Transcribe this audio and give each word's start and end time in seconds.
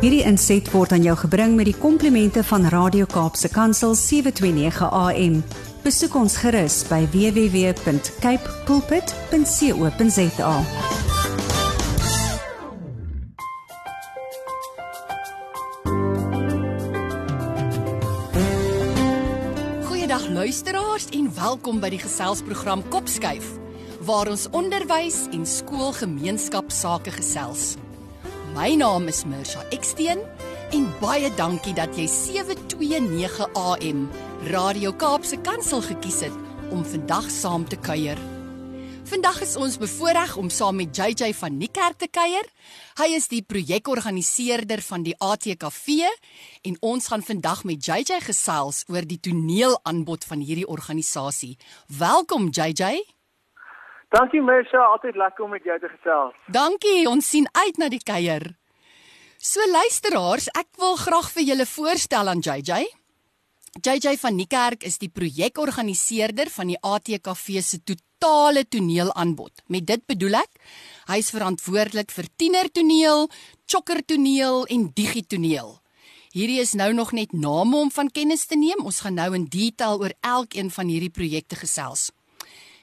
Hierdie 0.00 0.22
inset 0.24 0.64
word 0.72 0.94
aan 0.96 1.02
jou 1.04 1.12
gebring 1.26 1.58
met 1.58 1.66
die 1.68 1.76
komplimente 1.76 2.40
van 2.48 2.62
Radio 2.72 3.04
Kaapse 3.04 3.50
Kansel 3.52 3.92
729 3.92 4.86
AM. 4.88 5.34
Besoek 5.84 6.14
ons 6.16 6.38
gerus 6.40 6.78
by 6.88 7.02
www.cape 7.12 8.54
pulpit.co.za. 8.64 10.54
Goeiedag 19.90 20.24
luisteraars 20.32 21.10
en 21.12 21.28
welkom 21.36 21.84
by 21.84 21.92
die 21.92 22.00
geselsprogram 22.00 22.88
Kopskuif 22.88 23.52
waar 24.08 24.32
ons 24.32 24.48
onderwys 24.56 25.26
en 25.36 25.44
skoolgemeenskap 25.44 26.72
sake 26.72 27.12
gesels. 27.20 27.76
My 28.50 28.74
naam 28.74 29.06
is 29.06 29.22
Mirsha 29.30 29.60
Eksteen 29.70 30.18
en 30.74 30.86
baie 30.98 31.28
dankie 31.38 31.70
dat 31.76 31.94
jy 31.94 32.08
729 32.10 33.46
AM 33.54 34.00
Radio 34.50 34.90
Kaapse 34.98 35.38
Kansel 35.46 35.84
gekies 35.86 36.18
het 36.26 36.34
om 36.74 36.82
vandag 36.82 37.28
saam 37.30 37.62
te 37.68 37.78
kuier. 37.78 38.18
Vandag 39.06 39.38
is 39.46 39.54
ons 39.54 39.78
bevoorreg 39.78 40.34
om 40.38 40.50
saam 40.50 40.80
met 40.82 40.90
JJ 40.96 41.30
van 41.38 41.60
Niekerk 41.62 42.02
te 42.02 42.08
kuier. 42.10 42.46
Hy 42.98 43.08
is 43.14 43.30
die 43.30 43.42
projekorganiseerder 43.46 44.82
van 44.82 45.06
die 45.06 45.14
ATKV 45.14 46.10
en 46.66 46.80
ons 46.82 47.06
gaan 47.06 47.22
vandag 47.22 47.62
met 47.70 47.86
JJ 47.86 48.18
gesels 48.26 48.82
oor 48.90 49.06
die 49.06 49.20
toneelaanbod 49.22 50.26
van 50.26 50.42
hierdie 50.42 50.66
organisasie. 50.66 51.54
Welkom 51.86 52.50
JJ. 52.50 52.98
Dankie 54.10 54.40
Mersha, 54.42 54.80
altyd 54.90 55.14
lekker 55.14 55.44
om 55.44 55.52
met 55.54 55.62
jou 55.62 55.76
te 55.78 55.86
gesels. 55.86 56.34
Dankie, 56.50 57.04
ons 57.06 57.28
sien 57.30 57.46
uit 57.52 57.76
na 57.78 57.86
die 57.92 58.02
kuier. 58.02 58.42
So 59.38 59.62
luisteraars, 59.70 60.48
ek 60.58 60.66
wil 60.82 60.98
graag 60.98 61.28
vir 61.36 61.46
julle 61.52 61.66
voorstel 61.70 62.32
aan 62.32 62.42
JJ. 62.42 62.88
JJ 63.78 64.16
van 64.18 64.34
Niekerk 64.34 64.82
is 64.82 64.98
die 64.98 65.12
projekorganiseerder 65.14 66.50
van 66.50 66.72
die 66.72 66.80
ATKV 66.82 67.62
se 67.62 67.78
totale 67.86 68.66
toneelaanbod. 68.66 69.62
Met 69.70 69.86
dit 69.86 70.02
bedoel 70.10 70.40
ek, 70.42 70.58
hy 71.06 71.22
is 71.22 71.30
verantwoordelik 71.30 72.10
vir 72.10 72.26
tienertoneel, 72.34 73.28
chokkertoneel 73.70 74.64
en 74.74 74.88
digitoneel. 74.90 75.76
Hierdie 76.34 76.58
is 76.62 76.74
nou 76.74 76.90
nog 76.98 77.14
net 77.14 77.30
name 77.30 77.78
om 77.78 77.94
van 77.94 78.10
kennis 78.10 78.50
te 78.50 78.58
neem. 78.58 78.82
Ons 78.82 79.04
gaan 79.06 79.14
nou 79.22 79.30
in 79.38 79.46
detail 79.46 80.02
oor 80.02 80.18
elkeen 80.20 80.74
van 80.74 80.90
hierdie 80.90 81.14
projekte 81.14 81.62
gesels. 81.62 82.10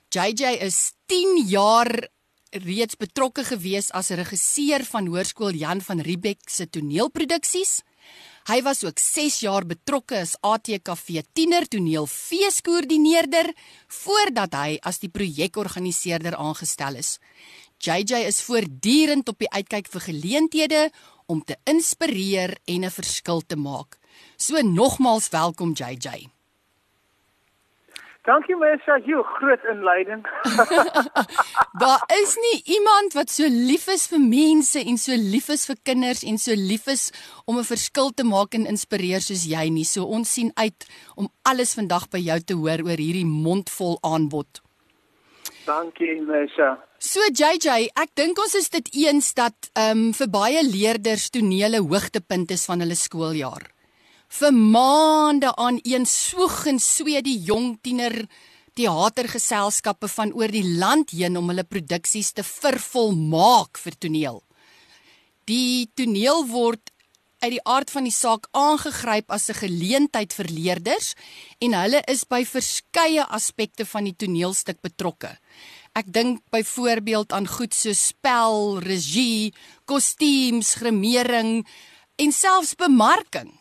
JJ 0.08 0.62
is 0.64 0.94
10 1.12 1.50
jaar 1.52 1.90
reeds 2.64 2.96
betrokke 2.96 3.44
gewees 3.44 3.90
as 3.92 4.14
regisseur 4.16 4.86
van 4.88 5.10
Hoërskool 5.12 5.58
Jan 5.60 5.82
van 5.84 6.00
Riebeeck 6.00 6.48
se 6.48 6.64
toneelproduksies. 6.72 7.82
Hy 8.48 8.62
was 8.64 8.86
ook 8.88 9.02
6 9.04 9.42
jaar 9.44 9.68
betrokke 9.68 10.22
as 10.22 10.38
ATKV 10.40 11.26
tienertoneel 11.36 12.08
feeskoördineerder 12.08 13.52
voordat 13.98 14.56
hy 14.56 14.78
as 14.80 15.02
die 15.04 15.12
projekorganiseerder 15.12 16.40
aangestel 16.40 16.96
is. 17.04 17.18
JJ 17.84 18.24
is 18.32 18.40
voortdurend 18.48 19.28
op 19.28 19.44
die 19.44 19.52
uitkyk 19.52 19.92
vir 19.92 20.08
geleenthede 20.08 20.82
om 21.28 21.44
te 21.44 21.60
inspireer 21.68 22.56
en 22.64 22.88
'n 22.88 22.96
verskil 22.96 23.44
te 23.44 23.60
maak. 23.60 24.00
So 24.38 24.56
nogmaals 24.62 25.30
welkom 25.30 25.76
JJ. 25.76 26.37
Dankie 28.28 28.58
Mesha, 28.60 28.98
jy 29.08 29.22
groot 29.38 29.62
inleiding. 29.72 30.26
Daar 31.82 32.02
is 32.12 32.34
nie 32.44 32.58
iemand 32.76 33.14
wat 33.16 33.32
so 33.32 33.48
lief 33.48 33.86
is 33.94 34.04
vir 34.12 34.20
mense 34.20 34.82
en 34.84 35.00
so 35.00 35.16
lief 35.16 35.48
is 35.54 35.64
vir 35.70 35.78
kinders 35.88 36.26
en 36.28 36.36
so 36.36 36.52
lief 36.60 36.90
is 36.92 37.06
om 37.48 37.56
'n 37.62 37.64
verskil 37.64 38.12
te 38.12 38.26
maak 38.28 38.58
en 38.60 38.68
inspireer 38.68 39.24
soos 39.24 39.46
jy 39.48 39.70
nie. 39.72 39.86
So 39.88 40.04
ons 40.04 40.34
sien 40.34 40.52
uit 40.60 40.88
om 41.16 41.30
alles 41.48 41.72
vandag 41.80 42.10
by 42.12 42.20
jou 42.20 42.40
te 42.40 42.60
hoor 42.60 42.84
oor 42.84 43.00
hierdie 43.00 43.24
mondvol 43.24 43.96
aanbod. 44.04 44.60
Dankie 45.66 46.20
Mesha. 46.20 46.76
So 47.00 47.24
JJ, 47.32 47.88
ek 47.96 48.12
dink 48.16 48.38
ons 48.40 48.56
is 48.56 48.70
dit 48.70 48.92
eens 49.06 49.34
dat 49.34 49.72
ehm 49.72 50.12
um, 50.12 50.14
vir 50.14 50.28
baie 50.28 50.68
leerders 50.68 51.30
tonele 51.30 51.80
hoogtepunt 51.80 52.52
is 52.52 52.66
van 52.66 52.84
hulle 52.84 52.96
skooljaar 52.96 53.72
vir 54.28 54.52
maande 54.54 55.56
aan 55.56 55.80
een 55.84 56.06
soeg 56.06 56.66
en 56.68 56.80
swee 56.80 57.22
die 57.22 57.40
jong 57.48 57.78
tiener 57.82 58.28
teatergeselskappe 58.78 60.08
van 60.12 60.34
oor 60.38 60.52
die 60.54 60.66
land 60.78 61.16
heen 61.16 61.38
om 61.40 61.50
hulle 61.50 61.66
produksies 61.66 62.34
te 62.38 62.44
vervolmaak 62.46 63.80
vir 63.82 63.98
toneel. 63.98 64.44
Die 65.48 65.88
toneel 65.96 66.46
word 66.52 66.92
uit 67.40 67.54
die 67.54 67.64
aard 67.70 67.92
van 67.94 68.08
die 68.08 68.14
saak 68.14 68.48
aangegryp 68.58 69.32
as 69.32 69.50
'n 69.50 69.62
geleentheid 69.62 70.34
vir 70.34 70.48
leerders 70.50 71.14
en 71.62 71.74
hulle 71.74 72.02
is 72.08 72.24
by 72.26 72.44
verskeie 72.46 73.24
aspekte 73.30 73.86
van 73.86 74.04
die 74.04 74.16
toneelstuk 74.16 74.82
betrokke. 74.82 75.38
Ek 75.94 76.12
dink 76.14 76.42
byvoorbeeld 76.52 77.32
aan 77.32 77.48
goed 77.48 77.74
so 77.74 77.94
spel, 77.94 78.80
regie, 78.80 79.54
kostuums, 79.86 80.76
grimering 80.76 81.66
en 82.16 82.32
selfs 82.32 82.76
bemarking. 82.76 83.54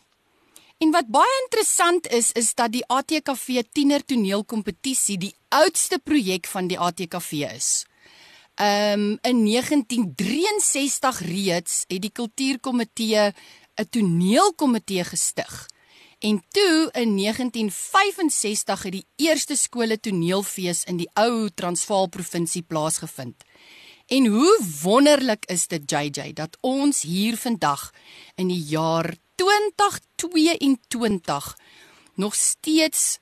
En 0.79 0.91
wat 0.93 1.09
baie 1.09 1.37
interessant 1.43 2.07
is 2.13 2.33
is 2.37 2.55
dat 2.55 2.73
die 2.73 2.85
ATKV 2.93 3.63
Tiener 3.73 4.03
Toneelkompetisie 4.05 5.17
die 5.19 5.33
oudste 5.49 5.99
projek 5.99 6.47
van 6.53 6.69
die 6.69 6.77
ATKV 6.77 7.47
is. 7.49 7.87
Um 8.61 9.17
in 9.25 9.41
1963 9.45 11.21
reeds 11.29 11.85
het 11.89 12.03
die 12.03 12.13
kultuurkomitee 12.13 13.33
'n 13.77 13.89
toneelkomitee 13.91 15.05
gestig. 15.05 15.67
En 16.19 16.45
toe 16.49 16.89
in 16.93 17.15
1965 17.15 18.83
het 18.83 18.93
die 18.93 19.07
eerste 19.17 19.57
skole 19.57 20.01
toneelfees 20.01 20.85
in 20.85 20.97
die 20.97 21.11
ou 21.15 21.49
Transvaal 21.55 22.09
provinsie 22.09 22.63
plaasgevind. 22.63 23.45
En 24.07 24.27
hoe 24.27 24.65
wonderlik 24.83 25.45
is 25.47 25.67
dit 25.67 25.91
JJ 25.91 26.33
dat 26.33 26.57
ons 26.61 27.03
hier 27.03 27.37
vandag 27.37 27.91
in 28.35 28.49
die 28.49 28.63
jaar 28.63 29.17
2022 29.37 31.57
nog 32.15 32.35
steeds 32.35 33.19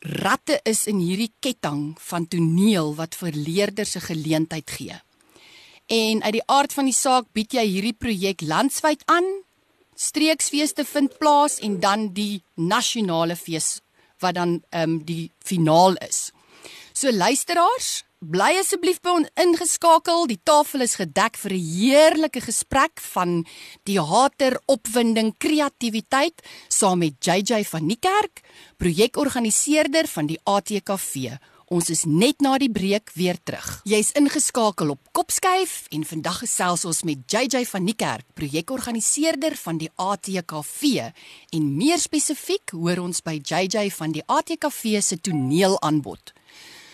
ratte 0.00 0.60
is 0.62 0.86
in 0.86 0.98
hierdie 0.98 1.32
ketting 1.44 1.96
van 2.00 2.28
toneel 2.28 2.94
wat 2.96 3.14
vir 3.14 3.32
leerders 3.36 3.96
'n 3.96 4.00
geleentheid 4.00 4.70
gee. 4.70 5.00
En 5.86 6.22
uit 6.22 6.32
die 6.32 6.46
aard 6.46 6.72
van 6.72 6.84
die 6.84 6.94
saak 6.94 7.24
bied 7.32 7.52
jy 7.52 7.66
hierdie 7.66 7.98
projek 7.98 8.40
landwyd 8.40 9.02
aan. 9.04 9.44
Streeksfeeste 9.94 10.84
vind 10.84 11.18
plaas 11.18 11.58
en 11.58 11.80
dan 11.80 12.12
die 12.12 12.42
nasionale 12.54 13.36
fees 13.36 13.80
wat 14.18 14.34
dan 14.34 14.64
ehm 14.70 14.90
um, 14.90 15.04
die 15.04 15.30
finaal 15.38 15.94
is. 15.94 16.30
So 16.92 17.12
luisteraars, 17.12 18.04
Bly 18.20 18.58
asseblief 18.60 18.98
by 19.00 19.14
ons 19.16 19.28
ingeskakel. 19.40 20.26
Die 20.28 20.42
tafel 20.44 20.84
is 20.84 20.98
gedek 21.00 21.38
vir 21.40 21.52
'n 21.56 21.64
heerlike 21.64 22.40
gesprek 22.44 23.00
van 23.00 23.46
teater, 23.82 24.60
opwinding, 24.68 25.32
kreatiwiteit 25.38 26.42
saam 26.68 26.98
met 26.98 27.16
JJ 27.24 27.64
van 27.64 27.86
Niekerk, 27.86 28.42
projekorganiseerder 28.76 30.06
van 30.06 30.26
die 30.26 30.38
ATKV. 30.44 31.38
Ons 31.70 31.88
is 31.88 32.04
net 32.04 32.42
na 32.42 32.58
die 32.58 32.68
breek 32.68 33.10
weer 33.14 33.38
terug. 33.42 33.80
Jy's 33.84 34.12
ingeskakel 34.12 34.90
op 34.90 35.00
Kopskuif 35.12 35.86
en 35.90 36.04
vandag 36.04 36.38
gesels 36.38 36.84
ons 36.84 37.02
met 37.02 37.18
JJ 37.26 37.64
van 37.64 37.84
Niekerk, 37.84 38.26
projekorganiseerder 38.34 39.56
van 39.56 39.78
die 39.78 39.90
ATKV 39.96 41.12
en 41.52 41.76
meer 41.76 41.98
spesifiek 41.98 42.70
hoor 42.70 42.98
ons 42.98 43.22
by 43.22 43.40
JJ 43.42 43.90
van 43.90 44.12
die 44.12 44.22
ATKV 44.26 45.00
se 45.00 45.16
toneelaanbod. 45.20 46.34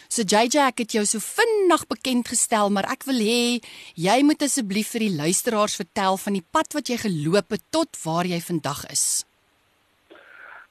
So 0.08 0.22
JJ, 0.22 0.68
ek 0.70 0.84
het 0.84 0.94
jou 0.96 1.04
so 1.04 1.18
vinnig 1.18 1.86
bekend 1.90 2.28
gestel, 2.28 2.70
maar 2.70 2.86
ek 2.92 3.06
wil 3.08 3.18
hê 3.18 3.58
jy 3.98 4.18
moet 4.22 4.42
asseblief 4.46 4.92
vir 4.94 5.06
die 5.06 5.16
luisteraars 5.16 5.76
vertel 5.82 6.16
van 6.24 6.38
die 6.38 6.44
pad 6.54 6.76
wat 6.78 6.88
jy 6.92 6.98
geloop 7.02 7.50
het 7.56 7.64
tot 7.74 7.90
waar 8.04 8.28
jy 8.28 8.40
vandag 8.40 8.86
is. 8.92 9.24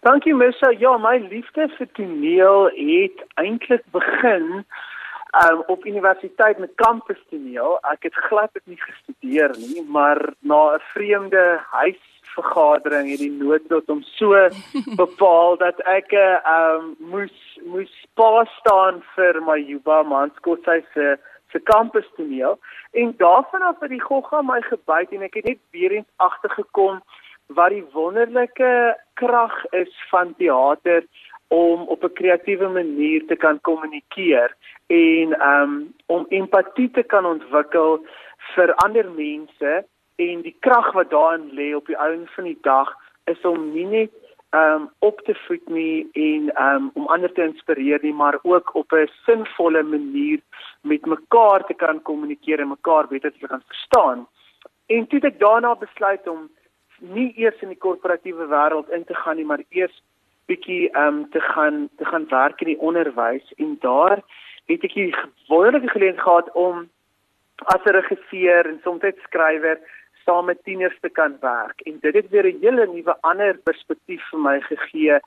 Dankie 0.05 0.35
Missa. 0.37 0.69
Ja, 0.77 0.97
my 1.01 1.17
liefde 1.31 1.65
vir 1.77 1.87
toneel 1.97 2.67
het 2.77 3.23
eintlik 3.41 3.83
begin 3.91 4.61
um, 5.43 5.63
op 5.67 5.85
universiteit 5.85 6.59
met 6.61 6.75
kampus 6.75 7.21
toneel. 7.29 7.79
Ek 7.91 8.05
het 8.05 8.19
glad 8.29 8.53
dit 8.53 8.75
nie 8.75 8.81
gestudeer 8.81 9.55
nie, 9.57 9.81
maar 9.89 10.21
na 10.39 10.75
'n 10.75 10.83
vreemde 10.93 11.59
huis 11.71 12.03
vergadering 12.35 13.09
het 13.09 13.19
die 13.23 13.31
noodlot 13.31 13.89
om 13.89 14.01
so 14.15 14.33
bepaal 15.03 15.57
dat 15.57 15.79
ek 15.97 16.11
'n 16.11 16.17
uh, 16.17 16.75
um, 16.75 16.95
moes 17.11 17.37
moes 17.65 17.93
pa 18.13 18.45
staan 18.59 19.03
vir 19.15 19.41
my 19.41 19.59
Juba 19.59 20.03
Manskosy 20.03 20.81
se 20.93 21.17
se 21.51 21.59
kampus 21.59 22.07
toneel. 22.15 22.59
En 22.91 23.13
daarvan 23.17 23.61
af 23.61 23.79
het 23.79 23.89
die 23.89 24.01
gogga 24.01 24.41
my 24.41 24.61
gebyt 24.61 25.11
en 25.11 25.21
ek 25.21 25.33
het 25.39 25.45
net 25.45 25.61
weer 25.71 25.91
eens 25.91 26.11
agtergekom 26.15 27.01
wat 27.47 27.69
die 27.69 27.85
wonderlike 27.93 28.97
krag 29.13 29.65
is 29.71 29.93
van 30.09 30.35
teater 30.37 31.03
om 31.47 31.87
op 31.87 32.03
'n 32.03 32.13
kreatiewe 32.13 32.67
manier 32.67 33.25
te 33.27 33.35
kan 33.35 33.61
kommunikeer 33.61 34.55
en 34.87 35.41
um 35.51 35.93
om 36.05 36.25
empatie 36.29 36.91
te 36.91 37.03
kan 37.03 37.25
ontwikkel 37.25 38.05
vir 38.55 38.73
ander 38.73 39.11
mense 39.11 39.85
en 40.15 40.41
die 40.41 40.55
krag 40.59 40.91
wat 40.93 41.09
daarin 41.09 41.49
lê 41.57 41.73
op 41.75 41.87
die 41.87 41.97
einde 41.97 42.27
van 42.35 42.43
die 42.43 42.57
dag 42.61 42.93
is 43.25 43.41
om 43.41 43.71
nie 43.73 43.85
net 43.85 44.11
um 44.55 44.89
op 44.99 45.19
te 45.27 45.35
voed 45.47 45.69
nie 45.69 46.07
en 46.13 46.51
um 46.65 46.89
om 46.93 47.07
ander 47.07 47.31
te 47.33 47.43
inspireer 47.43 47.99
nie, 48.01 48.13
maar 48.13 48.39
ook 48.43 48.75
op 48.75 48.93
'n 48.93 49.09
sinvolle 49.25 49.83
manier 49.83 50.39
met 50.81 51.05
mekaar 51.05 51.65
te 51.65 51.73
kan 51.73 52.01
kommunikeer 52.01 52.59
en 52.59 52.67
mekaar 52.67 53.07
beter 53.07 53.31
te 53.31 53.47
kan 53.47 53.63
verstaan. 53.67 54.27
En 54.85 55.07
toe 55.07 55.19
het 55.19 55.33
ek 55.33 55.39
daarna 55.39 55.75
besluit 55.75 56.27
om 56.27 56.49
nie 56.99 57.33
eers 57.37 57.61
in 57.61 57.67
die 57.67 57.77
korporatiewe 57.77 58.45
wêreld 58.47 58.89
in 58.89 59.03
te 59.05 59.15
gaan 59.15 59.35
nie, 59.35 59.45
maar 59.45 59.63
eers 59.69 60.03
bietjie 60.45 60.97
um 60.97 61.29
te 61.29 61.39
gaan 61.39 61.89
te 61.97 62.05
gaan 62.05 62.27
werk 62.29 62.61
in 62.61 62.67
die 62.67 62.79
onderwys 62.79 63.53
en 63.57 63.77
daar 63.79 64.21
het 64.65 64.83
ek 64.83 64.93
die 64.93 65.15
wonderlike 65.47 65.89
geleentheid 65.89 66.27
gehad 66.27 66.51
om 66.53 66.89
as 67.55 67.83
regisseur 67.83 68.67
en 68.67 68.79
soms 68.83 69.01
net 69.01 69.17
skrywer 69.23 69.79
saam 70.25 70.45
met 70.45 70.63
tieners 70.63 70.97
te 71.01 71.09
kan 71.09 71.37
werk. 71.41 71.81
En 71.81 71.97
dit 72.01 72.13
het 72.13 72.29
weer 72.29 72.45
'n 72.45 72.61
hele 72.61 72.87
nuwe 72.87 73.15
ander 73.21 73.57
perspektief 73.63 74.23
vir 74.29 74.39
my 74.39 74.61
gegee 74.61 75.19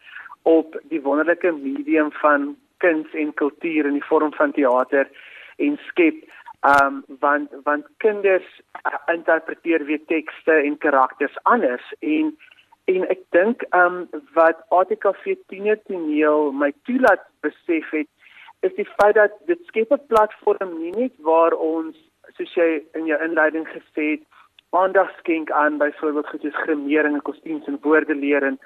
op 0.43 0.81
die 0.89 1.03
wonderlike 1.03 1.53
medium 1.53 2.13
van 2.13 2.57
kuns 2.77 3.15
en 3.15 3.35
kultuur 3.35 3.87
in 3.87 3.93
die 3.93 4.09
vorm 4.11 4.33
van 4.35 4.53
teater 4.53 5.09
en 5.57 5.79
skep 5.89 6.17
um 6.63 7.05
want 7.21 7.51
want 7.63 7.87
kinders 7.97 8.47
uh, 8.87 9.15
interpreteer 9.15 9.85
weer 9.85 10.05
tekste 10.07 10.53
en 10.53 10.79
karakters 10.79 11.37
anders. 11.43 11.93
En 11.99 12.37
en 12.85 13.09
ek 13.09 13.21
dink 13.31 13.65
um 13.77 14.09
wat 14.35 14.63
ATKV 14.69 15.37
tienertoneel 15.47 16.53
my 16.53 16.73
toelaat 16.83 17.25
besef 17.41 17.91
het 17.91 18.09
is 18.67 18.75
die 18.75 18.89
feit 18.97 19.15
dat 19.15 19.33
dit 19.47 19.61
skep 19.67 19.93
'n 19.93 20.07
platform 20.07 20.79
nie 20.81 20.91
net 20.91 21.15
waar 21.19 21.53
ons 21.53 21.97
soos 22.37 22.55
jy 22.55 22.83
in 22.95 23.07
jou 23.07 23.23
inleiding 23.23 23.69
gesê 23.69 24.05
het 24.11 24.25
aandag 24.71 25.11
skenk 25.19 25.51
aan 25.51 25.79
byvoorbeeld 25.79 26.29
goed 26.29 26.41
soos 26.41 26.63
grimering 26.65 27.15
en 27.15 27.23
kostuums 27.23 27.67
en 27.67 27.79
woorde 27.83 28.15
leer 28.15 28.43
en 28.43 28.59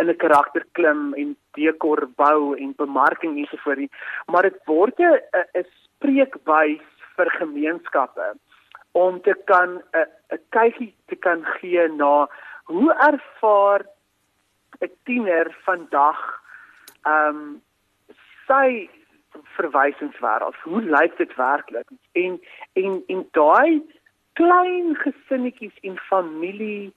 in 0.00 0.08
'n 0.08 0.16
karakter 0.16 0.64
klim 0.72 1.14
en 1.14 1.36
dekor 1.52 2.08
bou 2.16 2.56
en 2.56 2.72
bemarking 2.76 3.38
ensovoorts 3.38 3.92
maar 4.26 4.42
dit 4.42 4.58
word 4.64 4.98
'n 4.98 5.20
'n 5.54 5.66
spreekwys 5.82 6.86
vir 7.16 7.30
gemeenskappe 7.30 8.34
om 8.92 9.20
te 9.20 9.34
kan 9.44 9.82
'n 9.92 10.06
'n 10.32 10.40
kykie 10.50 10.94
te 11.06 11.16
kan 11.16 11.44
gee 11.44 11.88
na 11.88 12.28
hoe 12.64 12.92
ervaar 12.92 13.84
'n 14.80 14.90
tiener 15.04 15.56
vandag 15.64 16.18
ehm 17.04 17.36
um, 17.36 17.62
sy 18.46 18.90
verwysingswêreld? 19.56 20.56
Hoe 20.62 20.82
lyk 20.82 21.16
dit 21.16 21.34
werklik? 21.34 21.88
En 22.12 22.40
en 22.72 23.02
en 23.06 23.28
daai 23.30 23.82
klein 24.32 24.96
gesinnetjies 24.96 25.76
en 25.82 25.98
familie 26.08 26.92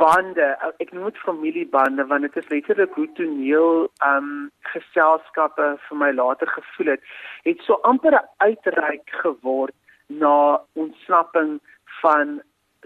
bande 0.00 0.46
ek 0.82 0.92
noem 0.92 1.10
dit 1.10 1.20
familiebande 1.22 2.06
want 2.10 2.26
dit 2.26 2.36
is 2.40 2.50
letterlik 2.52 2.94
hoe 2.98 3.08
toneel 3.18 3.86
um 4.06 4.30
geselskappe 4.72 5.68
vir 5.86 6.00
my 6.02 6.10
later 6.12 6.50
gevoel 6.56 6.94
het 6.94 7.02
het 7.48 7.62
so 7.66 7.78
amper 7.90 8.16
uitreik 8.46 9.14
geword 9.22 9.74
na 10.22 10.60
ontsnapping 10.84 11.58
van 12.00 12.40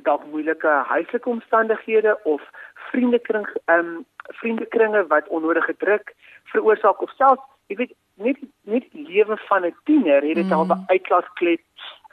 dalk 0.09 0.25
moeilike 0.33 0.75
huislike 0.93 1.29
omstandighede 1.29 2.19
of 2.25 2.43
vriendekring 2.91 3.47
um 3.77 4.05
vriendekringe 4.41 5.07
wat 5.13 5.29
onnodige 5.29 5.77
druk 5.85 6.15
veroorsaak 6.53 7.03
of 7.03 7.15
selfs 7.21 7.45
jy 7.69 7.77
weet 7.83 7.95
net 8.15 8.39
net 8.65 8.89
die 8.93 9.07
lewe 9.09 9.37
van 9.49 9.67
'n 9.67 9.77
tiener 9.85 10.23
het 10.23 10.41
dit 10.41 10.47
mm. 10.47 10.53
al 10.53 10.67
'n 10.67 10.85
uitlaatklep 10.87 11.65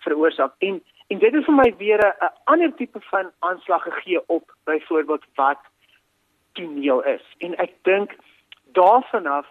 veroorsaak 0.07 0.53
en 0.59 0.81
En 1.07 1.19
dit 1.19 1.33
het 1.33 1.45
vir 1.45 1.53
my 1.53 1.73
weer 1.77 2.01
'n 2.01 2.31
ander 2.43 2.73
tipe 2.75 2.99
van 3.01 3.31
aanslag 3.39 3.83
gegee 3.83 4.21
op 4.27 4.55
byvoorbeeld 4.63 5.25
wat 5.35 5.59
toneel 6.53 7.03
is. 7.03 7.25
En 7.37 7.57
ek 7.57 7.71
dink 7.81 8.15
daarvan 8.71 9.25
af 9.25 9.47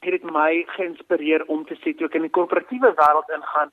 het 0.00 0.10
dit 0.10 0.22
my 0.22 0.64
geïnspireer 0.66 1.44
om 1.46 1.64
te 1.64 1.74
sê 1.74 1.96
toe 1.96 2.06
ek 2.06 2.14
in 2.14 2.22
die 2.22 2.30
korporatiewe 2.30 2.92
wêreld 2.96 3.28
ingaan, 3.36 3.70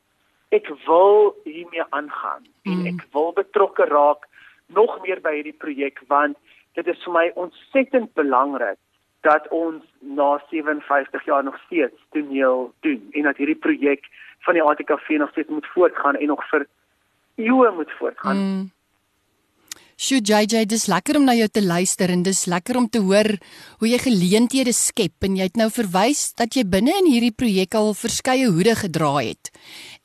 ek 0.50 0.68
wil 0.86 1.36
hiermee 1.44 1.84
aangaan 1.90 2.44
mm. 2.64 2.74
en 2.74 2.86
ek 2.94 3.06
wil 3.12 3.34
betrokke 3.34 3.86
raak 3.86 4.28
nog 4.66 5.00
meer 5.04 5.22
by 5.24 5.34
hierdie 5.40 5.60
projek 5.64 6.00
want 6.08 6.38
dit 6.80 6.88
is 6.88 7.04
vir 7.04 7.14
my 7.14 7.26
ontsettend 7.36 8.14
belangrik 8.20 8.80
dat 9.28 9.48
ons 9.56 9.84
na 10.00 10.38
57 10.50 11.26
jaar 11.26 11.44
nog 11.44 11.58
steeds 11.66 12.08
toneel 12.16 12.72
doen 12.86 13.08
en 13.12 13.28
dat 13.30 13.38
hierdie 13.38 13.60
projek 13.68 14.08
van 14.46 14.56
die 14.56 14.64
ATKV 14.64 15.18
nog 15.20 15.32
steeds 15.32 15.50
moet 15.50 15.68
voortgaan 15.74 16.16
en 16.16 16.32
nog 16.32 16.44
vir 16.50 16.68
eeue 17.38 17.72
moet 17.76 17.92
voortgaan. 18.00 18.38
Mm. 18.38 18.66
Sjoe 19.98 20.20
JJ, 20.22 20.68
dis 20.70 20.84
lekker 20.86 21.18
om 21.18 21.24
na 21.26 21.34
jou 21.34 21.48
te 21.50 21.62
luister 21.66 22.12
en 22.14 22.22
dis 22.22 22.44
lekker 22.46 22.78
om 22.78 22.86
te 22.86 23.00
hoor 23.02 23.32
hoe 23.82 23.88
jy 23.90 23.98
geleenthede 24.04 24.70
skep 24.78 25.26
en 25.26 25.40
jy 25.40 25.48
het 25.48 25.58
nou 25.58 25.72
verwys 25.74 26.36
dat 26.38 26.54
jy 26.54 26.68
binne 26.70 26.94
in 27.00 27.10
hierdie 27.10 27.34
projek 27.34 27.74
al 27.80 27.96
verskeie 27.98 28.46
hoede 28.46 28.76
gedra 28.78 29.16
het. 29.16 29.50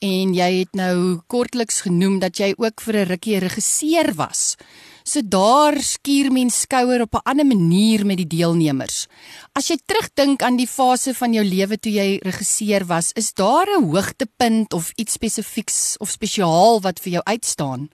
En 0.01 0.33
jy 0.33 0.49
het 0.63 0.73
nou 0.73 1.21
kortliks 1.29 1.83
genoem 1.85 2.17
dat 2.25 2.41
jy 2.41 2.55
ook 2.57 2.81
vir 2.81 2.95
'n 3.03 3.09
rukkie 3.13 3.37
regisseur 3.37 4.09
was. 4.17 4.57
So 5.03 5.19
daar 5.19 5.75
skuur 5.83 6.31
mens 6.31 6.61
skouer 6.63 7.01
op 7.01 7.13
'n 7.15 7.27
ander 7.29 7.45
manier 7.45 8.05
met 8.05 8.17
die 8.17 8.31
deelnemers. 8.37 9.07
As 9.53 9.67
jy 9.67 9.77
terugdink 9.85 10.41
aan 10.41 10.55
die 10.55 10.67
fase 10.67 11.13
van 11.13 11.33
jou 11.33 11.43
lewe 11.43 11.77
toe 11.77 11.91
jy 11.91 12.19
regisseur 12.23 12.85
was, 12.87 13.11
is 13.11 13.33
daar 13.33 13.67
'n 13.67 13.83
hoogtepunt 13.91 14.73
of 14.73 14.91
iets 14.95 15.13
spesifieks 15.13 15.97
of 15.97 16.07
spesiaal 16.07 16.79
wat 16.81 16.99
vir 17.03 17.11
jou 17.11 17.23
uitstaan? 17.23 17.89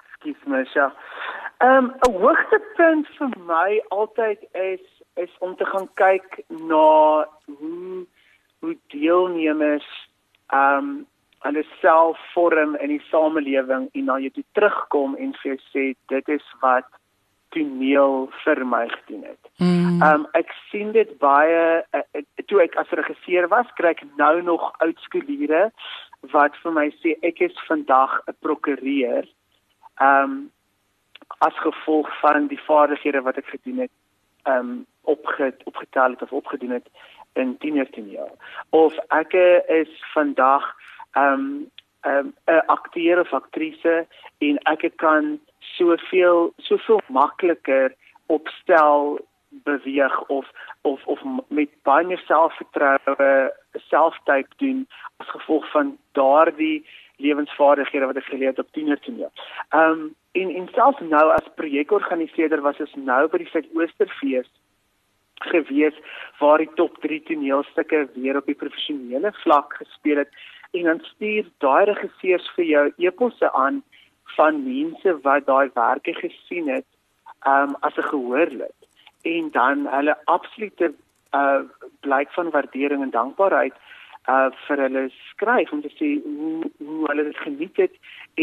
Ekskuus 0.00 0.42
my, 0.46 0.66
ja. 0.74 0.92
Ehm 1.58 1.84
um, 1.84 1.94
'n 2.08 2.12
hoogtepunt 2.20 3.06
vir 3.18 3.30
my 3.46 3.82
altyd 3.88 4.40
is 4.52 4.84
is 5.14 5.32
om 5.38 5.56
te 5.56 5.64
gaan 5.64 5.88
kyk 5.94 6.44
na 6.48 7.28
hoe 7.46 8.06
hoe 8.60 8.76
deelnemers 8.86 10.08
ehm 10.46 10.78
um, 10.78 11.06
hulle 11.46 11.64
self 11.80 12.20
vorm 12.34 12.76
in 12.82 12.92
die 12.94 13.02
samelewing 13.10 13.88
en 13.92 14.12
dan 14.12 14.22
jy 14.22 14.30
toe 14.34 14.46
terugkom 14.58 15.16
en 15.16 15.34
vir 15.40 15.52
jou 15.52 15.58
sê 15.72 15.84
dit 16.12 16.32
is 16.36 16.46
wat 16.62 16.88
toneel 17.54 18.26
vir 18.42 18.62
my 18.66 18.84
gedoen 18.92 19.22
het. 19.30 19.50
Mm. 19.62 20.02
Um 20.02 20.26
ek 20.38 20.50
sien 20.70 20.92
dit 20.96 21.12
baie 21.22 21.62
uh, 21.96 22.02
toe 22.50 22.60
ek 22.64 22.76
as 22.80 22.92
regisseur 23.00 23.48
was, 23.52 23.70
kry 23.78 23.94
ek 23.94 24.04
nou 24.20 24.34
nog 24.44 24.66
oudskooliere 24.84 25.68
wat 26.34 26.56
vir 26.62 26.74
my 26.74 26.88
sê 27.00 27.14
ek 27.26 27.40
is 27.48 27.56
vandag 27.68 28.20
'n 28.26 28.36
prokureur. 28.44 29.28
Um 30.00 30.50
as 31.42 31.56
gevolg 31.62 32.10
van 32.20 32.46
die 32.48 32.60
vaardighede 32.66 33.22
wat 33.22 33.38
ek 33.38 33.48
gedoen 33.54 33.86
het, 33.86 33.94
um 34.46 34.86
opge 35.02 35.52
opgetel 35.64 36.16
het 36.16 36.22
of 36.22 36.32
opgedoen 36.32 36.76
het 36.78 36.88
in 37.34 37.56
tienertoneel. 37.58 38.30
Of 38.70 38.94
ek 39.08 39.32
is 39.68 39.92
vandag 40.14 40.64
um 41.14 41.70
'n 42.06 42.32
um, 42.46 42.60
akteur 42.66 43.20
of 43.20 43.32
aktrise 43.32 44.06
en 44.38 44.58
ek 44.72 44.92
kan 44.96 45.40
soveel 45.58 46.52
soveel 46.56 47.00
makliker 47.08 47.94
opstel 48.26 49.18
beweeg 49.48 50.26
of 50.26 50.46
of 50.82 51.06
of 51.06 51.20
met 51.48 51.70
baie 51.82 52.06
meer 52.06 52.22
selfvertroue 52.26 53.52
selftype 53.88 54.54
doen 54.56 54.86
as 55.16 55.28
gevolg 55.34 55.70
van 55.70 55.96
daardie 56.12 56.86
lewensvaardighede 57.16 58.06
wat 58.06 58.20
ek 58.20 58.30
geleer 58.30 58.52
het 58.52 58.62
op 58.62 58.72
tienertoneel. 58.72 59.32
Um 59.70 60.14
en 60.32 60.54
en 60.60 60.68
selfs 60.74 61.00
nou 61.00 61.26
as 61.32 61.54
projekorganiseerder 61.54 62.60
was 62.60 62.80
ons 62.80 62.94
nou 62.94 63.22
by 63.32 63.38
die 63.42 63.52
Suidoosterfees 63.52 64.50
gewees 65.52 65.96
waar 66.40 66.58
die 66.58 66.70
top 66.80 66.96
3 67.00 67.22
toneelstukke 67.28 68.06
weer 68.14 68.36
op 68.36 68.46
die 68.46 68.58
professionele 68.58 69.32
vlak 69.42 69.74
gespeel 69.80 70.22
het 70.24 70.30
en 70.72 70.82
dan 70.82 71.00
stuur 71.02 71.44
daai 71.58 71.84
regisseurs 71.84 72.50
vir 72.56 72.64
jou 72.64 72.84
eposse 72.96 73.52
aan 73.52 73.82
van 74.36 74.62
mense 74.64 75.20
wat 75.22 75.46
daai 75.46 75.70
werke 75.74 76.14
gesien 76.14 76.68
het 76.68 76.86
um 77.46 77.76
as 77.80 77.96
'n 77.96 78.08
gehoorlid 78.12 78.78
en 79.22 79.50
dan 79.50 79.86
hulle 79.96 80.16
absolute 80.24 80.94
uh 81.34 81.60
blyk 82.00 82.30
van 82.32 82.50
waardering 82.50 83.02
en 83.02 83.10
dankbaarheid 83.10 83.74
uh 84.34 84.50
vir 84.66 84.80
hulle 84.82 85.02
skryf 85.30 85.72
om 85.72 85.82
te 85.82 85.90
sê 85.94 86.08
hoe 86.24 86.70
hoe 86.86 87.02
hulle 87.10 87.24
dit 87.28 87.36
geniet 87.44 87.76
het 87.82 87.94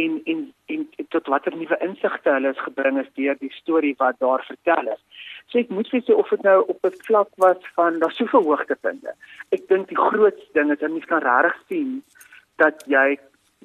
en 0.03 0.21
en 0.33 0.43
en 0.75 0.85
tot 1.15 1.27
watter 1.33 1.55
nuwe 1.55 1.77
insigte 1.87 2.31
hulle 2.35 2.53
is 2.55 2.63
gebring 2.67 2.99
is 3.01 3.09
deur 3.19 3.35
die 3.41 3.51
storie 3.57 3.95
wat 3.97 4.19
daar 4.19 4.45
vertel 4.47 4.93
is. 4.93 5.01
So 5.51 5.59
ek 5.59 5.73
moet 5.75 5.91
sê 5.91 6.15
of 6.15 6.29
dit 6.29 6.47
nou 6.47 6.59
op 6.75 6.79
'n 6.87 7.03
vlak 7.07 7.29
was 7.45 7.67
van 7.75 7.99
daar 7.99 8.15
soveel 8.19 8.47
hoogtepunte. 8.47 9.11
Ek 9.51 9.67
dink 9.67 9.87
die 9.87 10.03
grootste 10.07 10.53
ding 10.53 10.71
is 10.71 10.79
dat 10.79 10.91
mens 10.91 11.05
kan 11.05 11.21
regtig 11.21 11.59
sien 11.67 12.03
dat 12.57 12.83
jy 12.87 13.19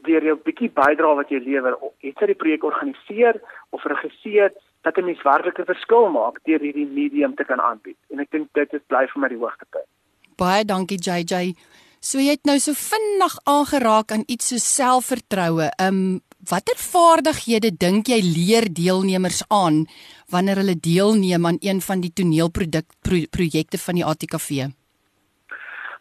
deur 0.06 0.24
jou 0.24 0.36
bietjie 0.36 0.70
bydra 0.70 1.14
wat 1.14 1.30
jy 1.30 1.40
lewer, 1.42 1.76
het 2.02 2.20
jy 2.20 2.26
die 2.26 2.40
projek 2.42 2.64
organiseer 2.64 3.40
of 3.70 3.84
regisseer 3.84 4.52
dat 4.82 4.98
'n 4.98 5.04
mens 5.04 5.22
werklik 5.22 5.58
'n 5.58 5.70
verskil 5.74 6.10
maak 6.10 6.38
deur 6.44 6.60
hierdie 6.60 6.86
medium 6.86 7.34
te 7.34 7.44
kan 7.44 7.60
aanbied. 7.60 7.98
En 8.10 8.20
ek 8.20 8.30
dink 8.30 8.48
dit 8.52 8.74
is 8.74 8.86
bly 8.86 9.06
vir 9.06 9.20
my 9.20 9.28
die 9.28 9.38
hoogtepunt. 9.38 9.88
Baie 10.36 10.64
dankie 10.64 10.98
JJ. 10.98 11.54
So 12.00 12.20
jy 12.22 12.36
het 12.36 12.46
nou 12.46 12.58
so 12.62 12.76
vinnig 12.78 13.34
aangeraak 13.50 14.12
aan 14.14 14.24
iets 14.30 14.52
so 14.52 14.62
selfvertroue. 14.62 15.70
Um 15.82 16.20
watter 16.48 16.78
vaardighede 16.78 17.72
dink 17.74 18.08
jy 18.08 18.20
leer 18.22 18.68
deelnemers 18.70 19.42
aan 19.50 19.86
wanneer 20.30 20.62
hulle 20.62 20.76
deelneem 20.78 21.46
aan 21.46 21.58
een 21.60 21.80
van 21.82 22.00
die 22.00 22.12
toneelproduk 22.14 22.86
pro, 23.02 23.24
projekte 23.34 23.78
van 23.82 23.98
die 23.98 24.06
ATKV? 24.06 24.68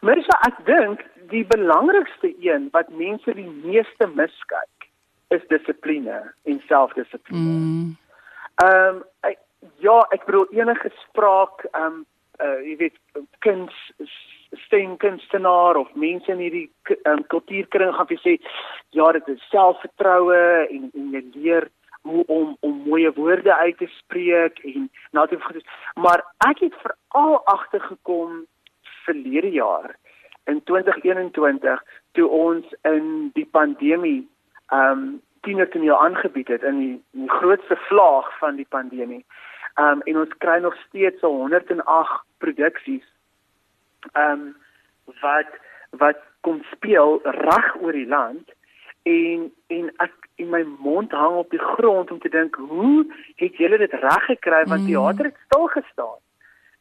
Marisa, 0.06 0.38
ek 0.46 0.62
dink 0.70 1.02
die 1.34 1.44
belangrikste 1.50 2.32
een 2.46 2.70
wat 2.72 2.94
mense 2.94 3.34
die 3.34 3.50
meeste 3.66 4.08
miskyk 4.14 4.90
is 5.34 5.44
dissipline 5.50 6.22
en 6.46 6.62
selfdissipline. 6.70 7.42
Mm. 7.42 7.98
Ehm 8.64 9.02
um, 9.02 9.36
ja, 9.82 9.98
ek 10.14 10.24
bedoel 10.30 10.46
enige 10.54 10.94
spraak 11.02 11.66
ehm 11.74 11.98
um, 11.98 12.06
uh, 12.46 12.60
jy 12.62 12.76
weet 12.86 12.98
kuns 13.44 13.76
steenkunstenaar 14.66 15.76
of 15.76 15.94
mense 15.94 16.32
in 16.32 16.44
hierdie 16.44 16.68
um, 17.06 17.24
kultuurkring 17.34 17.94
gaan 17.96 18.10
vir 18.12 18.22
sê 18.24 18.36
ja, 18.98 19.12
dit 19.12 19.28
is 19.36 19.50
selfvertroue 19.52 20.44
en 20.70 20.90
en 20.94 21.12
jy 21.16 21.24
leer 21.36 21.70
hoe 22.08 22.24
om 22.32 22.56
om 22.60 22.82
mooi 22.88 23.10
woorde 23.16 23.56
uit 23.56 23.78
te 23.78 23.90
spreek 23.98 24.60
en 24.74 24.90
natuurlik 25.12 25.72
maar 25.96 26.24
ek 26.50 26.66
het 26.66 26.76
veral 26.84 27.40
agtergekom 27.56 28.44
verlede 29.06 29.52
jaar 29.52 29.96
in 30.48 30.64
2021 30.64 31.84
toe 32.12 32.28
ons 32.28 32.76
in 32.82 33.32
die 33.40 33.48
pandemie 33.60 34.22
ehm 34.68 34.92
um, 34.92 35.08
tienertoneel 35.48 35.96
aangebied 35.96 36.48
het 36.48 36.64
in 36.64 36.80
die, 36.80 36.96
die 37.16 37.30
grootste 37.30 37.76
vlaag 37.88 38.28
van 38.40 38.56
die 38.56 38.68
pandemie. 38.70 39.26
Ehm 39.76 40.00
um, 40.00 40.02
en 40.10 40.18
ons 40.24 40.34
kry 40.44 40.58
nog 40.60 40.76
steeds 40.88 41.20
so 41.20 41.30
108 41.32 42.24
produksies 42.44 43.06
ehm 44.14 44.32
um, 44.32 44.56
wat 45.22 45.52
wat 45.90 46.18
kom 46.42 46.64
speel 46.72 47.20
reg 47.24 47.76
oor 47.82 47.92
die 47.92 48.08
land 48.08 48.52
en 49.04 49.52
en 49.68 49.92
ek 50.04 50.30
in 50.36 50.50
my 50.50 50.64
mond 50.80 51.12
hang 51.12 51.36
op 51.36 51.50
die 51.50 51.64
grond 51.64 52.12
om 52.12 52.20
te 52.20 52.30
dink 52.30 52.56
hoe 52.56 53.06
het 53.36 53.58
julle 53.58 53.78
dit 53.78 53.94
reg 53.94 54.26
gekry 54.26 54.64
want 54.66 54.82
mm. 54.82 54.88
teater 54.88 55.26
het 55.26 55.40
stil 55.46 55.68
gestaan. 55.68 56.20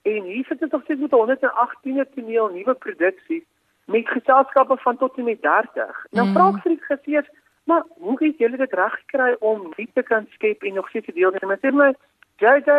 En 0.02 0.22
hier 0.22 0.44
sit 0.44 0.58
dit 0.58 0.72
nog 0.72 0.82
steeds 0.82 1.00
met 1.00 1.10
118 1.10 2.06
toneel 2.14 2.48
nuwe 2.48 2.74
produksies 2.74 3.46
met 3.84 4.08
geselskappe 4.08 4.76
van 4.76 4.96
tot 4.96 5.16
en 5.16 5.24
met 5.24 5.42
30. 5.42 6.06
Nou 6.10 6.26
mm. 6.26 6.34
vra 6.34 6.48
ek 6.48 6.62
vir 6.62 6.74
die 6.74 6.84
geseers, 6.88 7.28
maar 7.64 7.82
hoe 8.02 8.16
het 8.18 8.38
julle 8.38 8.56
dit 8.56 8.72
reg 8.72 8.94
gekry 9.00 9.36
om 9.38 9.72
nie 9.76 9.88
te 9.94 10.02
kan 10.02 10.26
skep 10.34 10.62
en 10.62 10.74
nog 10.74 10.88
steeds 10.88 11.14
deel 11.14 11.32
te 11.32 11.46
neem? 11.46 11.58
Sê 11.62 11.72
my 11.74 11.92
JJ, 12.42 12.70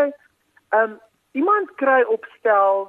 ehm 0.69 0.83
um, 0.83 0.97
iemand 1.31 1.73
kry 1.79 2.01
opstel 2.09 2.87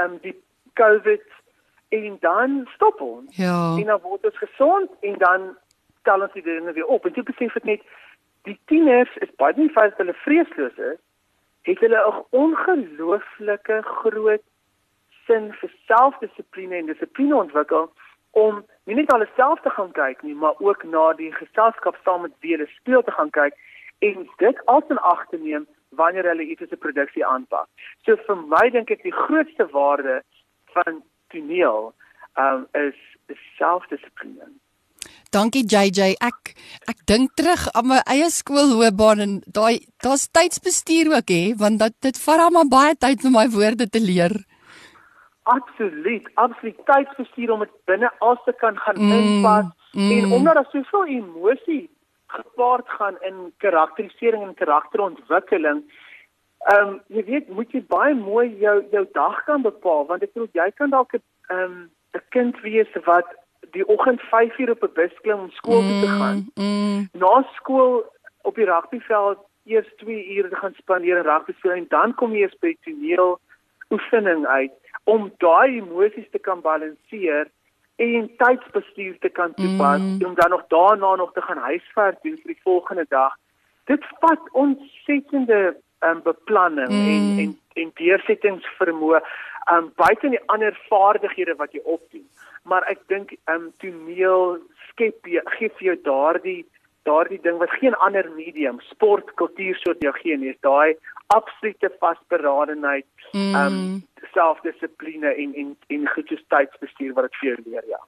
um, 0.00 0.18
die 0.22 0.34
COVID 0.74 1.22
en 1.88 2.16
dan 2.20 2.68
stop 2.74 3.00
ons. 3.00 3.36
Ja. 3.36 3.76
En 3.76 3.84
dan 3.84 4.00
word 4.02 4.24
ons 4.24 4.38
gesond 4.38 4.90
en 5.00 5.18
dan 5.18 5.56
tel 6.02 6.20
ons 6.20 6.32
die 6.32 6.42
dinge 6.42 6.72
weer 6.72 6.86
op. 6.86 7.06
En 7.06 7.14
jy 7.14 7.22
besef 7.22 7.52
dit 7.52 7.64
net 7.64 7.82
die 8.42 8.58
tieners 8.70 9.16
is 9.24 9.32
baie 9.40 9.54
nie 9.56 9.72
vas 9.74 9.94
hulle 9.98 10.14
vreesloos 10.22 10.76
is, 10.92 10.98
het 11.66 11.80
hulle 11.82 12.00
'n 12.06 12.24
ongelooflike 12.30 13.82
groot 13.82 14.44
sin 15.26 15.52
vir 15.60 15.72
selfdissipline 15.86 16.76
en 16.76 16.86
dissipline 16.86 17.36
ontwikkel 17.36 17.90
om 18.30 18.64
nie 18.84 18.94
net 18.94 19.12
alles 19.12 19.32
self 19.36 19.60
te 19.60 19.70
gaan 19.70 19.92
kyk 19.92 20.22
nie, 20.22 20.34
maar 20.34 20.54
ook 20.58 20.84
na 20.84 21.12
die 21.12 21.32
geselskap 21.32 21.96
saam 22.04 22.20
met 22.20 22.34
wie 22.40 22.52
hulle 22.56 22.66
speel 22.66 23.02
te 23.02 23.10
gaan 23.10 23.30
kyk 23.30 23.54
en 23.98 24.28
dit 24.36 24.64
as 24.64 24.82
in 24.88 24.98
ag 24.98 25.26
te 25.30 25.38
neem 25.38 25.66
wanneer 25.90 26.24
hulle 26.24 26.42
iets 26.42 26.62
'n 26.62 26.78
produksie 26.78 27.26
aanpak. 27.26 27.68
So 28.04 28.16
vir 28.26 28.36
my 28.36 28.70
dink 28.70 28.90
ek 28.90 29.02
die 29.02 29.18
grootste 29.24 29.66
waarde 29.70 30.22
van 30.74 31.02
toneel 31.28 31.94
um 32.36 32.66
is 32.72 32.98
is 33.26 33.42
selfdissipline. 33.58 34.54
Dankie 35.30 35.64
JJ. 35.66 36.14
Ek 36.22 36.54
ek 36.88 36.98
dink 37.06 37.34
terug 37.34 37.68
aan 37.74 37.88
my 37.90 38.00
eie 38.06 38.28
skoolloopbaan 38.30 39.20
en 39.24 39.32
daai 39.46 39.80
daar's 40.04 40.28
tydsbestuur 40.30 41.10
ook 41.16 41.28
hè, 41.28 41.54
want 41.62 41.78
dat 41.78 41.94
dit 42.00 42.18
vat 42.26 42.44
hom 42.44 42.68
baie 42.68 42.94
tyd 42.94 43.24
om 43.24 43.32
my 43.32 43.48
woorde 43.48 43.88
te 43.88 44.00
leer. 44.00 44.36
Absoluut, 45.46 46.30
absoluut 46.34 46.78
tydsbestuur 46.86 47.50
om 47.54 47.60
dit 47.60 47.74
binne 47.86 48.10
as 48.18 48.38
te 48.44 48.52
kan 48.62 48.78
gaan 48.84 48.96
mm, 48.98 49.12
inpas 49.12 49.68
mm. 49.92 50.10
en 50.10 50.32
omdat 50.32 50.54
daar 50.58 50.70
soveel 50.72 51.06
emosie 51.18 51.84
gepaard 52.26 52.88
gaan 52.88 53.16
in 53.22 53.52
karakterisering 53.56 54.42
en 54.42 54.54
karakterontwikkeling. 54.54 55.82
Ehm 56.58 56.88
um, 56.88 57.00
jy 57.06 57.24
weet, 57.24 57.48
moet 57.48 57.72
jy 57.72 57.82
baie 57.86 58.14
mooi 58.14 58.56
jou 58.58 58.84
jou 58.90 59.06
dag 59.12 59.44
kan 59.44 59.62
bepaal 59.62 60.06
want 60.06 60.22
ek 60.22 60.32
bedoel 60.32 60.48
jy 60.52 60.70
kan 60.74 60.90
dalk 60.90 61.14
'n 61.14 61.22
ehm 61.48 61.62
um, 61.62 61.90
'n 62.16 62.24
kind 62.28 62.60
wees 62.60 62.92
wat 63.04 63.28
die 63.70 63.86
oggend 63.88 64.20
5 64.20 64.58
uur 64.58 64.70
op 64.70 64.82
'n 64.82 64.94
bus 64.94 65.14
klim 65.22 65.38
om 65.38 65.50
skool 65.50 65.80
toe 65.80 66.00
te 66.00 66.12
gaan. 66.18 66.50
Mm, 66.54 66.64
mm. 66.64 67.08
Na 67.12 67.42
skool 67.54 68.04
op 68.42 68.54
die 68.54 68.64
rugbyveld 68.64 69.38
eers 69.64 69.90
2 69.96 70.36
ure 70.36 70.56
gaan 70.56 70.74
spandeer 70.74 71.16
en 71.16 71.24
rugby 71.24 71.52
speel 71.52 71.72
en 71.72 71.86
dan 71.88 72.14
kom 72.14 72.32
jy 72.32 72.42
eens 72.42 72.58
by 72.58 72.76
toneel 72.80 73.38
oefening 73.90 74.46
uit 74.46 74.72
om 75.04 75.32
daai 75.38 75.78
emosies 75.78 76.30
te 76.30 76.38
kan 76.38 76.60
balanseer 76.60 77.50
en 77.96 78.30
tydsbestuur 78.36 79.18
te 79.18 79.28
kan 79.28 79.54
toepas 79.54 80.00
mm. 80.00 80.24
om 80.26 80.34
dan 80.34 80.50
nog 80.50 80.64
daarna 80.68 81.14
nog 81.14 81.32
te 81.32 81.40
gaan 81.40 81.58
huiswerk 81.58 82.22
doen 82.22 82.36
vir 82.42 82.52
die 82.52 82.62
volgende 82.62 83.06
dag. 83.08 83.36
Dit 83.84 84.04
vat 84.20 84.52
ontsettende 84.52 85.76
um, 86.00 86.22
beplanning 86.22 86.92
mm. 86.92 87.08
en 87.08 87.38
en 87.44 87.58
en 87.76 87.90
deursettingsvermoë 88.00 89.20
um 89.72 89.90
buite 90.00 90.30
die 90.32 90.40
ander 90.52 90.76
vaardighede 90.88 91.56
wat 91.58 91.72
jy 91.74 91.82
opdoen. 91.84 92.24
Maar 92.62 92.86
ek 92.92 93.02
dink 93.12 93.34
um 93.52 93.68
toneel 93.82 94.56
skep 94.90 95.28
jy 95.28 95.42
gee 95.56 95.72
vir 95.78 95.88
jou 95.90 95.96
daardie 96.06 96.62
daardie 97.06 97.38
ding 97.42 97.60
wat 97.62 97.70
geen 97.78 97.94
ander 98.02 98.26
medium, 98.34 98.80
sport, 98.90 99.28
kultuur 99.38 99.76
soort 99.78 100.00
jou 100.02 100.12
gee 100.16 100.36
nie. 100.36 100.50
Is 100.54 100.62
daai 100.66 100.96
absolute 101.34 101.90
vasberadenheid, 102.02 103.06
mm. 103.32 103.54
um 103.54 103.80
selfdissipline 104.34 105.32
en 105.32 105.54
en 105.54 105.72
en 105.94 106.08
goeie 106.12 106.38
tydsbestuur 106.52 107.14
wat 107.16 107.28
dit 107.28 107.40
vir 107.40 107.48
jou 107.50 107.58
leer, 107.64 107.86
ja. 107.94 108.00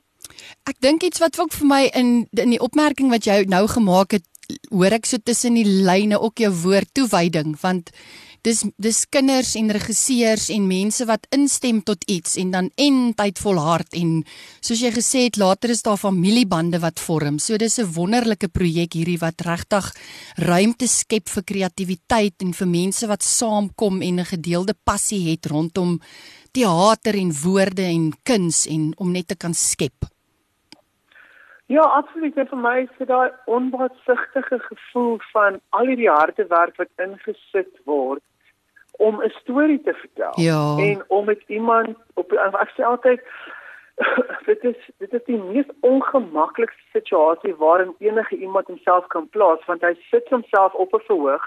Ek 0.68 0.80
dink 0.84 1.02
iets 1.06 1.22
wat 1.22 1.38
ook 1.40 1.54
vir 1.56 1.68
my 1.70 1.82
in 1.96 2.10
in 2.36 2.56
die 2.56 2.62
opmerking 2.64 3.12
wat 3.14 3.28
jy 3.28 3.44
nou 3.48 3.64
gemaak 3.70 4.18
het, 4.18 4.26
hoor 4.72 4.96
ek 4.96 5.08
so 5.08 5.20
tussen 5.22 5.56
die 5.58 5.66
lyne 5.66 6.20
ook 6.20 6.40
jou 6.44 6.52
woord 6.64 6.90
toewyding 6.96 7.56
want 7.62 7.92
dis 8.46 8.62
dis 8.78 8.98
kinders 9.10 9.54
en 9.58 9.70
regisseurs 9.74 10.48
en 10.54 10.66
mense 10.68 11.04
wat 11.08 11.26
instem 11.34 11.80
tot 11.82 12.04
iets 12.10 12.36
en 12.38 12.52
dan 12.54 12.70
en 12.76 12.98
tyd 13.18 13.40
volhard 13.42 13.96
en 13.98 14.22
soos 14.60 14.82
jy 14.84 14.92
gesê 14.94 15.24
het 15.26 15.38
later 15.40 15.72
is 15.74 15.82
daar 15.82 15.98
familiebande 15.98 16.78
wat 16.78 17.00
vorm. 17.00 17.38
So 17.38 17.56
dis 17.56 17.78
'n 17.78 17.92
wonderlike 17.94 18.48
projek 18.48 18.94
hierdie 18.94 19.18
wat 19.18 19.40
regtig 19.40 19.92
ruimte 20.36 20.86
skep 20.86 21.28
vir 21.28 21.42
kreatiwiteit 21.42 22.42
en 22.42 22.52
vir 22.52 22.68
mense 22.68 23.06
wat 23.06 23.22
saamkom 23.22 24.02
en 24.02 24.20
'n 24.20 24.24
gedeelde 24.24 24.74
passie 24.84 25.30
het 25.30 25.46
rondom 25.46 26.00
teater 26.52 27.14
en 27.14 27.32
woorde 27.44 27.82
en 27.82 28.12
kuns 28.22 28.66
en 28.66 28.92
om 28.96 29.12
net 29.12 29.28
te 29.28 29.36
kan 29.36 29.54
skep. 29.54 30.06
Ja, 31.68 31.82
absoluut. 31.82 32.34
Vir 32.34 32.56
my 32.56 32.78
is 32.82 32.98
dit 32.98 33.08
daai 33.08 33.30
onbaatsigtige 33.44 34.58
gevoel 34.58 35.18
van 35.32 35.60
al 35.76 35.90
hierdie 35.90 36.08
harde 36.08 36.46
werk 36.48 36.76
wat 36.76 36.88
ingesit 36.96 37.74
word 37.84 38.22
om 38.98 39.22
'n 39.22 39.34
storie 39.40 39.82
te 39.82 39.94
vertel 39.94 40.32
ja. 40.34 40.76
en 40.76 41.04
om 41.08 41.24
met 41.24 41.42
iemand 41.46 41.96
op 42.14 42.32
ek 42.32 42.72
sê 42.76 42.82
altyd 42.82 43.20
dit 44.50 44.64
is 44.64 44.80
dit 44.98 45.12
is 45.12 45.24
die 45.26 45.42
mees 45.42 45.70
ongemaklikste 45.80 46.82
situasie 46.92 47.54
waarin 47.54 47.94
enige 47.98 48.36
iemand 48.36 48.66
homself 48.66 49.06
kan 49.06 49.28
plaas 49.28 49.64
want 49.66 49.82
hy 49.82 49.94
sit 50.10 50.28
homself 50.28 50.74
op 50.74 50.94
'n 50.94 51.06
verhoog 51.06 51.44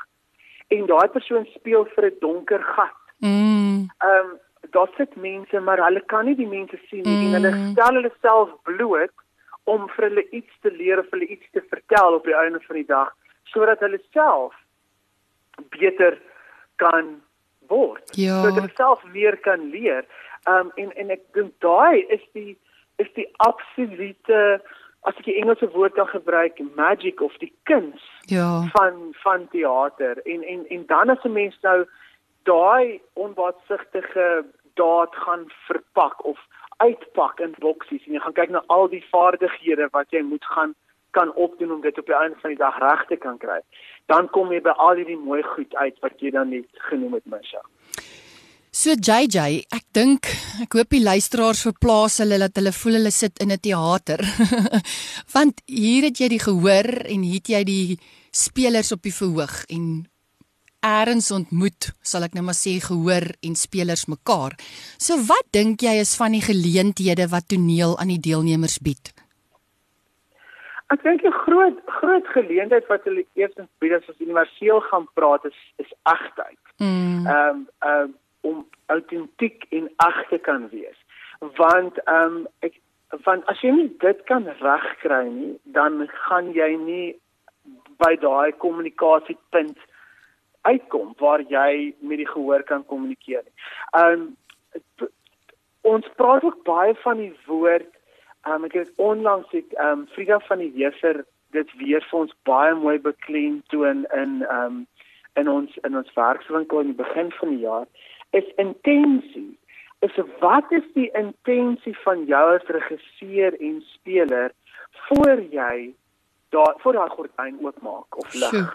en 0.67 0.86
daai 0.86 1.08
persoon 1.08 1.46
speel 1.46 1.86
vir 1.96 2.05
'n 2.05 2.17
donker 2.20 2.63
gat. 2.63 3.00
Mm. 3.17 3.88
Ehm 3.98 4.25
um, 4.25 4.39
daar 4.70 4.89
sit 4.98 5.15
mense 5.15 5.60
maar 5.60 5.84
hulle 5.86 6.03
kan 6.05 6.25
nie 6.25 6.36
die 6.36 6.48
mense 6.48 6.77
sien 6.89 7.03
nie 7.03 7.17
mm. 7.17 7.25
en 7.25 7.34
hulle 7.34 7.55
mm. 7.55 7.72
stel 7.72 7.93
hulle 7.93 8.13
self 8.22 8.50
bloot 8.63 9.15
om 9.63 9.89
vir 9.96 10.08
hulle 10.08 10.29
iets 10.29 10.53
te 10.62 10.72
leer 10.72 11.00
of 11.00 11.10
hulle 11.10 11.27
iets 11.27 11.48
te 11.51 11.63
vertel 11.70 12.13
op 12.13 12.24
die 12.24 12.38
einde 12.43 12.60
van 12.67 12.75
die 12.75 12.88
dag 12.93 13.12
sodat 13.43 13.79
hulle 13.79 14.00
self 14.12 14.53
beter 15.75 16.17
kan 16.75 17.22
word. 17.72 18.04
Ja. 18.20 18.42
Sodat 18.42 18.60
hulle 18.60 18.75
self 18.80 19.04
meer 19.16 19.38
kan 19.48 19.70
leer. 19.74 20.06
Um 20.50 20.72
en 20.75 20.94
en 21.00 21.16
ek 21.18 21.25
dink 21.38 21.56
daai 21.66 22.04
is 22.18 22.24
die 22.38 22.54
is 23.01 23.10
die 23.18 23.28
absolute 23.48 24.62
as 25.10 25.18
ek 25.18 25.25
die 25.25 25.38
Engelse 25.42 25.72
woord 25.74 25.98
kan 25.98 26.10
gebruik 26.12 26.62
magic 26.78 27.22
of 27.25 27.34
die 27.42 27.51
kuns 27.70 28.04
ja. 28.30 28.62
van 28.78 29.13
van 29.24 29.48
teater 29.54 30.22
en 30.25 30.44
en 30.54 30.66
en 30.70 30.86
dan 30.94 31.13
as 31.16 31.24
'n 31.25 31.34
mens 31.34 31.58
nou 31.66 31.86
daai 32.50 33.01
onbaatsigtige 33.13 34.28
daad 34.74 35.16
gaan 35.25 35.46
verpak 35.68 36.25
of 36.25 36.40
uitpak 36.78 37.40
in 37.40 37.56
boksies 37.60 38.06
en 38.06 38.13
jy 38.13 38.22
gaan 38.24 38.38
kyk 38.40 38.54
na 38.54 38.63
al 38.68 38.88
die 38.90 39.06
vaardighede 39.12 39.90
wat 39.92 40.10
jy 40.10 40.22
moet 40.22 40.46
gaan 40.46 40.75
kan 41.12 41.34
opdoen 41.36 41.72
om 41.72 41.82
dit 41.82 41.98
op 42.00 42.06
die 42.06 42.16
einde 42.16 42.38
van 42.40 42.54
die 42.54 42.60
dag 42.60 42.78
reg 42.80 43.06
te 43.06 43.16
kan 43.16 43.38
kry. 43.38 43.60
Dan 44.08 44.27
kom 44.34 44.51
jy 44.51 44.62
by 44.62 44.74
al 44.77 44.96
hierdie 44.96 45.20
mooi 45.20 45.41
goed 45.43 45.75
uit 45.75 45.98
wat 46.01 46.17
jy 46.20 46.31
dan 46.31 46.50
net 46.50 46.67
genoem 46.89 47.13
het, 47.20 47.25
Misha. 47.25 47.62
So 48.72 48.96
JJ, 48.96 49.65
ek 49.67 49.84
dink 49.91 50.29
ek 50.63 50.77
hoop 50.77 50.93
die 50.96 51.03
luisteraars 51.03 51.65
verplaas 51.67 52.22
hulle 52.24 52.38
dat 52.39 52.55
hulle 52.55 52.72
voel 52.72 53.01
hulle 53.01 53.12
sit 53.12 53.36
in 53.43 53.51
'n 53.51 53.60
teater. 53.60 54.24
Want 55.36 55.60
hier 55.67 56.08
het 56.08 56.22
jy 56.24 56.29
die 56.31 56.39
gehoor 56.39 56.88
en 57.03 57.22
hier 57.27 57.43
het 57.43 57.50
jy 57.51 57.63
die 57.67 58.00
spelers 58.31 58.93
op 58.96 59.03
die 59.03 59.12
verhoog 59.12 59.65
en 59.67 60.08
eers 60.81 61.31
ontmoet, 61.31 61.91
sal 62.01 62.24
ek 62.24 62.34
nou 62.34 62.46
maar 62.48 62.58
sê 62.58 62.79
gehoor 62.79 63.27
en 63.43 63.55
spelers 63.60 64.08
mekaar. 64.08 64.55
So 64.98 65.20
wat 65.20 65.51
dink 65.51 65.84
jy 65.84 66.00
is 66.00 66.15
van 66.15 66.31
die 66.31 66.41
geleenthede 66.41 67.27
wat 67.27 67.51
toneel 67.51 67.98
aan 68.00 68.08
die 68.15 68.24
deelnemers 68.24 68.79
bied? 68.79 69.12
Ek 70.92 71.04
dink 71.04 71.24
'n 71.24 71.32
groot 71.46 71.78
groot 71.86 72.28
geleentheid 72.28 72.88
wat 72.88 73.04
hulle 73.08 73.26
eerstens 73.40 73.70
bied 73.80 73.94
as 73.94 74.08
ons 74.12 74.20
universeel 74.20 74.82
gaan 74.90 75.08
praat 75.14 75.46
is 75.46 75.60
is 75.84 75.92
egtheid. 76.04 76.64
Mm. 76.78 77.28
Ehm 77.28 77.50
um, 77.50 77.68
ehm 77.80 78.02
um, 78.02 78.14
om 78.42 78.68
autentiek 78.86 79.66
en 79.70 79.90
eg 80.08 80.28
te 80.30 80.38
kan 80.38 80.70
wees. 80.70 81.00
Want 81.40 81.98
ehm 82.04 82.36
um, 82.36 82.48
ek 82.60 82.80
want 83.28 83.46
as 83.52 83.62
jy 83.62 83.72
nie 83.76 83.90
dit 84.00 84.24
kan 84.24 84.48
regkry 84.60 85.24
nie, 85.30 85.56
dan 85.64 86.08
gaan 86.26 86.52
jy 86.56 86.76
nie 86.76 87.08
by 88.02 88.16
daai 88.16 88.52
kommunikasiepunt 88.64 89.78
uitkom 90.62 91.16
waar 91.20 91.42
jy 91.42 91.94
met 92.00 92.22
die 92.22 92.30
gehoor 92.34 92.64
kan 92.64 92.86
kommunikeer. 92.86 93.44
Ehm 93.96 94.28
um, 94.28 95.10
ons 95.82 96.06
praat 96.16 96.44
ook 96.44 96.64
baie 96.64 96.94
van 97.04 97.18
die 97.18 97.34
woord 97.48 97.90
um, 98.48 98.66
ek 98.66 98.74
het 98.74 98.92
onlangs 98.96 99.52
het 99.52 99.74
ehm 99.78 100.00
um, 100.00 100.08
Frida 100.14 100.40
van 100.40 100.58
die 100.64 100.72
Heeser 100.76 101.26
dit 101.52 101.74
weer 101.78 102.06
vir 102.10 102.20
ons 102.20 102.36
baie 102.48 102.74
mooi 102.76 103.00
beklem 103.00 103.62
toon 103.74 104.06
in 104.24 104.42
ehm 104.48 104.66
um, 104.66 104.88
in 105.40 105.50
ons 105.50 105.78
in 105.88 105.98
ons 105.98 106.14
werkswinkel 106.14 106.80
in 106.80 106.94
die 106.94 107.04
begin 107.04 107.32
van 107.40 107.50
die 107.50 107.64
jaar 107.66 107.88
is 108.32 108.48
intensie. 108.56 109.58
Is 110.00 110.18
wat 110.40 110.72
is 110.72 110.86
die 110.94 111.10
intensie 111.14 111.98
van 112.04 112.26
jou 112.26 112.46
as 112.56 112.68
regisseur 112.68 113.58
en 113.60 113.82
speler 113.94 114.52
voor 115.08 115.44
jy 115.52 115.92
daar 116.50 116.74
voor 116.84 116.94
daai 116.94 117.10
gordyn 117.10 117.60
oopmaak 117.62 118.18
of 118.18 118.34
lig? 118.34 118.72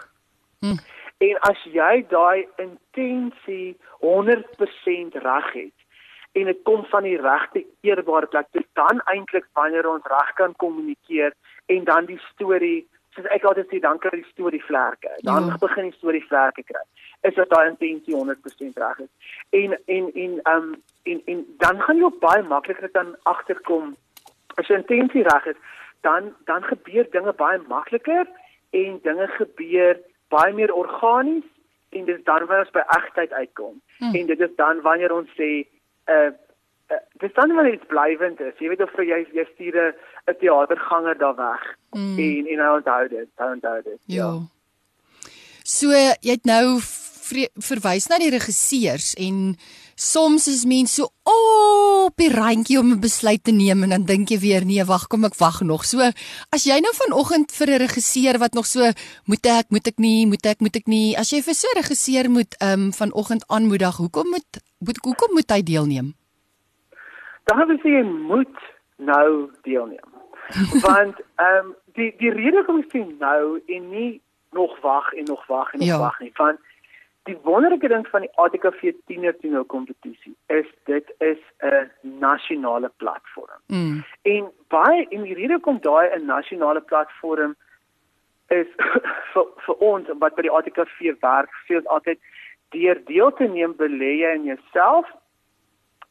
Hm. 0.59 0.77
En 1.17 1.39
as 1.49 1.63
jy 1.73 2.05
daai 2.09 2.47
intensie 2.61 3.77
100% 4.05 5.19
reg 5.27 5.51
het 5.53 5.86
en 6.37 6.45
dit 6.45 6.59
kom 6.63 6.85
van 6.85 7.03
die 7.03 7.17
regte 7.21 7.65
eerbare 7.81 8.27
plek, 8.27 8.47
dan 8.73 9.01
eintlik 9.13 9.47
wanneer 9.57 9.89
ons 9.89 10.05
reg 10.05 10.33
kan 10.33 10.53
kommunikeer 10.55 11.33
en 11.65 11.83
dan 11.83 12.05
die 12.05 12.19
storie, 12.31 12.87
soos 13.15 13.29
ek 13.33 13.45
altyd 13.49 13.71
sê, 13.71 13.79
dan 13.81 13.97
kry 14.03 14.19
die 14.19 14.29
storie 14.29 14.61
vlerke. 14.63 15.09
Dan 15.25 15.49
ja. 15.49 15.57
begin 15.61 15.89
die 15.89 15.97
storie 15.97 16.21
vlerke 16.29 16.63
kry. 16.67 16.83
Is 17.25 17.33
dit 17.39 17.49
daai 17.49 17.71
intensie 17.71 18.13
100% 18.15 18.81
reg 18.83 18.99
is. 19.05 19.33
En 19.61 19.73
en 19.97 20.11
en 20.25 20.35
um 20.53 20.67
en 21.03 21.21
en 21.33 21.45
dan 21.63 21.81
gaan 21.81 21.97
jy 21.97 22.09
op 22.11 22.19
baie 22.21 22.43
makliker 22.43 22.91
dan 22.93 23.15
agterkom 23.23 23.95
as 24.61 24.69
jy 24.69 24.77
intensie 24.77 25.25
reg 25.25 25.49
is, 25.53 25.61
dan 26.05 26.33
dan 26.45 26.63
gebeur 26.69 27.09
dinge 27.11 27.33
baie 27.33 27.61
makliker 27.67 28.29
en 28.77 28.99
dinge 29.03 29.27
gebeur 29.39 29.97
baie 30.29 30.53
meer 30.53 30.73
organies 30.73 31.45
en 31.89 32.05
dis 32.05 32.21
dan 32.29 32.45
wanneer 32.45 32.67
ons 32.67 32.75
by 32.75 32.85
egtheid 32.99 33.33
uitkom. 33.33 33.81
Hmm. 33.97 34.13
En 34.13 34.29
dit 34.29 34.39
is 34.39 34.55
dan 34.55 34.81
wanneer 34.85 35.13
ons 35.15 35.33
sê 35.39 35.65
uh, 36.07 36.31
uh 36.93 37.01
dis 37.19 37.33
dan 37.33 37.53
wanneer 37.55 37.79
dit 37.79 37.87
blywend 37.87 38.39
is. 38.39 38.53
Jy 38.59 38.69
weet 38.69 38.81
of 38.81 38.93
jy 38.97 39.25
jy 39.33 39.47
stuur 39.53 39.95
'n 40.27 40.37
teaterganger 40.39 41.17
daar 41.17 41.35
weg 41.35 41.63
hmm. 41.91 42.17
en 42.19 42.47
en 42.47 42.59
hy 42.65 42.69
onthou 42.77 43.07
dit, 43.07 43.29
hy 43.35 43.51
onthou 43.55 43.81
dit. 43.81 43.99
Ja. 44.05 44.15
ja. 44.15 44.31
So 45.63 45.91
jy 45.91 46.31
het 46.31 46.45
nou 46.45 46.79
verwys 47.59 48.07
na 48.07 48.19
die 48.21 48.31
regisseurs 48.31 49.13
en 49.19 49.57
soms 49.97 50.45
is 50.47 50.63
mense 50.69 51.01
so 51.01 51.09
op 51.27 52.13
die 52.21 52.29
randjie 52.29 52.77
om 52.79 52.91
'n 52.93 52.99
besluit 53.01 53.43
te 53.43 53.51
neem 53.51 53.83
en 53.83 53.89
dan 53.89 54.05
dink 54.05 54.29
jy 54.29 54.39
weer 54.39 54.65
nee 54.65 54.83
wag 54.85 55.07
kom 55.07 55.25
ek 55.25 55.35
wag 55.35 55.61
nog 55.61 55.85
so 55.85 55.99
as 56.51 56.63
jy 56.63 56.79
nou 56.79 56.93
vanoggend 56.93 57.51
vir 57.51 57.67
'n 57.67 57.81
regisseur 57.81 58.37
wat 58.37 58.53
nog 58.53 58.65
so 58.65 58.91
moet 59.25 59.45
ek 59.45 59.65
moet 59.69 59.87
ek 59.87 59.97
nie 59.97 60.25
moet 60.27 60.45
ek 60.45 60.61
moet 60.61 60.75
ek 60.75 60.87
nie 60.87 61.17
as 61.17 61.31
jy 61.31 61.41
vir 61.41 61.53
so 61.53 61.67
'n 61.67 61.81
regisseur 61.81 62.29
moet 62.29 62.55
um 62.61 62.93
vanoggend 62.93 63.43
aanmoedig 63.47 63.97
hoekom 63.97 64.29
moet 64.29 64.61
moet 64.77 65.01
hoekom 65.03 65.33
moet 65.33 65.51
hy 65.51 65.61
deelneem 65.63 66.13
dan 67.49 67.65
wil 67.67 67.79
jy 67.83 68.03
moet 68.03 68.63
nou 68.95 69.51
deelneem 69.61 70.15
want 70.87 71.19
um 71.49 71.75
die 71.99 72.13
die 72.21 72.31
rede 72.31 72.63
hoekom 72.63 72.83
ek 72.85 73.19
nou 73.19 73.61
en 73.65 73.89
nie 73.89 74.21
nog 74.51 74.79
wag 74.81 75.13
en 75.13 75.25
nog 75.25 75.45
wag 75.47 75.73
en 75.73 75.79
nog 75.79 75.87
ja. 75.87 75.99
wag 75.99 76.19
nie 76.19 76.33
want 76.37 76.59
Die 77.27 77.37
wonderlike 77.43 77.87
ding 77.87 78.07
van 78.07 78.23
die 78.23 78.29
ATKV 78.39 78.93
tiener 79.05 79.35
toneel 79.39 79.65
kompetisie 79.65 80.35
is 80.47 80.67
dit 80.83 81.13
is 81.17 81.39
'n 81.59 81.91
nasionale 82.01 82.91
platform. 82.97 83.59
Mm. 83.67 84.03
En 84.21 84.51
baie 84.67 85.07
en 85.09 85.21
die 85.23 85.33
rede 85.33 85.59
kom 85.59 85.81
daai 85.81 86.07
'n 86.15 86.25
nasionale 86.25 86.81
platform 86.81 87.55
is 88.47 88.67
vir 89.33 89.45
vir 89.65 89.75
ons 89.75 90.07
wat 90.19 90.35
by 90.35 90.41
die 90.41 90.51
ATKV 90.51 91.19
werk, 91.19 91.51
sê 91.67 91.75
ons 91.75 91.91
altyd 91.95 92.19
deur 92.75 92.99
deel 93.05 93.31
te 93.31 93.47
neem 93.47 93.73
belê 93.77 94.11
jy 94.21 94.33
in 94.35 94.49
jouself 94.51 95.09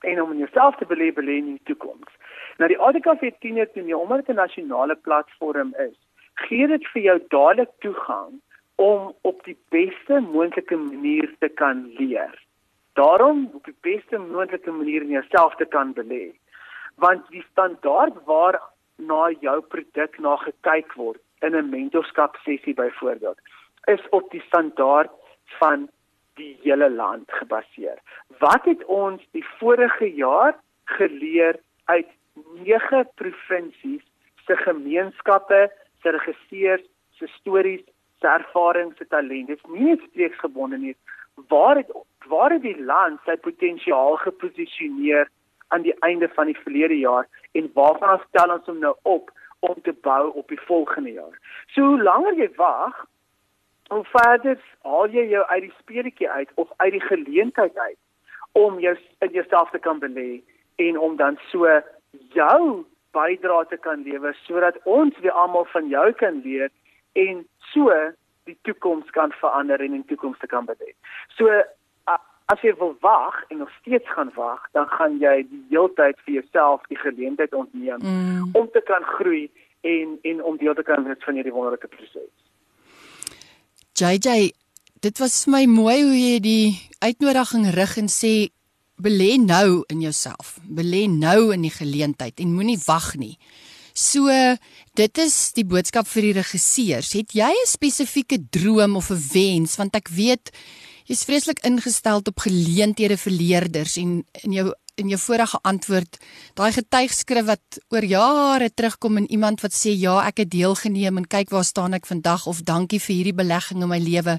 en 0.01 0.23
om 0.23 0.33
in 0.33 0.39
jouself 0.45 0.77
te 0.77 0.87
belê 0.87 1.13
belê 1.13 1.39
in 1.43 1.53
die 1.55 1.67
toekoms. 1.71 2.13
Nou 2.59 2.69
die 2.73 2.79
ATKV 2.89 3.31
tiener 3.41 3.69
toneel 3.73 4.01
omdat 4.01 4.27
dit 4.27 4.35
'n 4.35 4.41
nasionale 4.41 4.97
platform 4.97 5.75
is, 5.89 5.97
gee 6.35 6.67
dit 6.67 6.87
vir 6.93 7.03
jou 7.03 7.19
dadelik 7.29 7.73
toegang 7.81 8.41
om 8.77 9.15
op 9.23 9.45
die 9.45 9.57
beste 9.69 10.21
moontlike 10.21 10.77
manier 10.77 11.35
te 11.39 11.49
kan 11.49 11.87
leer. 11.99 12.35
Daarom 12.93 13.51
op 13.55 13.65
die 13.65 13.79
beste 13.81 14.19
moontlike 14.19 14.71
manier 14.71 15.03
in 15.03 15.17
jouself 15.19 15.55
te 15.57 15.65
kan 15.65 15.93
belê. 15.93 16.33
Want 16.97 17.29
die 17.31 17.45
standaard 17.51 18.25
waar 18.25 18.61
na 18.97 19.31
jou 19.41 19.61
produk 19.61 20.19
na 20.19 20.37
gekyk 20.37 20.93
word 20.95 21.21
in 21.41 21.57
'n 21.57 21.71
mentorskap 21.71 22.37
sessie 22.45 22.75
byvoorbeeld 22.75 23.39
is 23.85 24.09
op 24.11 24.31
die 24.31 24.43
standaard 24.47 25.11
van 25.59 25.89
die 26.37 26.55
hele 26.63 26.91
land 26.91 27.33
gebaseer. 27.41 27.99
Wat 28.39 28.65
het 28.65 28.85
ons 28.85 29.23
die 29.37 29.45
vorige 29.59 30.09
jaar 30.15 30.57
geleer 30.85 31.59
uit 31.85 32.09
9 32.63 33.09
provinsies 33.15 34.05
se 34.47 34.57
gemeenskappe, 34.57 35.67
se 36.03 36.11
regisseurs, 36.11 36.85
se 37.19 37.27
stories 37.27 37.83
se 38.21 38.27
ervaring, 38.27 38.93
se 38.97 39.07
talent. 39.07 39.47
Dit 39.47 39.59
is 39.59 39.71
nie 39.71 39.89
net 39.91 40.05
streeksgebonde 40.11 40.79
nie. 40.79 40.97
Waar 41.49 41.77
het 41.77 41.91
waar 42.27 42.51
het 42.51 42.63
die 42.63 42.79
land 42.83 43.21
sy 43.23 43.37
potensiaal 43.39 44.17
geposisioneer 44.19 45.29
aan 45.69 45.85
die 45.85 45.95
einde 46.03 46.27
van 46.35 46.49
die 46.51 46.59
verlede 46.59 46.97
jaar 46.99 47.29
en 47.55 47.69
waarvan 47.75 48.19
stel 48.29 48.51
ons 48.51 48.67
hom 48.67 48.81
nou 48.83 48.95
op 49.03 49.31
om 49.61 49.77
te 49.87 49.95
bou 50.03 50.33
op 50.33 50.49
die 50.49 50.61
volgende 50.67 51.13
jaar? 51.13 51.37
So 51.75 51.93
hoe 51.93 52.03
langer 52.03 52.35
jy 52.41 52.49
wag, 52.57 53.05
hoe 53.89 54.05
verder 54.05 54.59
haal 54.83 55.15
jy 55.15 55.27
jou 55.31 55.45
uit 55.47 55.63
die 55.69 55.75
speletjie 55.79 56.31
uit 56.31 56.51
of 56.55 56.69
uit 56.77 56.93
die 56.93 57.07
geleentheid 57.07 57.79
uit 57.79 57.99
om 58.53 58.79
jou 58.81 58.97
in 59.19 59.33
jouself 59.33 59.71
te 59.71 59.79
kan 59.79 60.01
belê 60.03 60.43
en 60.77 60.99
om 60.99 61.17
dan 61.17 61.39
so 61.51 61.81
jou 62.35 62.85
bydra 63.17 63.65
te 63.65 63.77
kan 63.77 64.03
lewer 64.03 64.37
sodat 64.45 64.79
ons 64.85 65.19
weer 65.25 65.33
almal 65.33 65.65
van 65.73 65.89
jou 65.89 66.07
kan 66.13 66.41
leer 66.45 66.71
en 67.13 67.47
so 67.73 67.93
die 68.47 68.59
toekoms 68.63 69.11
kan 69.11 69.33
verander 69.41 69.81
en 69.81 69.93
in 69.93 70.05
die 70.05 70.15
toekoms 70.15 70.39
te 70.39 70.47
kan 70.47 70.67
belê. 70.69 70.95
So 71.39 71.51
as 72.47 72.63
jy 72.63 72.73
wil 72.79 72.95
wag 73.03 73.41
en 73.51 73.59
nog 73.59 73.71
steeds 73.81 74.07
gaan 74.15 74.31
wag, 74.37 74.69
dan 74.73 74.87
gaan 74.87 75.19
jy 75.19 75.41
die 75.51 75.63
heeltyd 75.73 76.19
vir 76.27 76.39
jouself 76.39 76.85
die 76.93 76.99
geleentheid 77.01 77.55
ontneem 77.55 78.03
mm. 78.03 78.53
om 78.55 78.69
te 78.71 78.83
kan 78.87 79.03
groei 79.17 79.49
en 79.83 80.19
en 80.23 80.43
om 80.43 80.59
deel 80.61 80.75
te 80.79 80.87
kan 80.87 81.05
wees 81.09 81.25
van 81.27 81.35
hierdie 81.35 81.55
wonderlike 81.55 81.91
proses. 81.91 82.31
JJ, 83.97 84.51
dit 85.01 85.21
was 85.23 85.39
vir 85.47 85.53
my 85.55 85.63
mooi 85.73 85.95
hoe 86.05 86.17
jy 86.17 86.41
die 86.45 86.65
uitnodiging 87.01 87.71
rig 87.73 87.95
en 87.97 88.11
sê 88.13 88.33
belê 89.01 89.39
nou 89.41 89.87
in 89.89 90.03
jouself. 90.05 90.59
Belê 90.69 91.07
nou 91.09 91.49
in 91.55 91.65
die 91.65 91.73
geleentheid 91.73 92.43
en 92.45 92.53
moenie 92.53 92.77
wag 92.85 93.15
nie. 93.17 93.39
So 93.97 94.29
dit 95.01 95.23
is 95.25 95.37
die 95.57 95.65
boodskap 95.65 96.05
vir 96.13 96.29
die 96.29 96.35
regisseurs. 96.43 97.15
Het 97.17 97.33
jy 97.41 97.49
'n 97.49 97.73
spesifieke 97.73 98.37
droom 98.51 98.97
of 99.01 99.09
'n 99.11 99.23
wens 99.33 99.77
want 99.81 99.97
ek 99.97 100.09
weet 100.13 100.53
jy's 101.07 101.25
vreeslik 101.27 101.63
ingestel 101.67 102.25
op 102.27 102.43
geleenthede 102.43 103.17
vir 103.21 103.33
leerders 103.33 103.97
en 104.03 104.25
in 104.43 104.59
jou 104.59 104.73
in 104.97 105.11
jou 105.13 105.19
vorige 105.21 105.59
antwoord 105.69 106.17
daai 106.57 106.71
getuigskrif 106.73 107.45
wat 107.51 107.79
oor 107.93 108.05
jare 108.09 108.71
terugkom 108.73 109.19
en 109.21 109.27
iemand 109.29 109.61
wat 109.61 109.77
sê 109.77 109.93
ja, 109.93 110.17
ek 110.25 110.41
het 110.43 110.51
deelgeneem 110.55 111.21
en 111.21 111.29
kyk 111.29 111.53
waar 111.53 111.67
staan 111.69 111.97
ek 111.99 112.09
vandag 112.09 112.47
of 112.49 112.63
dankie 112.65 113.01
vir 113.05 113.15
hierdie 113.19 113.37
belegging 113.37 113.85
in 113.85 113.93
my 113.93 114.01
lewe. 114.01 114.39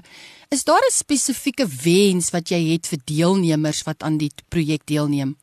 Is 0.50 0.64
daar 0.66 0.82
'n 0.82 0.90
spesifieke 0.90 1.66
wens 1.86 2.32
wat 2.34 2.50
jy 2.50 2.74
het 2.74 2.90
vir 2.90 2.98
deelnemers 3.06 3.84
wat 3.86 4.02
aan 4.02 4.18
die 4.18 4.32
projek 4.50 4.82
deelneem? 4.86 5.36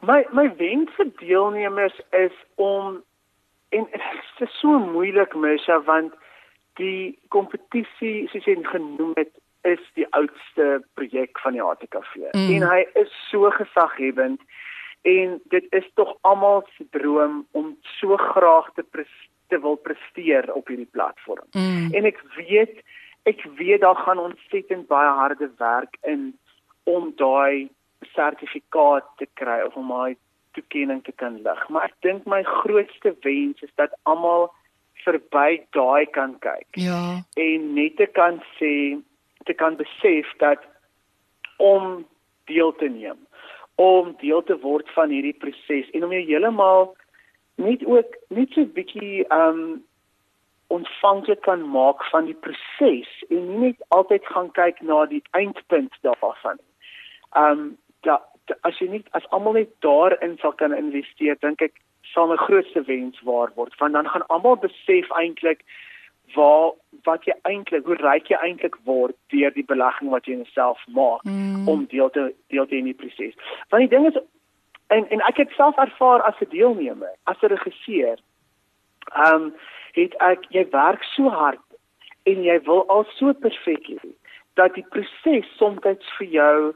My 0.00 0.24
my 0.32 0.48
wens 0.56 0.90
vir 0.96 1.12
deelnemers 1.20 2.00
is 2.10 2.32
om 2.56 3.02
en 3.70 3.84
dit 3.92 4.48
is 4.48 4.60
so 4.60 4.78
moeilik 4.78 5.34
mens 5.34 5.66
want 5.84 6.12
die 6.80 7.18
kompetisie 7.28 8.28
soos 8.32 8.46
jy 8.48 8.56
genoem 8.70 9.12
het 9.18 9.32
is 9.68 9.82
die 9.94 10.06
oudste 10.18 10.82
projek 10.98 11.38
van 11.44 11.54
die 11.54 11.62
ATKV 11.62 12.32
mm. 12.32 12.48
en 12.56 12.66
hy 12.66 12.80
is 12.98 13.12
so 13.30 13.50
gesaghebend 13.54 14.40
en 15.02 15.38
dit 15.50 15.66
is 15.70 15.86
tog 15.94 16.14
almal 16.20 16.62
se 16.76 16.86
droom 16.94 17.42
om 17.58 17.76
so 17.98 18.16
graag 18.16 18.70
te 18.74 19.06
te 19.48 19.60
wil 19.60 19.76
presteer 19.76 20.52
op 20.52 20.68
hierdie 20.70 20.88
platform. 20.90 21.44
Mm. 21.52 21.90
En 21.92 22.08
ek 22.08 22.22
weet 22.38 22.82
ek 23.28 23.44
weet 23.58 23.84
daar 23.84 23.98
gaan 24.02 24.18
ontsettend 24.18 24.88
baie 24.90 25.10
harde 25.18 25.50
werk 25.58 25.98
in 26.00 26.32
om 26.90 27.12
daai 27.16 27.68
sertifikaat 28.14 29.06
te 29.20 29.28
kry 29.38 29.60
of 29.66 29.76
om 29.78 29.92
daai 29.94 30.16
toekenning 30.56 31.04
te 31.04 31.12
kan 31.12 31.38
lig. 31.42 31.68
Maar 31.68 31.90
ek 31.90 31.94
dink 32.06 32.26
my 32.26 32.42
grootste 32.42 33.14
wens 33.26 33.62
is 33.62 33.70
dat 33.78 33.94
almal 34.02 34.50
verby 35.04 35.62
daai 35.76 36.06
kan 36.10 36.38
kyk. 36.38 36.68
Ja. 36.80 37.22
En 37.34 37.74
net 37.74 37.96
te 37.96 38.06
kan 38.06 38.42
sê 38.58 38.98
te 39.44 39.54
kan 39.54 39.76
besef 39.76 40.28
dat 40.38 40.62
om 41.58 42.06
deel 42.46 42.74
te 42.78 42.88
neem 42.88 43.18
om 43.74 44.14
deel 44.20 44.42
te 44.42 44.58
word 44.60 44.88
van 44.96 45.10
hierdie 45.10 45.36
proses 45.44 45.88
en 45.96 46.04
om 46.04 46.12
jou 46.12 46.24
heeltemal 46.26 46.92
net 47.62 47.84
ook 47.86 48.16
net 48.28 48.52
so 48.52 48.60
'n 48.60 48.72
bietjie 48.76 49.24
um 49.30 49.82
ontvanklik 50.66 51.40
kan 51.42 51.62
maak 51.68 52.04
van 52.10 52.24
die 52.24 52.38
proses 52.44 53.10
en 53.28 53.48
nie 53.48 53.58
net 53.68 53.84
altyd 53.88 54.26
gaan 54.26 54.50
kyk 54.52 54.80
na 54.80 55.06
die 55.06 55.22
eindpunt 55.30 55.94
daarvan. 56.02 56.58
Um 57.36 57.78
da, 58.02 58.20
da 58.46 58.54
as 58.62 58.78
jy 58.78 58.88
nie 58.88 59.04
as 59.12 59.28
almal 59.30 59.52
net 59.52 59.70
daarin 59.80 60.38
sal 60.38 60.52
kan 60.52 60.74
investeer, 60.74 61.36
dink 61.40 61.62
ek 61.62 61.74
sal 62.02 62.32
'n 62.32 62.36
grootste 62.36 62.82
wens 62.82 63.20
waar 63.20 63.50
word. 63.54 63.78
Want 63.78 63.92
dan 63.92 64.08
gaan 64.08 64.26
almal 64.26 64.56
besef 64.56 65.10
eintlik 65.10 65.64
waar 66.34 66.72
wat 67.02 67.24
jy 67.24 67.34
eintlik 67.42 67.84
hoe 67.84 67.94
ryk 67.94 68.26
jy 68.26 68.36
eintlik 68.36 68.76
word 68.84 69.16
deur 69.26 69.52
die 69.52 69.64
belegging 69.64 70.10
wat 70.10 70.26
jy 70.26 70.32
in 70.32 70.44
jouself 70.44 70.84
maak 70.86 71.22
mm. 71.22 71.68
om 71.68 71.86
deel 71.86 72.10
te 72.10 72.34
deel 72.48 72.66
te 72.66 72.76
in 72.76 72.84
die 72.84 72.94
proses. 72.94 73.34
Want 73.68 73.82
die 73.82 73.92
ding 73.96 74.06
is 74.06 74.20
en 74.86 75.08
en 75.08 75.20
ek 75.20 75.36
het 75.36 75.50
self 75.56 75.76
ervaar 75.76 76.22
as 76.22 76.40
'n 76.40 76.50
deelnemer, 76.50 77.14
as 77.24 77.36
'n 77.42 77.46
regisseur. 77.46 78.18
Ehm 79.12 79.34
um, 79.34 79.54
het 79.92 80.14
ek 80.14 80.46
jy 80.48 80.66
werk 80.70 81.02
so 81.02 81.28
hard 81.28 81.60
en 82.22 82.42
jy 82.42 82.60
wil 82.64 82.86
al 82.88 83.04
so 83.18 83.32
perfek 83.32 83.86
hê 83.86 84.12
dat 84.54 84.74
die 84.74 84.86
proses 84.94 85.48
soms 85.56 86.06
vir 86.18 86.28
jou 86.28 86.74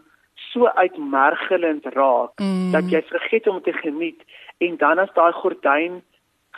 so 0.52 0.68
uitmergelend 0.68 1.84
raak 1.96 2.40
mm. 2.40 2.72
dat 2.72 2.90
jy 2.90 3.02
vergeet 3.08 3.46
om 3.48 3.62
te 3.62 3.72
geniet 3.72 4.22
en 4.58 4.76
dan 4.76 4.98
as 4.98 5.12
daai 5.14 5.32
gordyn 5.32 6.00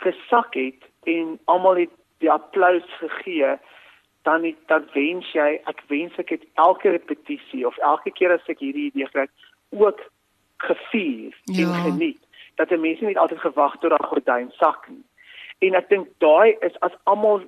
gesak 0.03 0.53
het 0.53 0.85
en 1.03 1.39
almal 1.45 1.75
het 1.83 1.93
die 2.23 2.31
applous 2.31 2.87
gegee 2.99 3.57
dan 4.27 4.43
het, 4.43 4.55
dan 4.67 4.87
wens 4.93 5.31
jy 5.33 5.49
ek 5.71 5.83
wens 5.87 6.15
ek 6.21 6.33
het 6.35 6.47
elke 6.53 6.91
repetisie 6.95 7.65
of 7.67 7.77
elke 7.77 8.11
keer 8.11 8.35
as 8.35 8.47
ek 8.51 8.63
hierdie 8.63 8.89
idee 8.91 9.07
kry 9.13 9.27
ook 9.75 10.01
gevier 10.57 11.35
ja. 11.45 11.67
en 11.67 11.91
geniet 11.91 12.19
dat 12.59 12.69
die 12.69 12.81
mense 12.81 13.05
nie 13.05 13.19
altyd 13.19 13.39
gewag 13.45 13.77
tot 13.79 13.95
daai 13.95 14.09
gordyn 14.11 14.51
sak 14.59 14.89
nie 14.91 15.03
en 15.69 15.79
ek 15.79 15.89
dink 15.91 16.11
daai 16.23 16.55
is 16.67 16.75
as 16.87 16.95
almal 17.03 17.41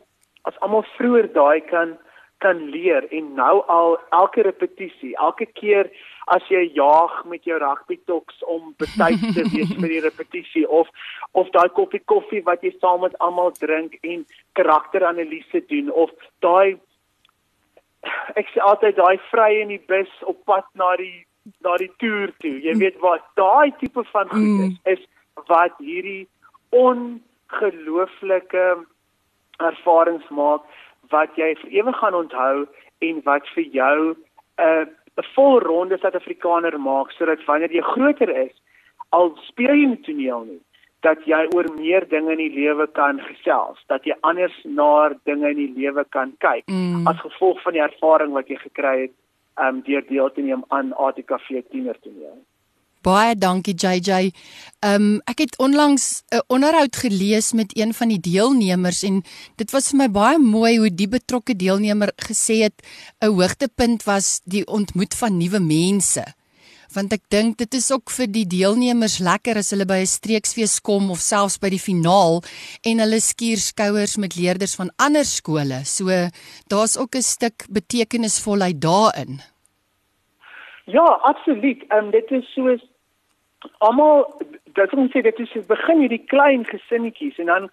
as 0.49 0.57
almal 0.65 0.85
vroeër 0.95 1.27
daai 1.35 1.61
kan 1.71 1.97
kan 2.43 2.61
leer 2.73 3.05
en 3.17 3.33
nou 3.37 3.55
al 3.75 3.97
elke 4.17 4.41
repetisie 4.47 5.13
elke 5.27 5.45
keer 5.59 5.89
as 6.35 6.43
jy 6.53 6.61
jaag 6.77 7.13
met 7.31 7.43
jou 7.49 7.57
rugby 7.61 7.97
toks 8.09 8.43
om 8.53 8.73
betyds 8.81 9.25
te 9.35 9.43
wees 9.53 9.73
vir 9.77 9.89
die 9.93 10.03
repetisie 10.05 10.65
of 10.81 10.87
of 11.41 11.49
daai 11.55 11.69
koppie 11.79 12.03
koffie 12.13 12.43
wat 12.49 12.63
jy 12.65 12.73
saam 12.77 13.01
met 13.05 13.17
almal 13.27 13.51
drink 13.59 13.91
en 14.01 14.25
karakteranalise 14.59 15.59
doen 15.73 15.87
of 16.05 16.09
daai 16.45 16.69
ek 18.41 18.47
sê 18.53 18.59
altyd 18.67 18.95
daai 18.97 19.17
vry 19.29 19.51
in 19.61 19.69
die 19.75 19.83
bus 19.93 20.11
op 20.33 20.37
pad 20.49 20.67
na 20.83 20.89
die 21.01 21.17
na 21.65 21.73
die 21.81 21.93
toer 22.03 22.29
toe 22.43 22.55
jy 22.67 22.73
weet 22.83 22.97
wat 23.05 23.23
daai 23.39 23.69
tipe 23.81 24.03
van 24.13 24.27
goed 24.33 24.61
is, 24.67 24.75
is 24.97 25.03
wat 25.49 25.75
hierdie 25.81 26.23
ongelooflike 26.85 28.65
ervarings 29.71 30.27
maak 30.29 30.63
wat 31.11 31.37
jy 31.39 31.53
vir 31.61 31.77
ewig 31.81 31.97
gaan 31.99 32.17
onthou 32.23 32.65
en 33.07 33.21
wat 33.27 33.47
vir 33.55 33.63
jou 33.63 33.97
'n 34.11 34.15
uh, 34.65 34.85
'n 35.19 35.27
vol 35.35 35.59
ronde 35.59 35.97
Suid-Afrikaner 35.97 36.79
maak 36.79 37.11
sodat 37.11 37.45
wanneer 37.45 37.71
jy 37.71 37.81
groter 37.81 38.29
is, 38.29 38.53
al 39.09 39.33
speel 39.47 39.75
jy 39.75 39.87
nie 39.91 40.03
toneel 40.07 40.43
nie, 40.47 40.61
dat 41.01 41.23
jy 41.25 41.41
oor 41.55 41.67
meer 41.75 42.07
dinge 42.07 42.31
in 42.31 42.43
die 42.43 42.53
lewe 42.53 42.87
kan 42.99 43.19
gesels, 43.19 43.81
dat 43.87 44.05
jy 44.05 44.15
anders 44.21 44.55
na 44.63 45.11
dinge 45.25 45.49
in 45.49 45.57
die 45.57 45.73
lewe 45.75 46.05
kan 46.15 46.33
kyk 46.45 46.63
mm. 46.69 47.07
as 47.07 47.19
gevolg 47.25 47.61
van 47.65 47.73
die 47.73 47.83
ervaring 47.83 48.31
wat 48.37 48.47
jy 48.47 48.59
gekry 48.61 48.95
het 49.07 49.17
um 49.59 49.81
deur 49.87 50.05
deel 50.07 50.29
te 50.31 50.41
neem 50.41 50.63
aan 50.69 50.93
ATKV 50.93 51.63
tienertoneel. 51.69 52.39
Baie 53.01 53.33
dankie 53.35 53.73
JJ. 53.73 54.29
Ehm 54.85 54.93
um, 54.95 55.21
ek 55.25 55.39
het 55.41 55.55
onlangs 55.57 56.21
'n 56.29 56.41
onderhoud 56.47 56.95
gelees 56.95 57.51
met 57.53 57.73
een 57.77 57.93
van 57.93 58.07
die 58.07 58.19
deelnemers 58.19 59.01
en 59.03 59.23
dit 59.55 59.71
was 59.71 59.89
vir 59.89 59.97
my 59.97 60.09
baie 60.09 60.37
mooi 60.37 60.77
hoe 60.77 60.93
die 60.93 61.07
betrokke 61.07 61.55
deelnemer 61.55 62.13
gesê 62.15 62.61
het 62.61 62.77
'n 63.21 63.33
hoogtepunt 63.33 64.03
was 64.03 64.41
die 64.45 64.67
ontmoet 64.67 65.15
van 65.15 65.37
nuwe 65.37 65.59
mense. 65.59 66.23
Want 66.93 67.13
ek 67.13 67.23
dink 67.29 67.57
dit 67.57 67.73
is 67.73 67.91
ook 67.91 68.09
vir 68.09 68.27
die 68.27 68.45
deelnemers 68.45 69.17
lekker 69.17 69.57
as 69.57 69.71
hulle 69.71 69.85
by 69.85 70.01
'n 70.01 70.05
streeksfees 70.05 70.79
kom 70.81 71.09
of 71.09 71.19
selfs 71.19 71.57
by 71.57 71.69
die 71.69 71.85
finaal 71.89 72.43
en 72.83 72.99
hulle 72.99 73.19
skuur 73.19 73.57
skouers 73.57 74.17
met 74.17 74.35
leerders 74.35 74.75
van 74.75 74.91
ander 74.97 75.25
skole. 75.25 75.81
So 75.85 76.05
daar's 76.67 76.97
ook 76.97 77.15
'n 77.15 77.21
stuk 77.21 77.65
betekenisvolheid 77.69 78.81
daarin. 78.81 79.41
Ja, 80.85 81.05
absoluut. 81.21 81.83
Ehm 81.87 82.05
um, 82.05 82.11
dit 82.11 82.31
is 82.31 82.53
soos 82.53 82.90
almal 83.77 84.25
dit 84.73 84.93
ons 84.93 85.11
sê 85.11 85.21
dit 85.21 85.39
is 85.39 85.65
begin 85.67 86.03
hierdie 86.05 86.25
klein 86.33 86.65
gesinnetjies 86.65 87.39
en 87.43 87.45
dan 87.53 87.69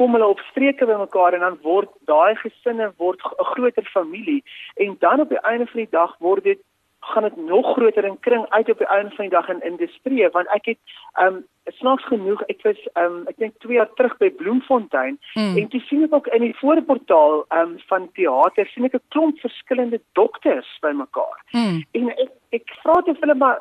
kom 0.00 0.16
hulle 0.16 0.32
op 0.32 0.40
streke 0.50 0.86
by 0.88 0.96
mekaar 1.00 1.36
en 1.36 1.44
dan 1.44 1.58
word 1.66 1.92
daai 2.10 2.34
gesinne 2.42 2.92
word 3.02 3.20
'n 3.24 3.50
groter 3.52 3.86
familie 3.92 4.42
en 4.76 4.96
dan 5.00 5.20
op 5.20 5.28
die 5.28 5.44
einde 5.50 5.66
van 5.66 5.80
die 5.84 5.92
dag 5.92 6.16
word 6.18 6.44
dit 6.44 6.60
gaan 7.00 7.22
dit 7.22 7.36
nog 7.36 7.72
groter 7.72 8.04
in 8.04 8.18
kring 8.20 8.46
uit 8.48 8.70
op 8.70 8.78
die 8.78 8.86
einde 8.86 9.10
van 9.14 9.24
die 9.24 9.34
dag 9.36 9.48
in 9.48 9.62
industrie 9.62 10.28
want 10.28 10.48
ek 10.56 10.64
het 10.64 10.78
um 11.24 11.44
snaaks 11.64 12.04
genoeg 12.04 12.42
ek 12.52 12.62
was 12.62 12.80
um 13.02 13.24
ek 13.30 13.36
dink 13.36 13.54
2 13.64 13.76
jaar 13.76 13.92
terug 13.94 14.16
by 14.18 14.30
Bloemfontein 14.30 15.18
hmm. 15.32 15.56
en 15.56 15.68
toe 15.68 15.80
sien 15.80 16.04
ek 16.04 16.14
ook 16.14 16.26
in 16.26 16.44
die 16.48 16.56
voorportaal 16.60 17.44
um 17.60 17.78
van 17.92 18.08
teater 18.12 18.66
sien 18.72 18.84
ek 18.84 18.94
'n 18.94 19.08
klomp 19.08 19.38
verskillende 19.38 20.00
dokters 20.12 20.70
by 20.82 20.92
mekaar 20.92 21.40
hmm. 21.52 21.84
en 21.92 22.10
ek 22.10 22.30
ek 22.60 22.76
vra 22.82 23.00
te 23.02 23.16
hulle 23.20 23.34
maar 23.34 23.60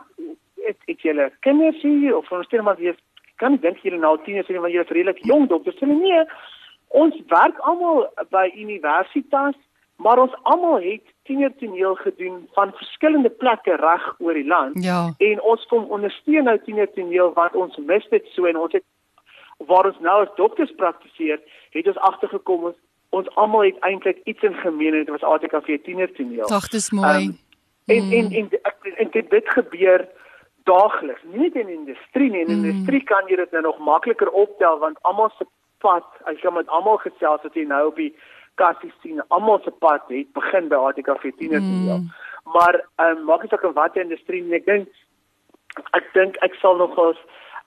het, 0.67 0.78
het 0.86 1.02
julle 1.02 1.32
kinders 1.45 1.82
hier 1.82 2.17
of 2.17 2.32
ons 2.32 2.45
stel 2.50 2.63
maar 2.63 2.82
jy 2.82 2.95
kan 3.41 3.58
dink 3.63 3.82
julle 3.86 4.00
nou 4.02 4.17
tieners 4.26 4.50
en 4.50 4.62
wanneer 4.62 4.84
jy 4.84 4.86
redelik 4.89 5.24
jong 5.32 5.48
dokters 5.52 5.80
sê 5.80 5.89
nee 5.89 6.24
ons 7.02 7.15
werk 7.34 7.60
almal 7.72 8.06
by 8.36 8.48
universiteit 8.56 9.60
maar 10.00 10.19
ons 10.24 10.36
almal 10.48 10.80
het 10.82 11.04
tienertoneel 11.28 11.95
gedoen 12.00 12.38
van 12.56 12.72
verskillende 12.82 13.30
plekke 13.30 13.76
reg 13.82 14.06
oor 14.19 14.34
die 14.34 14.48
land 14.48 14.84
ja. 14.84 15.02
en 15.17 15.41
ons 15.54 15.65
kom 15.72 15.89
ondersteun 15.98 16.48
nou 16.50 16.58
tienertoneel 16.67 17.34
want 17.39 17.56
ons 17.56 17.78
mis 17.91 18.12
dit 18.13 18.32
so 18.36 18.50
en 18.50 18.62
ons 18.65 18.78
het 18.78 18.86
waar 19.67 19.89
ons 19.91 20.00
nou 20.00 20.22
as 20.24 20.38
dokters 20.38 20.72
praktiseer 20.80 21.41
het 21.76 21.91
ons 21.91 22.06
agtergekom 22.12 22.72
ons 22.72 22.80
ons 23.10 23.30
almal 23.41 23.65
het 23.65 23.78
eintlik 23.88 24.19
iets 24.30 24.43
in 24.45 24.54
gemeen 24.54 24.93
en 24.93 25.06
dit 25.06 25.10
was 25.10 25.24
ATKV 25.26 25.80
tienertoneel. 25.84 26.48
Dag 26.48 26.67
dis 26.69 26.89
mooi. 26.89 27.26
Um, 27.26 27.38
en, 27.86 28.06
mm. 28.06 28.12
en 28.12 28.32
en 28.32 28.50
en 28.52 28.98
en 28.98 29.10
dit, 29.12 29.30
dit 29.30 29.50
gebeur 29.50 30.08
daagliks, 30.69 31.25
nie 31.34 31.47
net 31.47 31.58
in 31.60 31.71
industrie 31.73 32.29
nie. 32.32 32.45
In 32.45 32.51
mm. 32.53 32.65
industrie 32.65 33.01
kan 33.10 33.27
jy 33.32 33.39
dit 33.41 33.55
nou 33.55 33.63
nog 33.67 33.82
makliker 33.91 34.29
optel 34.43 34.79
want 34.84 35.01
almal 35.10 35.32
se 35.38 35.47
pad, 35.84 36.08
as 36.29 36.39
jy 36.43 36.51
met 36.53 36.69
almal 36.75 36.99
gesels 37.03 37.43
het 37.47 37.58
jy 37.58 37.65
nou 37.67 37.86
op 37.91 37.99
die 37.99 38.12
kassie 38.60 38.91
sien, 39.01 39.21
almal 39.27 39.62
se 39.63 39.71
pad 39.84 40.08
het 40.12 40.32
begin 40.36 40.67
by 40.71 40.79
ATKV 40.89 41.32
10 41.41 41.55
mm. 41.55 41.86
jaar. 41.88 42.03
Maar 42.53 42.79
ehm 42.79 43.17
um, 43.17 43.25
maak 43.29 43.41
dit 43.45 43.53
ook 43.53 43.67
in 43.69 43.77
watter 43.77 44.01
industrie 44.01 44.43
en 44.43 44.58
ek 44.58 44.65
dink 44.65 44.88
ek 45.97 46.10
dink 46.13 46.39
ek 46.45 46.55
sal 46.62 46.77
nog 46.77 46.97
ons 46.97 47.19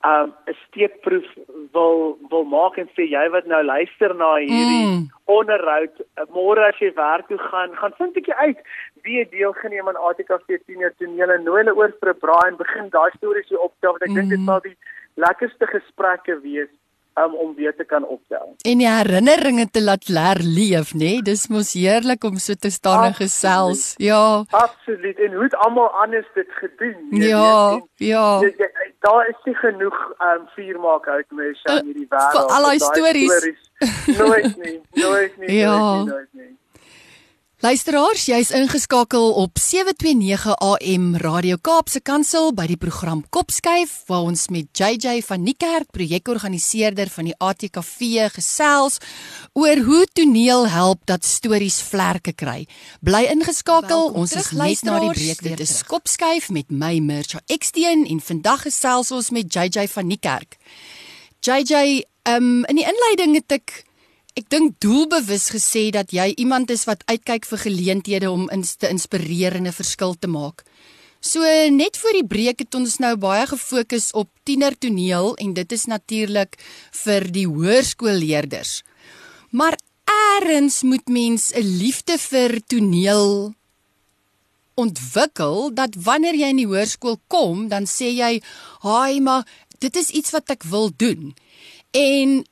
um 0.04 0.32
'n 0.50 0.56
steekproef 0.66 1.26
wil 1.72 2.18
wil 2.30 2.44
maak 2.44 2.76
en 2.78 2.88
sê 2.96 3.06
jy 3.10 3.28
wat 3.34 3.46
nou 3.46 3.62
luister 3.62 4.14
na 4.14 4.30
hierdie 4.36 4.86
mm. 4.86 5.04
onderhoud 5.36 6.02
môre 6.38 6.64
as 6.68 6.80
jy 6.82 6.90
werk 6.96 7.28
toe 7.28 7.38
gaan 7.38 7.76
gaan 7.80 7.94
vind 7.98 8.10
'n 8.10 8.16
bietjie 8.18 8.34
uit 8.34 8.58
wie 9.06 9.18
het 9.18 9.30
deelgeneem 9.30 9.88
aan 9.88 10.02
ATKV 10.08 10.58
senior 10.66 10.92
tonele 10.98 11.38
nooi 11.38 11.62
hulle 11.62 11.76
oor 11.76 11.94
vir 12.00 12.14
'n 12.14 12.22
braai 12.24 12.48
en 12.48 12.62
begin 12.64 12.90
daai 12.90 13.10
stories 13.16 13.48
hier 13.48 13.66
optel 13.68 13.94
want 13.94 14.02
ek 14.02 14.10
mm. 14.10 14.14
dink 14.14 14.30
dit 14.34 14.42
mm. 14.42 14.46
sal 14.50 14.60
die 14.60 14.76
lekkerste 15.14 15.66
gesprekke 15.66 16.40
wees 16.42 16.72
um, 17.14 17.34
om 17.34 17.54
weer 17.54 17.74
te 17.76 17.84
kan 17.84 18.06
optel. 18.06 18.54
En 18.62 18.78
die 18.78 18.88
herinneringe 18.88 19.66
te 19.70 19.82
laat 19.82 20.06
herleef, 20.06 20.94
nê? 20.94 20.98
Nee? 20.98 21.22
Dis 21.22 21.48
mos 21.48 21.72
heerlik 21.72 22.24
om 22.24 22.38
so 22.38 22.54
te 22.54 22.70
staan 22.70 23.04
en 23.10 23.14
gesels. 23.14 23.94
Ja. 23.96 24.44
Absoluut. 24.50 25.18
En 25.18 25.34
hoe 25.34 25.42
het 25.42 25.56
almal 25.56 25.90
anders 26.04 26.26
dit 26.34 26.48
gedoen? 26.60 27.06
Ja, 27.10 27.72
en, 27.72 27.86
ja. 27.96 28.40
Jy, 28.40 28.54
jy, 28.58 28.70
daar 29.04 29.28
is 29.28 29.44
nie 29.44 29.54
genoeg 29.54 30.00
um 30.32 30.48
vuur 30.56 30.80
maak 30.80 31.06
uit 31.08 31.30
mens 31.30 31.64
aan 31.64 31.76
uh, 31.76 31.84
hierdie 31.84 32.08
wêreld. 32.08 32.32
Vir 32.32 32.56
al 32.56 32.68
daai 32.70 32.78
stories. 32.78 33.38
Nooit 34.18 34.56
nie, 34.56 34.80
nooit 34.92 35.38
nie, 35.38 35.56
ja. 35.64 35.78
nooit 35.78 36.06
nie. 36.06 36.12
Nooit 36.12 36.28
nie. 36.32 36.50
Luisteraars, 37.62 38.24
jy's 38.26 38.48
ingeskakel 38.50 39.28
op 39.38 39.54
729 39.62 40.56
AM 40.66 41.04
Radio 41.22 41.60
Kaapse 41.62 42.00
Kansel 42.02 42.48
by 42.58 42.64
die 42.66 42.76
program 42.76 43.20
Kopskuif 43.30 43.92
waar 44.08 44.24
ons 44.26 44.48
met 44.50 44.66
JJ 44.74 45.20
van 45.28 45.44
Niekerk, 45.46 45.92
projekorganiseerder 45.94 47.06
van 47.14 47.28
die 47.30 47.36
ATKV 47.38 48.32
gesels 48.34 48.98
oor 49.54 49.78
hoe 49.86 50.00
toneel 50.10 50.66
help 50.72 51.06
dat 51.06 51.22
stories 51.22 51.78
vlerke 51.86 52.34
kry. 52.34 52.64
Bly 52.98 53.28
ingeskakel, 53.30 54.08
Welkom 54.08 54.24
ons 54.24 54.34
terug, 54.34 54.50
is 54.50 54.58
net 54.58 54.82
na 54.90 54.98
die 55.06 55.12
breek. 55.14 55.46
Dit 55.46 55.62
is 55.62 55.76
Kopskuif 55.86 56.50
met 56.50 56.74
my 56.74 56.96
Mircha 56.98 57.44
Eksteen 57.46 58.02
en 58.10 58.18
vandag 58.26 58.66
gesels 58.66 59.14
ons 59.14 59.30
met 59.30 59.46
JJ 59.46 59.86
van 59.94 60.10
Niekerk. 60.10 60.58
JJ, 61.46 62.02
um, 62.26 62.66
in 62.66 62.82
die 62.82 62.90
inleiding 62.90 63.38
het 63.38 63.60
ek 63.60 63.84
Ek 64.34 64.48
dink 64.48 64.80
doelbewus 64.80 65.50
gesê 65.52 65.90
dat 65.90 66.12
jy 66.12 66.32
iemand 66.36 66.70
is 66.70 66.84
wat 66.84 67.04
uitkyk 67.06 67.44
vir 67.44 67.58
geleenthede 67.58 68.30
om 68.30 68.48
ins 68.50 68.76
te 68.76 68.88
inspireer 68.88 69.56
en 69.56 69.66
'n 69.66 69.72
verskil 69.72 70.14
te 70.14 70.26
maak. 70.26 70.64
So 71.20 71.40
net 71.70 71.96
voor 71.96 72.12
die 72.12 72.26
breek 72.26 72.58
het 72.58 72.74
ons 72.74 72.98
nou 72.98 73.16
baie 73.16 73.46
gefokus 73.46 74.10
op 74.12 74.28
tienertoneel 74.44 75.36
en 75.36 75.54
dit 75.54 75.72
is 75.72 75.84
natuurlik 75.84 76.56
vir 77.04 77.30
die 77.30 77.46
hoërskoolleerders. 77.46 78.82
Maar 79.50 79.76
eers 80.62 80.82
moet 80.82 81.08
mens 81.08 81.52
'n 81.54 81.60
liefde 81.78 82.18
vir 82.18 82.60
toneel 82.66 83.54
ontwikkel 84.74 85.74
dat 85.74 85.94
wanneer 85.94 86.34
jy 86.34 86.48
in 86.48 86.56
die 86.56 86.66
hoërskool 86.66 87.20
kom, 87.26 87.68
dan 87.68 87.84
sê 87.84 88.08
jy, 88.14 88.42
"Haai, 88.80 89.20
maar 89.20 89.46
dit 89.78 89.96
is 89.96 90.10
iets 90.10 90.30
wat 90.30 90.50
ek 90.50 90.62
wil 90.62 90.90
doen." 90.96 91.34
En 91.90 92.44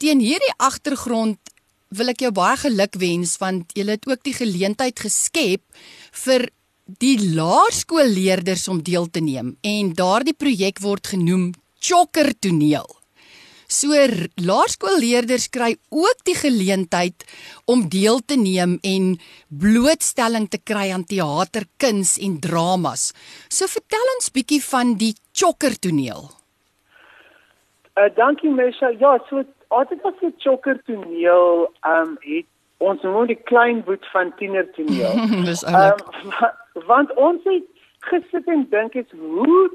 teen 0.00 0.22
hierdie 0.24 0.54
agtergrond 0.56 1.52
wil 1.92 2.12
ek 2.12 2.22
jou 2.24 2.30
baie 2.34 2.56
geluk 2.62 2.96
wens 3.02 3.34
want 3.42 3.74
jy 3.76 3.84
het 3.88 4.06
ook 4.08 4.22
die 4.24 4.36
geleentheid 4.36 5.02
geskep 5.02 5.62
vir 6.24 6.48
die 7.02 7.16
laerskoolleerders 7.36 8.68
om 8.72 8.80
deel 8.86 9.10
te 9.12 9.22
neem 9.22 9.56
en 9.66 9.92
daardie 9.98 10.34
projek 10.34 10.80
word 10.82 11.12
genoem 11.12 11.50
Chokker 11.80 12.34
Toneel. 12.40 12.88
So 13.70 13.94
laerskoolleerders 14.42 15.46
kry 15.54 15.76
ook 15.94 16.24
die 16.26 16.34
geleentheid 16.34 17.22
om 17.70 17.86
deel 17.88 18.18
te 18.26 18.36
neem 18.36 18.78
en 18.82 19.14
blootstelling 19.48 20.48
te 20.50 20.58
kry 20.58 20.88
aan 20.90 21.06
teaterkuns 21.06 22.16
en 22.18 22.40
dramas. 22.42 23.12
So 23.48 23.70
vertel 23.70 24.12
ons 24.16 24.32
bietjie 24.34 24.60
van 24.64 24.96
die 24.98 25.14
Chokker 25.32 25.78
Toneel. 25.78 26.26
Uh 27.94 28.10
dankie 28.16 28.50
Mesha. 28.50 28.90
Ja, 28.98 29.16
so 29.30 29.44
altyd 29.76 30.06
as 30.08 30.24
jy 30.24 30.32
chokker 30.44 30.80
toneel 30.88 31.66
ehm 31.66 32.14
um, 32.14 32.16
het 32.26 32.48
ons 32.80 33.02
noem 33.04 33.28
die 33.28 33.42
klein 33.50 33.82
boet 33.84 34.06
van 34.12 34.32
tiener 34.38 34.64
toneel. 34.76 35.18
Dis 35.48 35.64
oulik. 35.68 36.06
Um, 36.22 36.84
want 36.88 37.12
ons 37.20 37.44
het 37.44 37.66
gesit 38.08 38.46
en 38.48 38.64
dink 38.72 38.96
is 38.96 39.10
hoe 39.16 39.68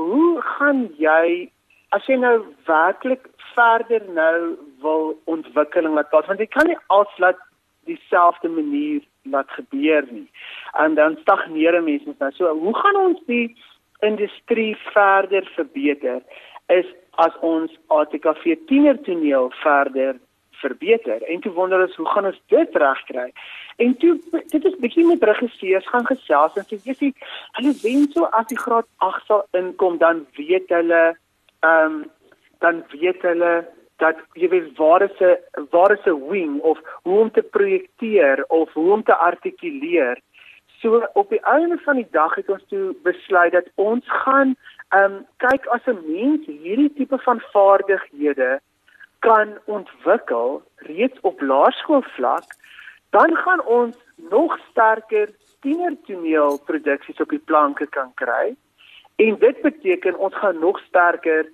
hoe 0.00 0.40
gaan 0.56 0.86
jy 0.96 1.50
as 1.96 2.06
jy 2.08 2.16
nou 2.20 2.38
werklik 2.68 3.28
verder 3.54 4.04
nou 4.16 4.56
wil 4.84 5.12
ontwikkeling 5.34 5.96
laat 5.98 6.10
plaas 6.12 6.30
want 6.30 6.40
jy 6.40 6.48
kan 6.54 6.70
nie 6.70 6.78
alslaat 6.94 7.40
dieselfde 7.88 8.48
manier 8.52 9.00
laat 9.22 9.50
gebeur 9.50 10.04
nie. 10.10 10.28
En 10.72 10.94
dan 10.94 11.16
stagneer 11.20 11.82
mense 11.82 12.14
nou. 12.18 12.30
So 12.36 12.52
hoe 12.64 12.74
gaan 12.76 13.00
ons 13.00 13.20
die 13.26 13.56
industrie 14.00 14.76
verder 14.92 15.50
verbeter? 15.54 16.22
Is 16.66 16.86
as 17.18 17.34
ons 17.40 17.72
ATKV 17.86 18.56
tienertoneel 18.66 19.50
verder 19.62 20.18
verbeter. 20.58 21.22
En 21.22 21.40
toe 21.40 21.52
wonder 21.52 21.82
ons, 21.82 21.96
hoe 21.96 22.06
gaan 22.06 22.26
ons 22.26 22.40
dit 22.46 22.76
regkry? 22.82 23.32
En 23.76 23.96
toe 24.02 24.18
dit 24.50 24.64
is 24.64 24.76
bietjie 24.82 25.06
met 25.06 25.22
regisseurs 25.22 25.88
gaan 25.88 26.06
gesels 26.06 26.58
en 26.58 26.66
sê 26.66 26.78
jy 26.82 26.94
sê 26.98 27.10
hulle 27.58 27.74
wen 27.82 28.06
so 28.14 28.30
as 28.38 28.48
die 28.50 28.58
graad 28.58 28.88
8 29.06 29.26
sal 29.30 29.44
inkom 29.60 29.98
dan 30.02 30.24
weet 30.38 30.70
hulle 30.74 31.02
ehm 31.08 31.98
um, 31.98 31.98
dan 32.58 32.80
weet 32.90 33.22
hulle 33.22 33.52
dat 34.02 34.18
jy 34.38 34.48
weet 34.50 34.72
waar 34.78 35.04
is 35.06 35.20
'n 35.22 35.66
waar 35.74 35.92
is 35.94 36.06
'n 36.06 36.18
wing 36.30 36.58
of 36.60 36.78
hoe 37.04 37.18
om 37.20 37.30
te 37.30 37.42
projekteer 37.42 38.44
of 38.48 38.72
hoe 38.72 38.92
om 38.92 39.02
te 39.02 39.14
artikuleer. 39.14 40.18
So 40.80 41.02
op 41.12 41.28
die 41.28 41.40
einde 41.40 41.78
van 41.78 41.96
die 41.96 42.08
dag 42.10 42.34
het 42.34 42.48
ons 42.48 42.64
toe 42.68 42.94
besluit 43.02 43.52
dat 43.52 43.66
ons 43.74 44.04
gaan 44.06 44.56
Ehm 44.88 45.12
um, 45.12 45.26
kyk 45.36 45.66
as 45.66 45.84
'n 45.86 46.00
mens 46.06 46.46
hierdie 46.46 46.92
tipe 46.92 47.18
van 47.18 47.40
vaardighede 47.52 48.60
kan 49.18 49.58
ontwikkel 49.64 50.62
reeds 50.76 51.20
op 51.20 51.40
laerskoolvlak, 51.40 52.44
dan 53.10 53.36
gaan 53.36 53.62
ons 53.64 53.96
nog 54.30 54.58
sterker 54.70 55.28
tienertoneelproduksies 55.60 57.20
op 57.20 57.28
die 57.28 57.44
planke 57.50 57.86
kan 57.86 58.14
kry. 58.14 58.56
En 59.16 59.38
dit 59.38 59.60
beteken 59.60 60.18
ons 60.18 60.34
gaan 60.34 60.58
nog 60.58 60.80
sterker 60.80 61.52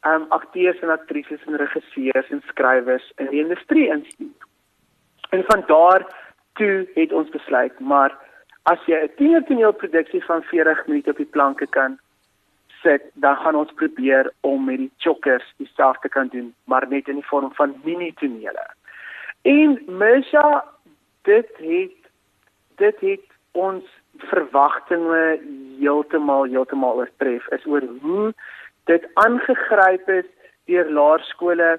ehm 0.00 0.22
um, 0.22 0.26
akteurs 0.28 0.78
en 0.80 0.90
aktrises 0.90 1.44
en 1.46 1.56
regisseurs 1.56 2.30
en 2.30 2.42
skrywers 2.46 3.12
in 3.16 3.26
die 3.26 3.42
industrie 3.42 3.88
instuur. 3.88 4.42
En 5.30 5.44
van 5.46 5.62
daar 5.66 6.02
toe 6.52 6.88
het 6.94 7.12
ons 7.12 7.28
besluit, 7.28 7.80
maar 7.80 8.18
as 8.64 8.80
jy 8.86 8.98
'n 9.02 9.14
tienertoneelproduksie 9.16 10.24
van 10.24 10.42
40 10.42 10.86
minute 10.86 11.10
op 11.10 11.16
die 11.16 11.32
planke 11.36 11.66
kan 11.66 11.98
sit, 12.82 13.02
dan 13.14 13.36
gaan 13.36 13.54
ons 13.54 13.72
probeer 13.72 14.32
om 14.40 14.64
met 14.64 14.78
die 14.78 14.92
chokkers 14.98 15.54
dieselfde 15.56 16.08
kan 16.08 16.28
doen, 16.28 16.54
maar 16.64 16.88
net 16.88 17.08
in 17.08 17.20
die 17.20 17.26
vorm 17.26 17.52
van 17.54 17.74
mini 17.84 18.12
tonele. 18.20 18.66
En 19.42 19.82
Mesha 19.86 20.64
dit 21.22 21.48
het 21.56 21.96
dit 22.76 23.00
het 23.00 23.26
ons 23.52 23.84
verwagtinge 24.30 25.40
heeltemal 25.78 26.44
heeltemal 26.44 27.00
oortref 27.02 27.46
is 27.56 27.66
oor 27.66 27.84
hoe 28.00 28.32
dit 28.90 29.06
aangegryp 29.14 30.08
is 30.08 30.30
deur 30.64 30.90
laerskole 30.90 31.70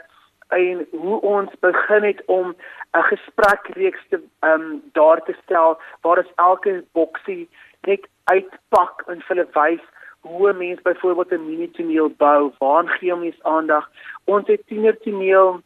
en 0.47 0.87
hoe 0.91 1.21
ons 1.21 1.51
begin 1.59 2.03
het 2.03 2.21
om 2.25 2.55
'n 2.93 3.03
gesprekreeks 3.11 4.03
te 4.09 4.21
ehm 4.39 4.61
um, 4.61 4.81
daar 4.93 5.23
te 5.23 5.35
stel 5.43 5.79
waar 6.01 6.17
ons 6.17 6.33
elke 6.35 6.83
boksie 6.91 7.49
net 7.81 8.07
uitpak 8.23 9.03
en 9.07 9.23
hulle 9.27 9.47
wys 9.53 9.83
hoe 10.21 10.53
mense 10.53 10.81
byvoorbeeld 10.81 11.31
'n 11.31 11.45
mini 11.45 11.71
toneel 11.71 12.09
bou, 12.09 12.51
waar 12.57 12.87
gee 12.87 13.15
mense 13.15 13.43
aandag? 13.43 13.89
Ons 14.23 14.47
het 14.47 14.67
tiener 14.67 14.97
toneel 14.99 15.61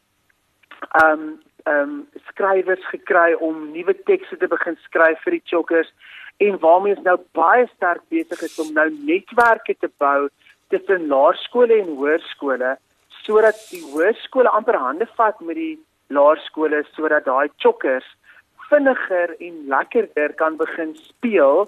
ehm 0.92 1.12
um, 1.12 1.42
ehm 1.64 1.90
um, 1.90 2.08
skrywers 2.28 2.86
gekry 2.88 3.34
om 3.34 3.72
nuwe 3.72 4.04
tekste 4.04 4.38
te 4.38 4.48
begin 4.48 4.78
skryf 4.82 5.22
vir 5.24 5.32
die 5.32 5.42
chokkers 5.46 5.94
en 6.38 6.60
waarmee 6.60 6.96
ons 6.96 7.04
nou 7.04 7.18
baie 7.32 7.68
sterk 7.76 8.02
besig 8.10 8.42
is 8.42 8.60
om 8.60 8.74
nou 8.74 8.90
netwerke 8.90 9.76
te 9.80 9.90
bou 9.98 10.30
tussen 10.68 11.08
laerskole 11.08 11.82
en 11.82 11.96
hoërskole 11.96 12.78
sodat 13.30 13.60
die 13.70 13.84
hoërskole 13.92 14.50
amper 14.58 14.78
hande 14.82 15.06
vat 15.18 15.42
met 15.46 15.58
die 15.60 15.76
laerskole 16.18 16.82
sodat 16.96 17.28
daai 17.30 17.52
chokkers 17.62 18.08
vinniger 18.72 19.36
en 19.48 19.60
lekkerder 19.74 20.34
kan 20.42 20.58
begin 20.58 20.96
speel 21.04 21.68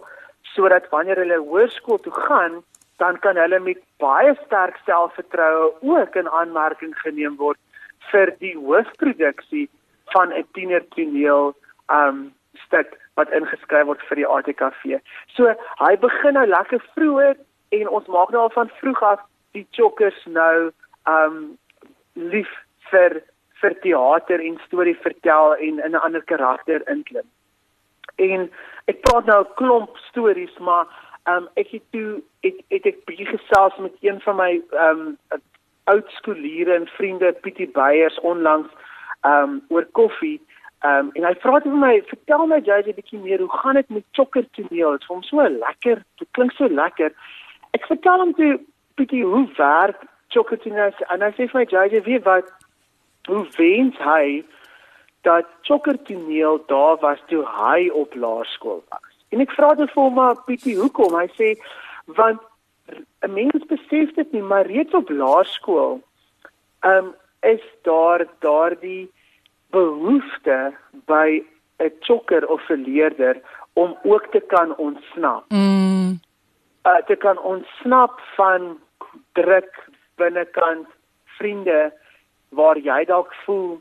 sodat 0.56 0.90
wanneer 0.94 1.22
hulle 1.22 1.38
hoërskool 1.52 2.02
toe 2.06 2.16
gaan 2.16 2.58
dan 3.04 3.22
kan 3.26 3.38
hulle 3.38 3.60
met 3.68 3.84
baie 4.02 4.34
sterk 4.40 4.82
selfvertroue 4.88 5.70
ook 5.94 6.18
in 6.24 6.34
aanmerking 6.42 6.98
geneem 7.04 7.38
word 7.38 7.62
vir 8.10 8.34
die 8.42 8.56
hoofproduksie 8.58 9.68
van 10.16 10.34
'n 10.34 10.46
tienertoneel 10.58 11.54
um 12.02 12.20
stuk 12.66 12.98
wat 13.20 13.32
ingeskryf 13.38 13.86
word 13.86 14.02
vir 14.10 14.18
die 14.22 14.30
ATKV. 14.36 15.00
So 15.38 15.54
hy 15.86 15.96
begin 16.08 16.34
nou 16.34 16.48
lekker 16.58 16.82
vroeg 16.96 17.38
en 17.80 17.88
ons 17.88 18.08
maak 18.08 18.30
nou 18.34 18.42
al 18.42 18.56
van 18.58 18.70
vroeg 18.82 19.02
af 19.14 19.20
die 19.54 19.68
chokkers 19.78 20.26
nou 20.26 20.72
um 21.08 21.58
lief 22.14 22.50
vir 22.92 23.22
vir 23.62 23.78
teater 23.82 24.42
en 24.42 24.58
storie 24.66 24.98
vertel 25.04 25.56
en 25.56 25.80
in 25.80 25.92
'n 25.92 26.04
ander 26.06 26.24
karakter 26.24 26.82
inklim. 26.90 27.28
En 28.16 28.50
ek 28.86 29.02
praat 29.02 29.26
nou 29.26 29.42
'n 29.44 29.54
klomp 29.56 29.98
stories 29.98 30.58
maar 30.58 30.88
um, 31.28 31.48
ek 31.56 31.68
het 31.68 31.84
toe 31.92 32.22
ek 32.44 32.62
het 32.70 32.86
ek 32.86 33.06
bietjie 33.06 33.28
gesels 33.28 33.78
met 33.78 33.94
een 34.02 34.22
van 34.22 34.36
my 34.36 34.62
um, 34.72 35.18
oud 35.84 36.10
skooliere 36.18 36.76
en 36.76 36.88
vriende 36.88 37.34
Pietie 37.42 37.70
Beyers 37.74 38.20
onlangs 38.20 38.70
um, 39.26 39.62
oor 39.70 39.86
koffie. 39.92 40.42
Ehm 40.82 41.06
um, 41.06 41.10
en 41.14 41.26
hy 41.30 41.34
vra 41.44 41.60
vir 41.62 41.78
my, 41.78 41.94
vertel 42.10 42.48
my 42.48 42.58
'n 42.58 42.96
bietjie 42.96 43.20
meer, 43.20 43.40
hoe 43.40 43.58
gaan 43.60 43.76
dit 43.76 43.90
met 43.90 44.06
chokker 44.12 44.46
toneel? 44.52 44.92
Dit 44.92 45.02
is 45.02 45.08
vir 45.08 45.16
hom 45.16 45.24
so 45.24 45.50
lekker, 45.50 46.04
dit 46.18 46.28
klink 46.32 46.52
so 46.52 46.68
lekker. 46.68 47.12
Ek 47.72 47.86
vertel 47.86 48.20
hom 48.20 48.34
toe 48.34 48.60
Pietie 48.96 49.24
hoe 49.24 49.48
werk 49.58 50.02
chokker 50.34 50.60
toneel 50.64 50.92
en 51.14 51.22
hy 51.22 51.32
sê 51.36 51.48
vir 51.52 51.60
my 51.60 51.66
jy 51.70 52.02
weet 52.08 52.26
wat 52.26 52.50
hoe 53.30 53.46
wens 53.58 53.98
hy 54.02 54.44
dat 55.28 55.48
chokker 55.68 55.98
toneel 56.08 56.64
daar 56.68 56.98
was 57.02 57.20
toe 57.30 57.44
hy 57.46 57.90
op 57.94 58.16
laerskool 58.16 58.82
was. 58.90 59.14
En 59.30 59.44
ek 59.44 59.54
vra 59.56 59.74
dit 59.80 59.92
vir 59.94 60.04
hom 60.04 60.16
maar 60.18 60.40
Pietie, 60.48 60.78
hoekom? 60.80 61.14
Hy 61.16 61.28
sê 61.38 61.54
want 62.18 62.42
'n 63.24 63.34
mens 63.34 63.66
besef 63.70 64.14
dit 64.16 64.32
nie, 64.32 64.42
maar 64.42 64.66
reeds 64.66 64.94
op 64.94 65.10
laerskool 65.10 66.02
um, 66.82 67.14
is 67.42 67.64
daar 67.82 68.26
daardie 68.40 69.12
behoefte 69.72 70.74
by 71.06 71.44
'n 71.80 71.94
chokker 72.00 72.48
of 72.48 72.70
'n 72.70 72.84
leerder 72.84 73.42
om 73.74 73.98
ook 74.04 74.26
te 74.32 74.40
kan 74.40 74.76
ontsnap. 74.76 75.44
Mm. 75.50 76.20
Uh 76.84 77.02
te 77.06 77.16
kan 77.16 77.40
ontsnap 77.40 78.20
van 78.36 78.80
druk 79.32 79.90
binnekant 80.22 80.88
vriende 81.38 81.80
waar 82.60 82.78
jy 82.78 83.00
dalk 83.10 83.34
voel 83.46 83.80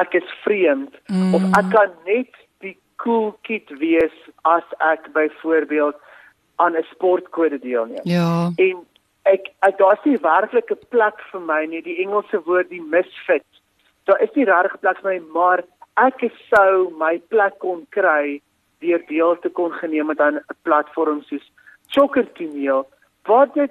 ek 0.00 0.14
is 0.20 0.30
vreemd 0.44 0.94
Mm. 1.12 1.34
of 1.36 1.42
ek 1.60 1.70
kan 1.70 1.90
net 2.06 2.32
die 2.64 2.76
cool 3.02 3.32
kid 3.42 3.68
wees 3.78 4.16
as 4.42 4.64
ek 4.80 5.12
byvoorbeeld 5.12 5.96
aan 6.56 6.76
'n 6.76 6.86
sportkode 6.94 7.58
deelneem. 7.58 8.04
Ja. 8.04 8.50
En 8.56 8.76
ek, 9.22 9.50
ek 9.68 9.78
daar's 9.78 10.04
nie 10.04 10.16
werklike 10.18 10.76
plek 10.88 11.20
vir 11.32 11.40
my 11.40 11.64
nie, 11.66 11.82
die 11.82 11.98
Engelse 12.04 12.40
woord 12.46 12.68
die 12.70 12.82
misfit. 12.82 13.44
Daar 14.04 14.20
is 14.22 14.32
nie 14.34 14.44
regtig 14.44 14.74
'n 14.74 14.78
plek 14.80 14.98
vir 15.02 15.10
my, 15.12 15.20
maar 15.32 15.64
ek 15.96 16.30
sou 16.54 16.90
my 16.98 17.18
plek 17.28 17.58
kon 17.58 17.86
kry 17.90 18.40
deur 18.80 19.02
deel 19.08 19.36
te 19.40 19.48
kon 19.48 19.72
geneem 19.72 20.08
het 20.08 20.20
aan 20.20 20.36
'n 20.36 20.44
platform 20.62 21.22
soos 21.22 21.50
Chokker 21.88 22.26
Toneel 22.32 22.86
waar 23.24 23.48
dit 23.54 23.70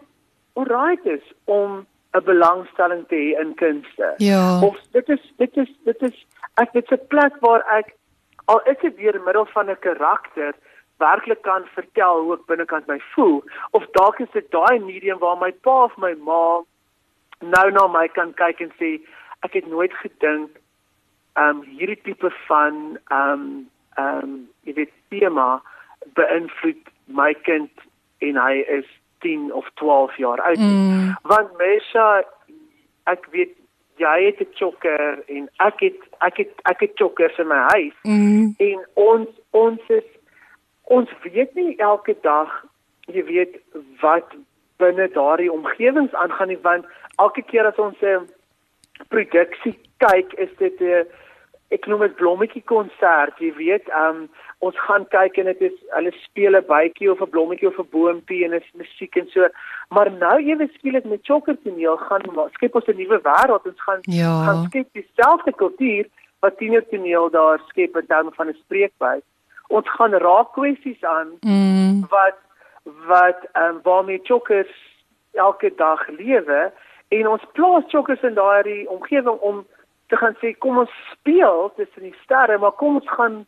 alright 0.53 1.05
is 1.05 1.25
om 1.45 1.85
'n 2.13 2.23
belangstelling 2.23 3.07
te 3.07 3.15
hê 3.15 3.41
in 3.41 3.55
kunste. 3.55 4.13
Ja. 4.17 4.61
Of 4.61 4.77
dit 4.91 5.09
is 5.09 5.33
dit 5.37 5.57
is 5.57 5.71
dit 5.83 6.01
is 6.01 6.25
ek 6.61 6.73
dit's 6.73 6.91
'n 6.91 7.07
plek 7.07 7.33
waar 7.39 7.63
ek 7.77 7.95
al 8.45 8.61
is 8.61 8.77
dit 8.81 8.97
deur 8.97 9.21
middel 9.25 9.45
van 9.45 9.69
'n 9.69 9.79
karakter 9.79 10.53
werklik 10.97 11.41
kan 11.41 11.65
vertel 11.73 12.21
hoe 12.21 12.33
ek 12.33 12.45
binnekant 12.45 12.87
my 12.87 12.99
voel 13.13 13.43
of 13.71 13.85
dalk 13.97 14.19
is 14.19 14.31
dit 14.33 14.51
daai 14.51 14.79
medium 14.79 15.19
waar 15.19 15.37
my 15.37 15.51
pa 15.51 15.83
of 15.83 15.97
my 15.97 16.13
ma 16.29 16.61
nou 17.55 17.67
na 17.71 17.87
my 17.87 18.07
kan 18.07 18.33
kyk 18.41 18.61
en 18.65 18.73
sê 18.79 18.91
ek 19.47 19.53
het 19.59 19.67
nooit 19.67 19.93
gedink 20.01 20.59
um 21.43 21.63
hierdie 21.67 22.01
tipe 22.07 22.31
van 22.47 22.97
um 23.19 23.45
um 24.05 24.35
jy 24.67 24.75
weet 24.79 24.93
tema 25.09 25.47
beïnvloed 26.19 26.91
my 27.21 27.31
kind 27.47 27.87
en 28.27 28.39
hy 28.45 28.53
is 28.77 28.89
10 29.23 29.49
of 29.53 29.67
12 29.81 30.17
jaar 30.21 30.41
oud. 30.41 30.59
Mm. 30.59 31.15
Want 31.31 31.57
Mesha 31.57 32.23
ek 33.09 33.27
weet 33.31 33.55
jy 34.01 34.17
het 34.25 34.39
'n 34.41 34.53
chokker 34.59 35.23
en 35.27 35.49
ek 35.57 35.79
het 35.79 35.99
ek 36.19 36.37
het 36.37 36.51
ek 36.71 36.79
het 36.79 36.91
chokkers 36.95 37.37
in 37.37 37.47
my 37.47 37.61
huis 37.75 37.97
Mm. 38.03 38.53
en 38.57 38.79
ons 38.93 39.29
ons 39.51 39.79
is 39.87 40.07
ons 40.83 41.09
weet 41.23 41.53
nie 41.55 41.75
elke 41.77 42.15
dag 42.21 42.49
jy 43.07 43.23
weet 43.23 43.59
wat 44.01 44.27
binne 44.77 45.07
daardie 45.13 45.51
omgewings 45.51 46.13
aangaan 46.13 46.47
nie 46.47 46.61
want 46.61 46.85
elke 47.17 47.41
keer 47.41 47.65
as 47.65 47.77
ons 47.77 48.01
'n 48.01 48.27
produksie 49.09 49.79
kyk 49.97 50.33
is 50.33 50.49
dit 50.57 50.81
'n 50.81 51.05
ek 51.73 51.87
noem 51.89 52.03
dit 52.05 52.15
blommetjie 52.19 52.61
konsert 52.69 53.39
jy 53.41 53.49
weet 53.57 53.87
um, 53.97 54.27
ons 54.59 54.77
gaan 54.87 55.05
kyk 55.11 55.37
en 55.41 55.45
dit 55.51 55.61
is 55.69 55.77
hulle 55.95 56.11
speel 56.23 56.55
'n 56.59 56.65
bytjie 56.69 57.09
of 57.11 57.21
'n 57.21 57.29
blommetjie 57.33 57.67
of 57.67 57.79
'n 57.79 57.89
boontjie 57.91 58.43
en 58.45 58.53
is 58.53 58.69
musiek 58.73 59.15
en 59.17 59.27
so 59.33 59.47
maar 59.89 60.11
nou 60.11 60.37
ewe 60.41 60.67
skielik 60.77 61.05
met 61.05 61.25
chokker 61.29 61.57
toneel 61.63 61.97
gaan 61.97 62.23
skep 62.53 62.75
ons 62.75 62.87
'n 62.87 62.97
nuwe 62.97 63.19
wêreld 63.29 63.65
ons 63.71 63.81
gaan 63.87 63.99
Ja. 64.03 64.43
gaan 64.45 64.65
skep 64.69 64.87
dieselfde 64.93 65.51
kultuur 65.53 66.05
wat 66.41 66.57
tiener 66.57 66.83
toneel 66.89 67.29
daar 67.29 67.59
skep 67.69 67.95
in 67.95 68.05
terme 68.07 68.31
van 68.35 68.47
'n 68.49 68.57
spreekbuis. 68.63 69.23
Ons 69.69 69.87
gaan 69.89 70.11
raak 70.13 70.51
kwessies 70.53 71.03
aan 71.03 71.29
Mm. 71.41 72.05
wat 72.09 72.37
wat 73.07 73.39
um, 73.55 73.79
waarmee 73.83 74.19
chokkers 74.23 74.71
elke 75.33 75.71
dag 75.75 76.07
lewe 76.07 76.71
en 77.09 77.27
ons 77.27 77.41
plaas 77.53 77.83
chokkers 77.87 78.21
in 78.21 78.33
daardie 78.33 78.89
omgewing 78.89 79.39
om 79.39 79.65
te 80.13 80.19
gaan 80.21 80.35
sê 80.41 80.53
kom 80.61 80.77
ons 80.83 80.93
speel 81.09 81.71
tussen 81.77 82.05
die 82.05 82.15
sterre, 82.21 82.59
maar 82.61 82.77
kom 82.77 83.01
ons 83.01 83.09
gaan 83.17 83.41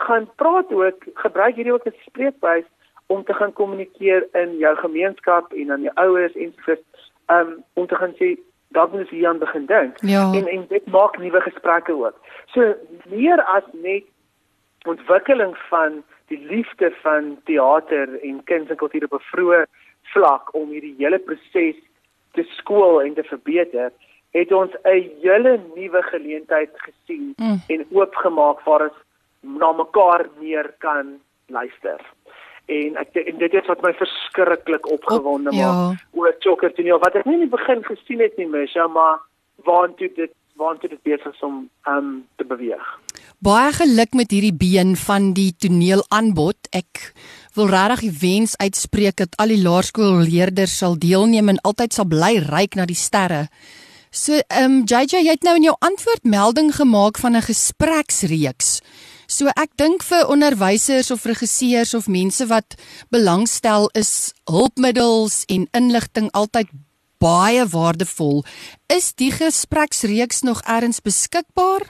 gaan 0.00 0.26
praat 0.40 0.70
ook, 0.72 1.04
gebruik 1.24 1.56
hierdie 1.56 1.72
ook 1.72 1.86
as 1.88 2.04
spreekbuis 2.06 2.68
om 3.12 3.24
te 3.24 3.34
gaan 3.36 3.52
kommunikeer 3.52 4.26
in 4.38 4.54
jou 4.60 4.70
gemeenskap 4.76 5.52
en 5.52 5.72
aan 5.72 5.82
jou 5.88 5.92
ouers 6.04 6.36
en 6.36 6.54
so 6.64 6.76
ehm 6.76 7.40
um, 7.40 7.50
om 7.80 7.86
te 7.86 7.98
gaan 8.00 8.14
sê 8.20 8.36
moet 8.70 8.92
ons 9.00 9.10
hier 9.10 9.28
aan 9.28 9.38
begin 9.38 9.66
dink. 9.66 9.98
Ja. 10.00 10.22
En 10.32 10.46
en 10.46 10.64
dit 10.68 10.86
maak 10.86 11.18
nuwe 11.18 11.40
gesprekke 11.40 11.92
ook. 11.92 12.16
So 12.54 12.74
meer 13.08 13.42
as 13.42 13.66
net 13.72 14.04
ontwikkeling 14.86 15.56
van 15.68 16.02
die 16.26 16.40
liefde 16.46 16.92
van 17.02 17.36
teater 17.44 18.20
en 18.22 18.44
kuns 18.44 18.70
en 18.70 18.76
kultuur 18.76 19.08
op 19.08 19.18
'n 19.18 19.28
vroeë 19.32 19.64
vlak 20.12 20.54
om 20.54 20.68
hierdie 20.68 20.94
hele 20.98 21.18
proses 21.18 21.76
te 22.32 22.42
skool 22.58 23.02
en 23.02 23.14
te 23.14 23.22
verbeter, 23.22 23.90
het 24.30 24.52
ons 24.52 24.72
'n 24.84 25.10
hele 25.22 25.60
nuwe 25.74 26.02
geleentheid 26.02 26.70
gesien 26.76 27.34
Mm. 27.36 27.60
en 27.68 27.86
oopgemaak 27.90 28.60
waar 28.64 28.82
ons 28.82 28.98
na 29.40 29.72
mekaar 29.72 30.28
meer 30.40 30.74
kan 30.78 31.18
luister. 31.46 32.00
En 32.66 32.96
ek 32.96 33.14
en 33.14 33.38
dit 33.38 33.54
is 33.54 33.66
wat 33.66 33.82
my 33.82 33.92
verskriklik 33.92 34.86
opgewonde 34.90 35.50
Op- 35.50 35.56
ja. 35.56 35.72
maak 35.72 35.98
oor 36.12 36.34
Chokker 36.38 36.72
toneel 36.74 36.98
wat 36.98 37.14
ek 37.14 37.24
nie 37.24 37.34
in 37.34 37.48
die 37.48 37.56
begin 37.56 37.82
gesien 37.84 38.20
het 38.20 38.36
nie, 38.36 38.46
Misha, 38.46 38.86
maar 38.86 39.18
waantoe 39.64 40.10
dit 40.16 40.30
waantoe 40.60 40.88
dit 40.90 41.02
besig 41.02 41.34
is 41.34 41.42
om 41.42 41.70
um 41.88 42.26
te 42.36 42.44
beweeg. 42.44 42.84
Baie 43.38 43.72
geluk 43.72 44.12
met 44.12 44.30
hierdie 44.30 44.52
been 44.54 44.96
van 44.96 45.32
die 45.32 45.54
toneelaanbod. 45.56 46.68
Ek 46.76 47.12
wil 47.56 47.66
regtig 47.72 48.00
die 48.00 48.18
wens 48.20 48.56
uitspreek 48.60 49.16
dat 49.16 49.36
al 49.40 49.48
die 49.48 49.62
laerskoolleerders 49.62 50.78
sal 50.78 50.98
deelneem 50.98 51.48
en 51.48 51.60
altyd 51.64 51.92
sal 51.92 52.04
bly 52.06 52.38
ryk 52.44 52.74
na 52.76 52.84
die 52.84 52.94
sterre. 52.98 53.48
So, 54.12 54.32
ehm 54.48 54.64
um, 54.64 54.82
JJ, 54.90 55.20
jy 55.22 55.30
het 55.36 55.44
nou 55.46 55.52
in 55.54 55.68
jou 55.68 55.76
antwoord 55.86 56.24
melding 56.26 56.72
gemaak 56.74 57.18
van 57.22 57.36
'n 57.36 57.46
gespreksreeks. 57.46 58.82
So 59.28 59.46
ek 59.46 59.76
dink 59.76 60.02
vir 60.02 60.26
onderwysers 60.26 61.10
of 61.10 61.24
regisseurs 61.24 61.94
of 61.94 62.08
mense 62.08 62.46
wat 62.46 62.74
belangstel 63.10 63.86
is 63.94 64.34
hulpmiddels 64.50 65.44
en 65.46 65.68
inligting 65.72 66.26
altyd 66.32 66.66
baie 67.22 67.62
waardevol. 67.62 68.42
Is 68.88 69.14
die 69.14 69.30
gespreksreeks 69.30 70.42
nog 70.42 70.60
elders 70.66 71.00
beskikbaar? 71.00 71.86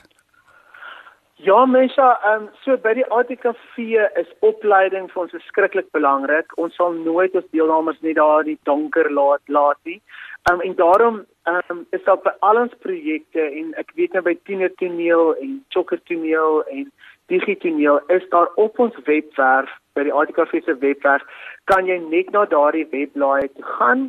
Ja, 1.37 1.65
mense, 1.65 2.03
ehm 2.03 2.43
um, 2.43 2.49
so 2.65 2.77
by 2.77 2.93
die 2.95 3.09
ATKV 3.09 3.77
is 4.21 4.29
opleiding 4.41 5.09
vir 5.09 5.23
ons 5.23 5.33
verskriklik 5.33 5.89
belangrik. 5.97 6.53
Ons 6.59 6.77
sal 6.77 6.93
nooit 6.93 7.35
ons 7.35 7.49
deelnemers 7.51 8.01
net 8.01 8.17
daar 8.17 8.45
in 8.45 8.53
die 8.53 8.61
donker 8.69 9.09
laat 9.11 9.41
laat 9.49 9.79
nie. 9.85 10.03
Ehm 10.51 10.61
um, 10.61 10.61
en 10.61 10.75
daarom 10.77 11.27
ehm 11.51 11.71
um, 11.71 11.87
is 11.97 12.05
by 12.25 12.33
al 12.49 12.59
ons 12.63 12.75
projekte 12.85 13.45
en 13.61 13.73
ek 13.83 13.95
weet 13.99 14.13
nou 14.17 14.23
by 14.27 14.35
Tiener 14.49 14.73
Toneel 14.83 15.35
en 15.45 15.57
Chokker 15.75 16.01
Toneel 16.11 16.63
en 16.77 16.91
Digitoneel 17.33 18.01
is 18.17 18.29
daar 18.35 18.51
op 18.65 18.79
ons 18.79 18.97
webwerf 19.07 19.71
by 19.95 20.05
die 20.07 20.15
ATKV 20.23 20.63
se 20.65 20.75
webwerf 20.83 21.27
kan 21.71 21.87
jy 21.87 21.99
net 22.07 22.31
na 22.35 22.45
daardie 22.51 22.87
webblaai 22.95 23.49
toe 23.55 23.67
gaan. 23.79 24.09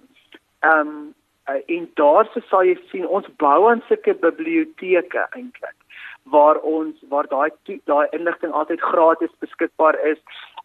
Ehm 0.66 0.94
um, 0.94 1.02
en 1.76 1.88
daar 2.00 2.30
sal 2.50 2.64
jy 2.64 2.78
sien 2.92 3.08
ons 3.08 3.28
bou 3.44 3.60
aan 3.70 3.82
sulke 3.88 4.14
biblioteke 4.26 5.24
eintlik 5.36 5.78
waar 6.34 6.60
ons 6.62 7.02
waar 7.10 7.28
daai 7.28 7.50
daai 7.90 8.08
inligting 8.18 8.54
altyd 8.54 8.82
gratis 8.82 9.34
beskikbaar 9.44 9.98
is 10.12 10.20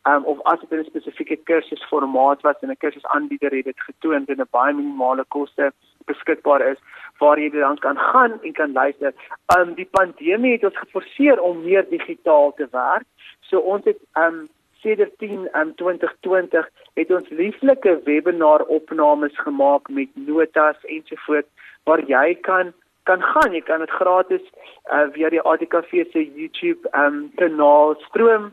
um, 0.07 0.25
of 0.25 0.43
as 0.53 0.61
dit 0.61 0.79
'n 0.79 0.85
spesifieke 0.85 1.37
kursusformaat 1.51 2.43
was 2.43 2.61
en 2.61 2.71
'n 2.71 2.83
kursusaanbieder 2.85 3.57
het 3.57 3.65
dit 3.65 3.81
getoon 3.89 4.25
'n 4.29 4.49
baie 4.51 4.75
minimale 4.75 5.25
koste 5.29 5.73
beskikbaar 6.07 6.65
is 6.73 6.81
waar 7.19 7.41
jy 7.41 7.51
dan 7.51 7.79
kan 7.79 7.99
gaan 7.99 8.39
en 8.43 8.53
kan 8.53 8.73
luister. 8.73 9.15
Um 9.57 9.75
die 9.75 9.89
pandemie 9.91 10.53
het 10.57 10.65
ons 10.65 10.79
geforseer 10.79 11.41
om 11.41 11.63
meer 11.65 11.87
digitaal 11.91 12.53
te 12.57 12.69
werk. 12.71 13.07
So 13.41 13.59
ons 13.59 13.85
het 13.85 14.01
um 14.21 14.47
sedert 14.83 15.19
10 15.19 15.49
um 15.61 15.75
2020 15.75 16.69
het 16.95 17.11
ons 17.11 17.29
lieflike 17.29 18.01
webinar 18.05 18.67
opnames 18.79 19.39
gemaak 19.39 19.89
met 19.89 20.11
notas 20.15 20.85
ensovoorts 20.85 21.71
waar 21.85 22.05
jy 22.05 22.35
kan 22.35 22.75
kan 23.07 23.23
gaan. 23.23 23.53
Jy 23.55 23.63
kan 23.63 23.81
dit 23.81 23.91
gratis 23.91 24.43
uh, 24.91 25.07
via 25.15 25.31
die 25.31 25.41
ATKV 25.41 26.07
se 26.13 26.25
YouTube 26.35 26.91
um 26.93 27.31
kanaal 27.41 27.95
stroom 28.09 28.53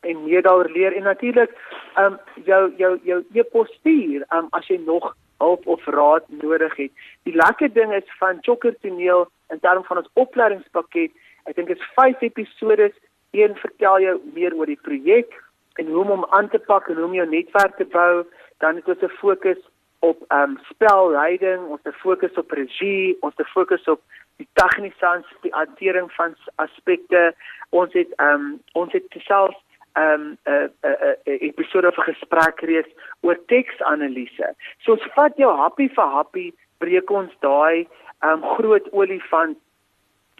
en 0.00 0.24
meer 0.24 0.42
daaroor 0.42 0.70
leer 0.70 0.96
en 0.96 1.02
natuurlik 1.02 1.54
um 1.96 2.18
jou 2.44 2.62
jou 2.76 2.98
jou 3.02 3.22
e-pos 3.34 3.70
stuur 3.80 4.26
um 4.34 4.50
as 4.50 4.68
jy 4.68 4.78
nog 4.84 5.14
hulp 5.38 5.66
of 5.66 5.84
raad 5.86 6.24
nodig 6.28 6.76
het. 6.76 6.92
Die 7.22 7.34
lekker 7.34 7.72
ding 7.72 7.92
is 7.94 8.16
van 8.18 8.38
Chokker 8.42 8.74
toneel 8.80 9.28
in 9.48 9.60
terme 9.60 9.84
van 9.84 10.02
ons 10.02 10.10
opleidingspakket, 10.12 11.12
ek 11.48 11.56
dink 11.56 11.70
dit 11.72 11.78
is 11.78 11.92
5 11.96 12.24
episodes. 12.28 12.94
Een 13.36 13.54
vertel 13.60 14.00
jou 14.00 14.14
meer 14.34 14.54
oor 14.56 14.66
die 14.66 14.80
projek 14.82 15.34
en 15.78 15.86
hoe 15.86 16.02
om 16.02 16.12
hom 16.16 16.26
aan 16.36 16.48
te 16.48 16.58
pak 16.58 16.88
en 16.88 16.96
hoe 16.96 17.08
om 17.08 17.16
jou 17.16 17.26
netwerk 17.28 17.76
te 17.76 17.86
bou. 17.92 18.24
Dan 18.58 18.80
het 18.80 18.88
ons 18.88 19.02
'n 19.02 19.18
fokus 19.20 19.60
op 20.00 20.22
ehm 20.28 20.50
um, 20.50 20.58
spelleiding, 20.70 21.60
ons 21.68 21.80
'n 21.84 21.92
fokus 21.92 22.34
op 22.36 22.50
regie, 22.50 23.16
ons 23.20 23.34
'n 23.36 23.44
fokus 23.44 23.84
op 23.88 24.00
die 24.36 24.48
tegniese 24.52 25.06
ans- 25.06 25.40
die 25.40 25.54
hantering 25.54 26.12
van 26.12 26.34
aspekte. 26.54 27.34
Ons 27.70 27.92
het 27.92 28.12
ehm 28.16 28.34
um, 28.34 28.62
ons 28.72 28.92
het 28.92 29.04
self 29.18 29.54
ehm 29.92 30.20
um, 30.20 30.38
'n 30.44 30.52
uh, 30.52 30.90
uh, 30.90 31.14
uh, 31.24 31.42
episode 31.42 31.92
van 31.92 32.04
gesprek 32.04 32.60
reeks 32.60 32.92
oor 33.20 33.38
teksanalise. 33.46 34.54
So 34.78 34.92
ons 34.92 35.06
vat 35.14 35.36
jou 35.36 35.52
happie 35.56 35.88
vir 35.88 36.04
happie, 36.04 36.54
breek 36.78 37.10
ons 37.10 37.32
daai 37.40 37.86
ehm 38.22 38.42
um, 38.42 38.42
groot 38.56 38.92
olifant 38.92 39.58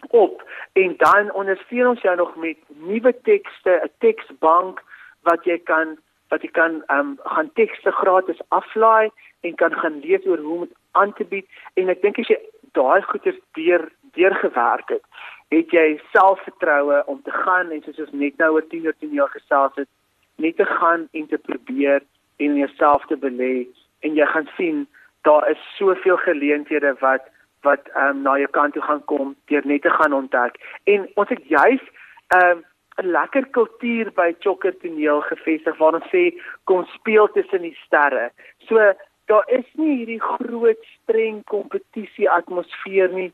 op 0.07 0.43
en 0.73 0.93
dan 0.97 1.31
ondersteun 1.33 1.87
ons 1.87 2.01
jou 2.01 2.15
nog 2.15 2.35
met 2.35 2.57
nuwe 2.67 3.13
tekste, 3.23 3.81
'n 3.83 3.91
teksbank 3.97 4.83
wat 5.21 5.43
jy 5.43 5.57
kan 5.57 5.97
wat 6.29 6.41
jy 6.41 6.51
kan 6.51 6.83
um, 6.93 7.17
gaan 7.23 7.49
tekste 7.53 7.91
gratis 7.91 8.41
aflaai 8.47 9.09
en 9.41 9.55
kan 9.55 9.73
gaan 9.73 9.99
lees 9.99 10.25
oor 10.25 10.37
hoe 10.37 10.53
om 10.53 10.59
dit 10.59 10.77
aan 10.91 11.13
te 11.13 11.25
bied 11.25 11.47
en 11.73 11.89
ek 11.89 12.01
dink 12.01 12.19
as 12.19 12.27
jy 12.27 12.37
daai 12.77 13.01
goeie 13.01 13.33
deur 13.57 13.89
deurgewerk 14.17 14.89
het, 14.89 15.03
het 15.49 15.71
jy 15.73 15.87
selfvertroue 16.13 17.01
om 17.05 17.21
te 17.25 17.31
gaan 17.33 17.71
en 17.71 17.81
soos 17.83 17.99
ons 18.05 18.13
net 18.23 18.37
nou 18.37 18.51
oor 18.53 18.67
10 18.69 18.85
uur 18.85 18.97
10 18.99 19.17
jaar 19.17 19.33
gesels 19.33 19.75
het, 19.75 19.89
net 20.35 20.57
te 20.57 20.65
gaan 20.65 21.07
en 21.11 21.27
te 21.27 21.37
probeer 21.37 22.03
en 22.37 22.55
jouself 22.55 23.05
te 23.09 23.17
belê 23.17 23.67
en 24.05 24.15
jy 24.15 24.25
gaan 24.25 24.49
sien 24.57 24.87
daar 25.27 25.49
is 25.49 25.61
soveel 25.77 26.17
geleenthede 26.17 26.95
wat 26.99 27.27
wat 27.67 27.89
ehm 27.93 28.15
um, 28.15 28.21
na 28.23 28.37
jou 28.39 28.47
kant 28.55 28.73
toe 28.73 28.81
gaan 28.81 29.01
kom 29.05 29.35
deur 29.51 29.65
net 29.67 29.81
te 29.81 29.89
gaan 29.91 30.13
ontdek. 30.13 30.55
En 30.83 31.09
ons 31.15 31.29
het 31.29 31.45
juis 31.45 31.81
ehm 32.27 32.57
um, 32.57 32.63
'n 32.99 33.11
lekker 33.11 33.45
kultuur 33.55 34.11
by 34.15 34.33
Chokker 34.39 34.77
toneel 34.77 35.21
gevestig 35.21 35.77
waar 35.77 35.93
ons 35.99 36.09
sê 36.13 36.23
kom 36.63 36.85
speel 36.85 37.27
tussen 37.31 37.61
die 37.61 37.77
sterre. 37.85 38.31
So 38.67 38.93
daar 39.25 39.45
is 39.47 39.65
nie 39.73 39.95
hierdie 39.97 40.21
groot 40.21 40.83
streng 40.95 41.43
kompetisie 41.43 42.29
atmosfeer 42.29 43.09
nie 43.13 43.31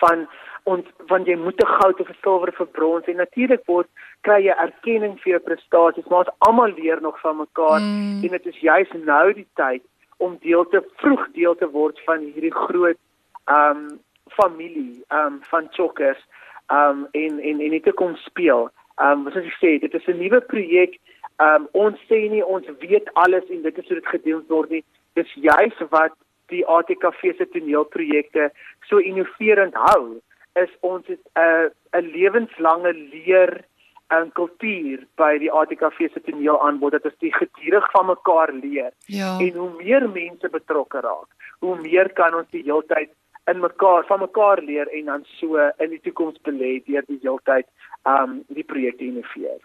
van 0.00 0.28
ons 0.64 0.86
van 1.10 1.24
jy 1.24 1.36
moet 1.36 1.60
'n 1.62 1.74
goud 1.78 2.00
of 2.00 2.08
'n 2.08 2.18
silwer 2.22 2.48
of 2.48 2.60
'n 2.60 2.70
brons 2.72 3.06
en 3.06 3.16
natuurlik 3.16 3.64
word 3.66 3.88
kry 4.20 4.40
jy 4.42 4.54
erkenning 4.66 5.18
vir 5.20 5.30
jou 5.32 5.40
prestasies 5.40 6.06
maar 6.06 6.24
ons 6.24 6.36
almal 6.38 6.72
leer 6.76 7.00
nog 7.00 7.20
van 7.20 7.36
mekaar 7.36 7.80
mm. 7.80 8.22
en 8.24 8.30
dit 8.36 8.46
is 8.46 8.58
juis 8.60 8.92
nou 8.92 9.32
die 9.32 9.48
tyd 9.54 9.82
om 10.16 10.38
deel 10.40 10.64
te 10.68 10.80
vroeg 10.96 11.26
deel 11.32 11.54
te 11.54 11.68
word 11.70 12.00
van 12.06 12.18
hierdie 12.20 12.54
groot 12.54 12.98
ehm 13.46 13.76
um, 13.76 14.00
familie 14.38 15.04
ehm 15.08 15.26
um, 15.26 15.40
van 15.42 15.68
chokkers 15.70 16.22
ehm 16.66 16.88
um, 16.88 17.08
en 17.10 17.40
en 17.40 17.60
en 17.60 17.82
te 17.82 17.92
kom 17.92 18.16
speel. 18.16 18.70
Ehm 18.96 19.20
um, 19.20 19.26
as 19.26 19.36
ek 19.36 19.56
sê 19.60 19.78
dit 19.84 19.94
is 19.94 20.06
'n 20.06 20.18
nuwe 20.18 20.40
projek. 20.40 20.98
Ehm 21.36 21.62
um, 21.62 21.68
ons 21.72 21.98
sê 22.10 22.18
nie 22.30 22.44
ons 22.44 22.66
weet 22.78 23.14
alles 23.14 23.46
en 23.48 23.62
dit 23.62 23.78
is 23.78 23.88
hoe 23.88 24.00
dit 24.00 24.12
gedeel 24.14 24.42
word 24.48 24.70
nie. 24.70 24.84
Dis 25.14 25.32
juis 25.34 25.78
wat 25.90 26.14
die 26.46 26.66
ATKV 26.66 27.36
se 27.36 27.46
toneelprojekte 27.48 28.50
so 28.88 28.98
innoverend 28.98 29.74
hou 29.74 30.20
is 30.54 30.70
ons 30.80 31.06
'n 31.08 31.18
uh, 31.36 31.68
'n 31.98 32.06
lewenslange 32.16 32.92
leer 32.92 33.64
en 34.12 34.30
kultuur 34.32 35.06
by 35.16 35.38
die 35.38 35.50
ATKV 35.52 36.08
se 36.12 36.20
toneel 36.20 36.60
aanbod 36.66 36.92
dat 36.92 37.04
ons 37.08 37.18
die 37.24 37.32
gedurig 37.32 37.90
van 37.94 38.06
mekaar 38.06 38.52
leer. 38.52 38.92
Ja. 39.06 39.38
En 39.38 39.52
hoe 39.62 39.70
meer 39.80 40.08
mense 40.10 40.48
betrokke 40.48 41.00
raak, 41.00 41.28
hoe 41.64 41.76
meer 41.80 42.12
kan 42.12 42.34
ons 42.34 42.50
die 42.50 42.64
heeltyd 42.68 43.10
in 43.50 43.60
mekaar 43.60 44.06
van 44.06 44.20
mekaar 44.20 44.62
leer 44.62 44.88
en 44.98 45.04
dan 45.04 45.24
so 45.40 45.58
in 45.78 45.90
die 45.90 46.00
toekoms 46.04 46.38
belê 46.48 46.78
deur 46.86 47.04
die 47.08 47.18
heeltyd 47.22 47.66
um 48.06 48.42
die 48.48 48.66
projekte 48.66 49.04
innoveer. 49.04 49.60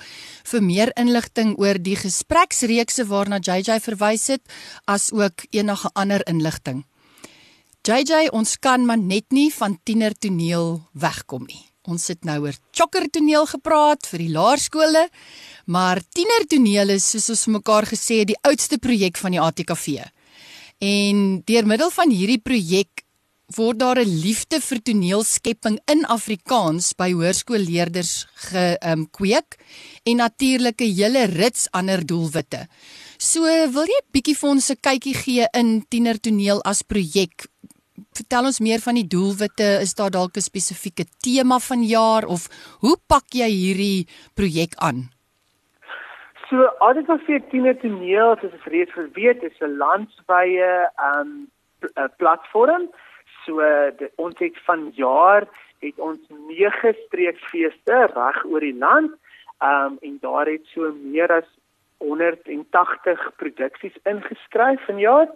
vir 0.53 0.63
meer 0.63 0.93
inligting 1.01 1.59
oor 1.59 1.79
die 1.83 1.97
gespreksreekse 1.99 3.05
waarna 3.11 3.43
JJ 3.43 3.81
verwys 3.83 4.29
het, 4.31 4.47
as 4.87 5.11
ook 5.13 5.43
enige 5.51 5.91
ander 5.95 6.23
inligting. 6.31 6.85
JJ, 7.85 8.29
ons 8.33 8.59
kan 8.59 8.87
maar 8.87 8.99
net 8.99 9.25
nie 9.29 9.53
van 9.53 9.79
tienertoneel 9.83 10.83
wegkom 10.93 11.45
nie. 11.51 11.74
Ons 11.85 12.07
het 12.09 12.25
nou 12.25 12.39
oor 12.47 12.57
chokkertoneel 12.73 13.45
gepraat 13.51 14.07
vir 14.09 14.23
die 14.25 14.33
laerskole, 14.33 15.09
maar 15.69 16.01
tienertoneel 16.17 16.95
is 16.97 17.11
soos 17.13 17.29
ons 17.35 17.47
mekaar 17.59 17.85
gesê 17.91 18.23
die 18.25 18.39
oudste 18.49 18.79
projek 18.81 19.21
van 19.21 19.37
die 19.37 19.43
ATKV. 19.43 20.07
En 20.81 21.43
deur 21.45 21.69
middel 21.69 21.93
van 21.93 22.13
hierdie 22.13 22.41
projek 22.41 23.05
word 23.53 23.79
daar 23.79 24.01
'n 24.01 24.09
liefde 24.09 24.61
vir 24.61 24.83
toneelskepping 24.83 25.79
in 25.93 26.05
Afrikaans 26.07 26.95
by 26.97 27.13
hoërskoolleerders 27.13 28.27
gekweek 28.49 29.51
um, 29.55 29.65
en 30.05 30.17
natuurlik 30.17 30.81
'n 30.81 30.95
hele 30.95 31.25
rits 31.27 31.69
ander 31.71 32.07
doelwitte. 32.07 32.67
So 33.19 33.43
wil 33.45 33.85
jy 33.85 34.01
'n 34.01 34.13
bietjie 34.13 34.37
vir 34.37 34.51
ons 34.51 34.71
'n 34.71 34.81
kykie 34.81 35.15
gee 35.15 35.47
in 35.53 35.85
tienertoneel 35.89 36.63
as 36.63 36.83
projek 36.83 37.47
vertel 38.13 38.51
ons 38.51 38.61
meer 38.61 38.83
van 38.83 38.95
die 38.95 39.07
doelwitte. 39.07 39.81
Is 39.83 39.95
daar 39.95 40.11
dalk 40.11 40.37
'n 40.37 40.49
spesifieke 40.51 41.05
tema 41.23 41.59
van 41.59 41.83
jaar 41.83 42.25
of 42.27 42.49
hoe 42.81 42.97
pak 43.07 43.27
jy 43.33 43.51
hierdie 43.51 44.07
projek 44.35 44.75
aan? 44.75 45.11
So, 46.49 46.65
altyd 46.79 47.07
van 47.07 47.19
14 47.19 47.79
toneel, 47.81 48.37
soos 48.41 48.53
ek 48.53 48.65
reeds 48.65 48.93
geweet, 48.93 49.43
is 49.43 49.61
'n 49.61 49.77
landwyse 49.77 50.91
um 51.11 51.51
'n 51.97 52.11
platform. 52.17 52.91
So, 53.45 53.59
de, 53.99 54.13
ons 54.17 54.39
het 54.39 54.59
van 54.65 54.93
jaar 54.95 55.49
het 55.79 55.99
ons 55.99 56.21
nege 56.49 56.95
streeksfeeste 57.07 58.11
reg 58.15 58.45
oor 58.45 58.61
die 58.61 58.79
land. 58.79 59.11
Um 59.61 59.99
en 60.01 60.19
daar 60.21 60.47
het 60.47 60.65
so 60.75 60.93
meer 60.93 61.33
as 61.33 61.49
180 61.99 63.31
produksies 63.37 63.97
ingeskryf 64.05 64.85
vanjaar. 64.87 65.29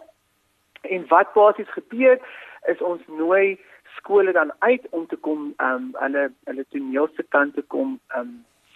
En 0.83 1.07
wat 1.09 1.33
basies 1.33 1.70
gebeur 1.72 2.18
is 2.66 2.81
ons 2.83 3.03
nooi 3.07 3.59
skole 3.97 4.33
dan 4.33 4.53
uit 4.59 4.87
om 4.91 5.07
te 5.07 5.16
kom 5.16 5.55
um 5.59 5.91
hulle 5.93 6.31
hulle 6.45 6.64
toneelse 6.68 7.24
kant 7.35 7.55
te 7.55 7.62
kom 7.74 7.99
um 8.16 8.33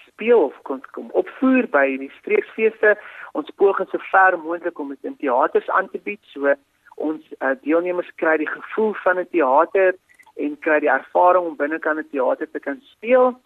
speel 0.06 0.42
of 0.42 0.58
kon 0.62 0.82
kom 0.96 1.10
opvoer 1.22 1.68
by 1.70 1.84
die 2.02 2.10
streeksfeeste. 2.18 2.96
Ons 3.38 3.50
poog 3.56 3.80
so 3.90 3.98
ver 4.10 4.38
moontlik 4.38 4.78
om 4.78 4.94
dit 4.94 5.10
in 5.10 5.16
teaters 5.16 5.70
aan 5.70 5.90
te 5.90 6.00
bied. 6.08 6.20
So 6.34 6.54
ons 6.96 7.22
uh, 7.40 7.54
deelnemers 7.62 8.10
kry 8.20 8.36
die 8.42 8.50
gevoel 8.50 8.94
van 9.04 9.18
'n 9.18 9.28
teater 9.30 9.94
en 10.36 10.58
kry 10.58 10.78
die 10.80 10.92
ervaring 10.92 11.46
om 11.46 11.56
binne 11.56 11.78
kan 11.78 11.98
'n 11.98 12.08
teater 12.10 12.50
te 12.50 12.60
kan 12.60 12.80
speel. 12.94 13.40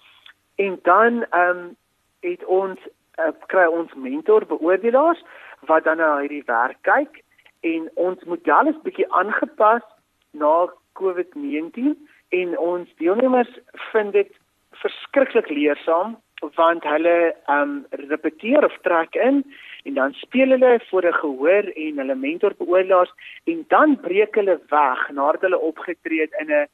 En 0.57 0.79
dan 0.83 1.25
um 1.45 1.77
het 2.21 2.45
ons 2.45 2.79
uh, 3.19 3.33
kry 3.47 3.67
ons 3.67 3.95
mentor 3.95 4.47
beoordelaars 4.47 5.23
wat 5.67 5.85
dan 5.85 5.97
na 5.97 6.19
hierdie 6.19 6.47
werk 6.47 6.79
kyk 6.83 7.23
en 7.73 7.89
ons 8.09 8.25
model 8.33 8.73
is 8.73 8.83
bietjie 8.87 9.09
aangepas 9.21 9.85
na 10.43 10.67
COVID-19 11.01 11.97
en 12.41 12.59
ons 12.59 12.93
deelnemers 13.03 13.53
vind 13.93 14.13
dit 14.13 14.33
verskriklik 14.83 15.51
leersaam 15.51 16.17
want 16.57 16.85
hulle 16.85 17.35
um, 17.49 17.87
repeteer 18.11 18.65
of 18.65 18.75
trek 18.85 19.15
in 19.15 19.43
en 19.89 19.95
dan 19.95 20.13
speel 20.21 20.53
hulle 20.55 20.81
voor 20.91 21.07
'n 21.09 21.21
gehoor 21.23 21.65
en 21.85 21.99
hulle 21.99 22.15
mentor 22.15 22.55
beoordelaars 22.59 23.13
en 23.45 23.65
dan 23.69 23.97
breek 24.01 24.35
hulle 24.35 24.61
weg 24.69 25.11
nadat 25.11 25.41
hulle 25.41 25.59
opgetree 25.59 26.21
het 26.21 26.35
in 26.41 26.51
'n 26.53 26.67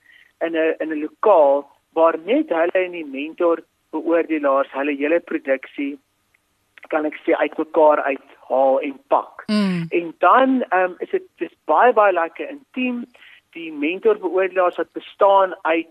in 0.47 0.57
'n 0.57 0.74
in 0.82 0.90
'n 0.93 1.03
lokaal 1.05 1.70
waar 1.93 2.18
net 2.24 2.49
hulle 2.49 2.78
en 2.84 2.93
die 2.93 3.07
mentor 3.07 3.62
beoordelaars 3.90 4.72
hulle 4.72 4.97
hele 4.97 5.20
produksie 5.20 5.99
kan 6.88 7.05
ek 7.05 7.16
sê 7.24 7.32
uitmekaar 7.45 7.99
uithaal 8.43 8.80
en 8.80 9.01
pak. 9.07 9.43
Mm. 9.47 9.86
En 9.88 10.14
dan 10.18 10.64
ehm 10.68 10.90
um, 10.90 10.95
is 10.99 11.11
dit 11.11 11.22
dis 11.36 11.55
baie 11.64 11.93
baie 11.93 12.12
lekker 12.12 12.49
intiem 12.49 13.05
die 13.51 13.72
mentorbeoordelaars 13.72 14.76
wat 14.76 14.93
bestaan 14.93 15.55
uit 15.62 15.88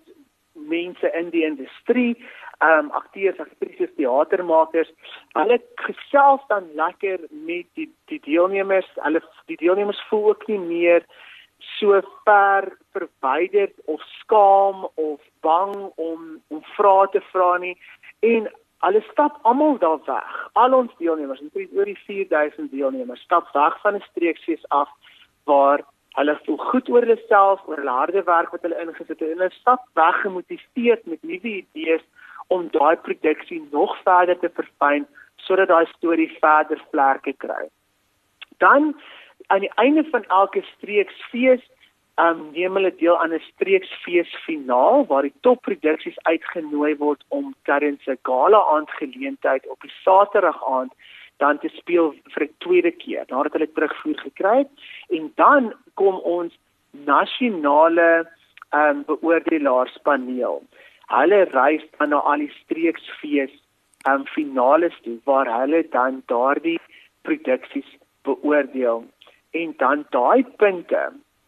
mense 0.54 1.12
in 1.12 1.30
die 1.30 1.46
industrie, 1.46 2.18
ehm 2.60 2.86
um, 2.86 2.92
akteurs, 2.92 3.40
aktrises, 3.40 3.90
teatermakers. 3.96 4.92
Hulle 5.34 5.62
gesels 5.76 6.42
dan 6.48 6.70
lekker 6.74 7.20
met 7.30 7.66
die 7.74 7.90
die 8.06 8.20
deelnemers. 8.24 8.88
Hulle 8.96 9.22
die 9.46 9.58
deelnemers 9.58 10.06
voel 10.10 10.30
ook 10.30 10.48
nie 10.48 10.60
meer 10.60 11.06
so 11.58 12.02
ver 12.24 12.78
verwyderd 12.92 13.74
of 13.86 14.02
skaam 14.02 14.90
of 14.96 15.20
bang 15.42 15.92
om 15.96 16.42
om 16.48 16.64
vrae 16.76 17.08
te 17.12 17.22
vra 17.32 17.58
nie 17.58 17.78
en 18.20 18.50
hulle 18.82 19.02
stap 19.12 19.40
almal 19.42 19.78
daar 19.78 20.00
weg. 20.06 20.50
Al 20.54 20.74
ons 20.74 20.92
deelnemers, 20.98 21.42
oor 21.54 21.86
die 21.86 22.00
4000 22.06 22.72
deelnemers, 22.72 23.22
stap 23.22 23.54
weg 23.54 23.82
van 23.82 23.96
'n 23.96 24.06
streeksfees 24.10 24.70
af 24.70 24.90
waar 25.46 25.86
Hulle 26.20 26.36
voel 26.46 26.58
goed 26.58 26.90
oor 26.92 27.06
hulle 27.06 27.20
self, 27.30 27.62
oor 27.68 27.80
hulle 27.80 27.94
harde 27.96 28.24
werk 28.28 28.52
wat 28.52 28.66
hulle 28.68 28.80
ingesit 28.84 29.14
het 29.14 29.22
en 29.24 29.38
hulle 29.38 29.54
stap 29.56 29.86
weg 30.00 30.18
gemotiveerd 30.24 31.06
met 31.08 31.22
nuwe 31.24 31.52
idees 31.62 32.04
om 32.52 32.68
daai 32.74 32.98
produksie 33.06 33.62
nog 33.72 33.94
verder 34.04 34.40
te 34.40 34.50
verfyn 34.58 35.08
sodat 35.46 35.72
daai 35.72 35.86
storie 35.94 36.28
verder 36.44 36.82
vlerke 36.92 37.34
kry. 37.44 37.70
Dan 38.60 38.92
aan 39.48 39.64
die 39.64 39.72
einde 39.84 40.04
van 40.12 40.28
elke 40.28 40.66
streeksfees 40.74 41.64
um, 42.18 42.52
neem 42.52 42.76
hulle 42.76 42.96
deel 42.96 43.18
aan 43.18 43.34
'n 43.34 43.44
streeksfees 43.54 44.36
finaal 44.46 45.06
waar 45.06 45.22
die 45.22 45.34
topproduksies 45.42 46.20
uitgenooi 46.24 46.96
word 46.98 47.24
om 47.28 47.56
tydens 47.64 48.08
'n 48.08 48.20
gala 48.24 48.62
aand 48.74 48.92
geleentheid 48.92 49.68
op 49.68 49.82
die 49.82 49.94
Saterdag 50.04 50.60
aand 50.68 50.94
dan 51.38 51.60
te 51.60 51.70
speel 51.70 52.14
vir 52.34 52.44
'n 52.44 52.56
tweede 52.58 52.92
keer 52.92 53.26
nadat 53.30 53.54
hulle 53.54 53.72
terugvoer 53.72 54.20
gekry 54.20 54.58
het 54.58 54.72
en 55.10 55.32
dan 55.36 55.74
kom 55.94 56.16
ons 56.16 56.54
nasionale 56.92 58.28
ehm 58.72 58.90
um, 58.90 59.04
beoordelaarspaneel. 59.08 60.64
Hulle 61.08 61.44
reis 61.44 61.84
dan 61.98 62.10
na 62.10 62.20
al 62.32 62.38
die 62.38 62.54
streeksfees 62.62 63.54
ehm 64.06 64.14
um, 64.14 64.26
finales 64.26 64.96
toe 65.04 65.18
waar 65.24 65.50
hulle 65.60 65.82
dan 65.90 66.24
daardie 66.26 66.80
produksies 67.22 67.90
beoordeel 68.24 69.04
en 69.52 69.74
dan 69.78 70.06
daai 70.10 70.44
punte, 70.58 71.02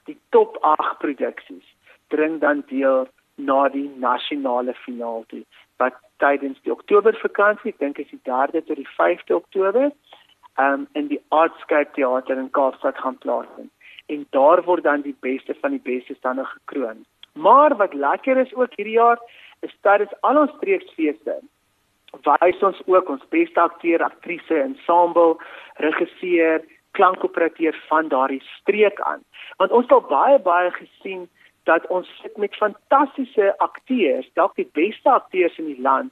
die 0.09 0.19
top 0.29 0.57
8 0.61 0.97
produksies, 0.99 1.67
dring 2.07 2.39
dan 2.41 2.63
deel 2.67 3.07
na 3.35 3.69
die 3.69 3.89
nasionale 3.97 4.73
finaal 4.85 5.23
toe 5.27 5.43
wat 5.81 5.95
tydens 6.21 6.59
die 6.63 6.71
Oktober 6.71 7.15
vakansie, 7.21 7.73
dink 7.79 7.97
is 7.97 8.09
die 8.11 8.21
3de 8.29 8.61
tot 8.65 8.79
die 8.79 8.89
5de 8.97 9.35
Oktober, 9.35 9.91
um 10.61 10.87
in 10.93 11.07
die 11.09 11.21
Artscape 11.29 11.91
Theater 11.95 12.37
in 12.37 12.51
Kaapstad 12.51 12.97
gaan 12.97 13.17
plaasvind. 13.17 13.71
En 14.05 14.25
daar 14.29 14.63
word 14.63 14.83
dan 14.83 15.01
die 15.01 15.15
beste 15.19 15.55
van 15.61 15.71
die 15.71 15.81
beste 15.83 16.13
stande 16.13 16.45
gekroon. 16.45 17.05
Maar 17.33 17.75
wat 17.77 17.93
lekker 17.93 18.37
is 18.37 18.53
ook 18.53 18.75
hierdie 18.75 18.99
jaar 18.99 19.19
is 19.59 19.75
dat 19.81 19.97
dit 19.97 20.21
al 20.21 20.37
ons 20.37 20.55
streeksfeeste 20.59 21.39
wys 22.21 22.61
ons 22.61 22.81
ook 22.85 23.09
ons 23.09 23.23
beste 23.29 23.59
akteur, 23.59 24.03
aktrise, 24.03 24.53
ensemble, 24.53 25.37
regisseur, 25.81 26.61
klankoperateur 26.97 27.77
van 27.89 28.07
daardie 28.07 28.43
streek 28.59 29.01
aan. 29.01 29.23
Want 29.57 29.71
ons 29.71 29.87
het 29.87 29.95
al 29.95 30.05
baie 30.09 30.39
baie 30.39 30.71
gesien 30.71 31.27
dat 31.69 31.87
ons 31.87 32.09
sit 32.21 32.37
met 32.37 32.55
fantastiese 32.55 33.53
akteurs, 33.57 34.29
dalk 34.33 34.55
die 34.59 34.69
beste 34.71 35.09
akteurs 35.09 35.57
in 35.57 35.69
die 35.71 35.81
land, 35.81 36.11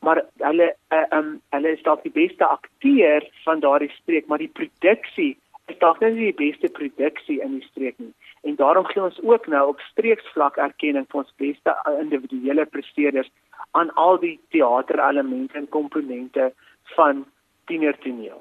maar 0.00 0.22
hulle 0.42 0.72
uh, 0.94 1.04
um 1.18 1.38
hulle 1.54 1.74
is 1.74 1.82
dalk 1.82 2.02
die 2.06 2.14
beste 2.14 2.46
akteur 2.46 3.26
van 3.44 3.60
daardie 3.60 3.92
streek, 3.96 4.26
maar 4.26 4.42
die 4.42 4.54
produksie 4.60 5.36
is 5.68 5.78
dalk 5.78 6.00
nie 6.00 6.30
die 6.30 6.38
beste 6.38 6.70
produksie 6.72 7.40
in 7.44 7.58
die 7.58 7.66
streek 7.70 7.98
nie. 7.98 8.12
En 8.46 8.56
daarom 8.56 8.86
gee 8.88 9.02
ons 9.02 9.18
ook 9.22 9.46
nou 9.46 9.64
op 9.72 9.80
streeksvlak 9.90 10.56
erkenning 10.56 11.06
vir 11.10 11.22
ons 11.22 11.34
beste 11.42 11.74
individuele 11.98 12.66
presteerders 12.66 13.30
aan 13.76 13.90
al 13.94 14.18
die 14.22 14.38
teaterelemente 14.54 15.58
en 15.58 15.68
komponente 15.68 16.52
van 16.96 17.26
tienertoneel. 17.66 18.40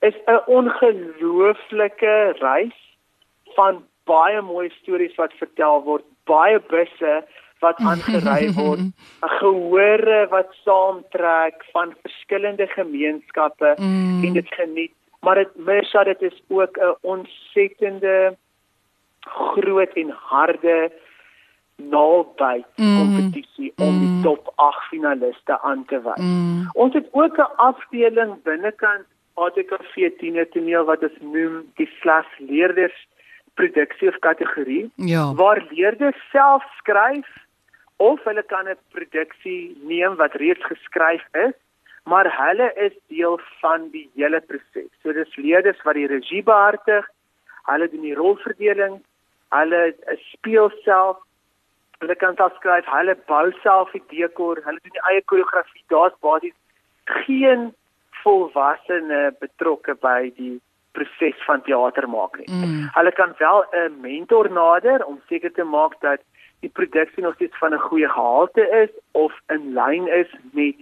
Is 0.00 0.14
'n 0.26 0.40
ongelooflike 0.46 2.36
reis 2.38 2.96
van 3.54 3.84
baie 4.04 4.42
mooi 4.42 4.68
stories 4.80 5.14
wat 5.14 5.32
vertel 5.32 5.82
word, 5.82 6.04
baie 6.24 6.60
busse 6.68 7.24
wat 7.64 7.78
aangery 7.78 8.52
word, 8.60 8.78
'n 8.78 8.92
gehore 9.40 10.26
wat 10.30 10.52
saamtrek 10.64 11.64
van 11.72 11.94
verskillende 12.02 12.66
gemeenskappe 12.66 13.74
mm. 13.78 14.24
en 14.24 14.32
dit 14.32 14.48
geniet. 14.54 14.92
Maar 15.20 15.34
dit 15.34 15.56
Mersha 15.56 16.04
dit 16.04 16.22
is 16.22 16.42
ook 16.48 16.76
'n 16.76 16.94
ontsettende 17.00 18.36
groot 19.20 19.92
en 19.92 20.10
harde 20.10 20.92
naalbyt 21.76 22.66
mm. 22.76 22.98
kompetisie 22.98 23.72
mm. 23.76 23.86
om 23.86 23.98
die 23.98 24.08
mm. 24.08 24.22
top 24.22 24.52
8 24.54 24.88
finaliste 24.88 25.60
aan 25.60 25.84
te 25.84 26.00
wys. 26.02 26.24
Mm. 26.24 26.70
Ons 26.72 26.94
het 26.94 27.08
ook 27.10 27.36
'n 27.36 27.56
afdeling 27.56 28.42
binnekant 28.42 29.06
ATKV 29.36 30.10
10 30.20 30.48
toneel 30.52 30.84
wat 30.88 31.02
ons 31.02 31.18
noem 31.20 31.62
die 31.80 31.88
slas 32.00 32.28
leerders 32.38 32.96
produksie 33.56 34.08
of 34.08 34.18
kategorie 34.24 34.90
ja. 34.94 35.32
waar 35.34 35.60
leerders 35.70 36.16
self 36.32 36.64
skryf 36.80 37.28
of 37.96 38.20
hulle 38.24 38.42
kan 38.52 38.68
'n 38.68 38.78
produksie 38.92 39.76
neem 39.82 40.16
wat 40.16 40.34
reeds 40.34 40.64
geskryf 40.64 41.24
is, 41.32 41.54
maar 42.04 42.26
hulle 42.36 42.72
is 42.86 42.92
deel 43.08 43.40
van 43.60 43.88
die 43.90 44.10
hele 44.14 44.40
proses. 44.40 44.90
So 45.02 45.12
dis 45.12 45.36
leerders 45.36 45.82
wat 45.82 45.94
die 45.94 46.06
regie 46.06 46.42
behartig, 46.42 47.08
hulle 47.62 47.88
doen 47.88 48.04
die 48.08 48.14
rolverdeling, 48.14 49.00
hulle 49.48 49.94
speel 50.32 50.70
self, 50.84 51.16
hulle 51.98 52.14
kan 52.14 52.36
self 52.36 52.54
skryf, 52.60 52.86
hulle 52.86 53.16
bou 53.26 53.50
self 53.62 53.90
die 53.92 54.04
dekor, 54.12 54.60
hulle 54.64 54.80
doen 54.82 54.96
die 54.98 55.06
eie 55.10 55.22
koreografie. 55.22 55.84
Daar's 55.88 56.18
basies 56.20 56.56
geen 57.26 57.74
volwassene 58.22 59.34
betrokke 59.40 59.94
by 60.00 60.32
die 60.36 60.60
proses 60.96 61.44
van 61.44 61.62
teater 61.62 62.08
maak 62.08 62.38
nie. 62.38 62.48
Mm. 62.48 62.88
Hulle 62.94 63.12
kan 63.12 63.34
wel 63.38 63.64
'n 63.72 64.00
mentor 64.00 64.50
nader 64.50 65.04
om 65.04 65.20
seker 65.28 65.52
te 65.52 65.64
maak 65.64 66.00
dat 66.00 66.20
die 66.60 66.70
produksie 66.70 67.22
nog 67.22 67.34
steeds 67.34 67.58
van 67.58 67.74
'n 67.74 67.86
goeie 67.88 68.08
gehalte 68.08 68.64
is 68.82 68.92
of 69.12 69.32
in 69.46 69.72
lyn 69.72 70.08
is 70.08 70.30
met 70.52 70.76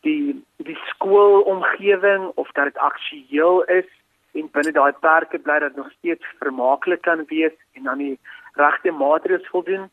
die 0.00 0.44
die 0.56 0.78
skoolomgewing 0.86 2.32
of 2.34 2.52
dat 2.52 2.64
dit 2.64 2.78
aktueel 2.78 3.62
is 3.62 3.88
en 4.32 4.48
binne 4.52 4.72
daai 4.72 4.92
perke 4.92 5.38
bly 5.38 5.58
dat 5.58 5.76
nog 5.76 5.90
steeds 5.98 6.24
vermaaklik 6.38 7.02
kan 7.02 7.24
wees 7.26 7.56
en 7.72 7.82
dan 7.82 7.98
die 7.98 8.18
regte 8.52 8.90
maatreëls 8.90 9.48
voldoen. 9.48 9.90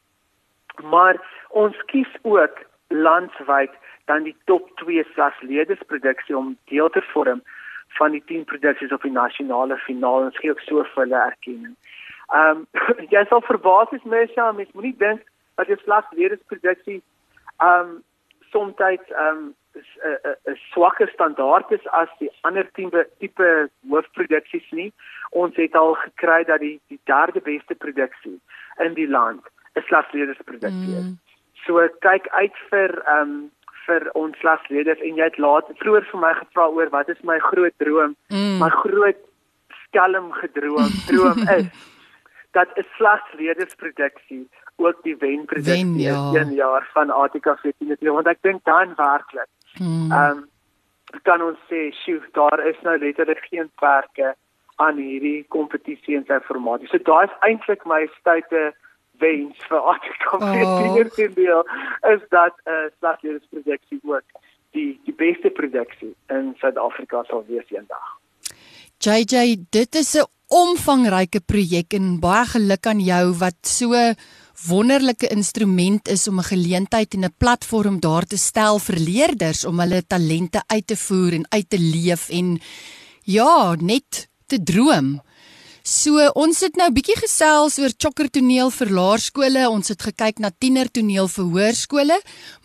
Maar 0.83 1.15
ons 1.49 1.77
kies 1.85 2.11
ook 2.21 2.65
landwyd 2.87 3.71
dan 4.07 4.23
die 4.23 4.35
top 4.45 4.69
2 4.81 5.03
slagsledensproduksie 5.13 6.37
om 6.37 6.57
deel 6.71 6.89
te 6.89 7.01
vorm 7.13 7.41
van 7.99 8.11
die 8.11 8.23
10 8.25 8.45
produksies 8.45 8.91
op 8.91 9.01
die 9.01 9.11
nasionale 9.11 9.77
finaal 9.77 10.27
en 10.27 10.35
skielik 10.35 10.59
so 10.65 10.83
vir 10.83 11.03
hulle 11.03 11.21
erkenning. 11.21 11.75
Ehm 12.33 12.65
um, 12.65 13.05
jy 13.13 13.23
sal 13.29 13.43
verbaas 13.47 13.93
mens 14.03 14.33
ja, 14.35 14.51
mens 14.51 14.71
moenie 14.73 14.95
dink 15.03 15.23
dat 15.55 15.71
slegs 15.83 16.11
weer 16.19 16.33
'n 16.33 16.49
produksie 16.51 17.01
ehm 17.57 17.79
um, 17.79 18.03
soms 18.51 18.75
ehm 18.79 19.03
um, 19.27 19.55
'n 19.77 20.57
swakker 20.71 21.09
standaard 21.13 21.71
is 21.71 21.87
as 21.87 22.09
die 22.19 22.31
ander 22.41 22.71
tipe 22.71 23.07
tipe 23.19 23.69
hoofproduksies 23.89 24.71
nie. 24.71 24.93
Ons 25.29 25.55
het 25.55 25.75
al 25.75 25.93
gekry 25.93 26.43
dat 26.43 26.59
die 26.59 26.79
die 26.87 26.99
derde 27.03 27.41
beste 27.41 27.75
produksie 27.75 28.39
in 28.77 28.93
die 28.93 29.07
land 29.07 29.41
'n 29.75 29.81
slegs 29.81 30.11
weer 30.11 30.29
'n 30.29 30.43
produksie 30.45 30.95
is. 31.01 31.09
Mm. 31.09 31.19
So 31.65 31.87
kyk 31.99 32.27
uit 32.27 32.57
vir 32.69 33.01
ehm 33.05 33.21
um, 33.21 33.51
vir 33.87 34.09
ons 34.13 34.37
klasleerders 34.41 35.01
en 35.01 35.19
jy 35.19 35.27
het 35.29 35.39
laat 35.41 35.69
vroeër 35.81 36.05
vir 36.11 36.21
my 36.23 36.33
gevra 36.41 36.67
oor 36.75 36.89
wat 36.93 37.09
is 37.09 37.21
my 37.23 37.39
groot 37.39 37.75
droom? 37.83 38.15
Mm. 38.29 38.57
My 38.61 38.69
groot 38.83 39.19
skelm 39.87 40.31
gedroom 40.41 40.91
droom 41.07 41.43
is 41.57 41.67
dat 42.57 42.67
'n 42.75 42.85
slagsleerdersproduksie 42.97 44.49
ook 44.77 44.97
die 45.03 45.17
wenproduksie 45.17 45.85
wen, 45.85 45.99
ja. 45.99 46.31
een 46.33 46.53
jaar 46.53 46.89
van 46.93 47.09
ATKV 47.09 47.71
10 47.77 48.13
want 48.13 48.27
ek 48.27 48.41
dink 48.41 48.63
dan 48.63 48.93
werklik. 48.95 49.49
Hmm. 49.77 50.11
Ehm 50.11 50.37
um, 50.37 50.49
kan 51.23 51.41
ons 51.41 51.59
sê, 51.69 51.91
"Sjoe, 51.91 52.21
daar 52.31 52.59
is 52.67 52.79
nou 52.81 52.97
letterlik 52.97 53.45
geen 53.49 53.69
perke 53.75 54.35
aan 54.75 54.97
hierdie 54.97 55.45
kompetisie 55.47 56.15
en 56.17 56.25
sy 56.27 56.39
formaat." 56.39 56.81
So 56.89 56.97
daai 56.97 57.25
is 57.25 57.37
eintlik 57.39 57.85
my 57.85 58.09
stoute 58.19 58.73
wens 59.19 59.57
vir 59.69 59.81
10 61.15 61.53
oh. 61.53 61.63
is 62.13 62.21
dat 62.29 62.53
'n 62.65 62.69
uh, 62.69 62.87
slagsleerdersproduksie 62.99 63.99
ook 64.03 64.27
die 64.71 64.99
die 65.05 65.15
beste 65.15 65.49
produksie 65.49 66.13
in 66.29 66.55
Suid-Afrika 66.61 67.23
sal 67.27 67.45
wees 67.47 67.69
eendag. 67.69 68.17
JJ, 68.97 69.67
dit 69.69 69.95
is 69.95 70.15
'n 70.15 70.25
omvangryke 70.47 71.39
projek 71.39 71.93
en 71.93 72.19
baie 72.19 72.45
geluk 72.45 72.87
aan 72.87 72.99
jou 72.99 73.33
wat 73.39 73.59
so 73.61 73.93
wonderlike 74.65 75.27
instrument 75.27 76.07
is 76.07 76.27
om 76.27 76.39
'n 76.39 76.49
geleentheid 76.53 77.13
en 77.13 77.25
'n 77.25 77.35
platform 77.37 77.99
daar 77.99 78.25
te 78.25 78.37
stel 78.37 78.79
vir 78.79 78.95
leerders 78.95 79.65
om 79.65 79.79
hulle 79.79 80.07
talente 80.07 80.61
uit 80.67 80.87
te 80.87 80.97
voer 80.97 81.33
en 81.33 81.45
uit 81.49 81.69
te 81.69 81.79
leef 81.79 82.29
en 82.29 82.59
ja, 83.23 83.75
net 83.75 84.29
te 84.45 84.63
droom. 84.63 85.21
So 85.87 86.19
ons 86.35 86.57
het 86.65 86.75
nou 86.75 86.89
bietjie 86.91 87.15
gesels 87.15 87.77
oor 87.79 87.93
chokkertoneel 87.95 88.73
vir 88.75 88.89
laerskole, 88.91 89.61
ons 89.71 89.87
het 89.87 90.01
gekyk 90.03 90.41
na 90.43 90.49
tienertoneel 90.51 91.29
vir 91.31 91.45
hoërskole, 91.53 92.17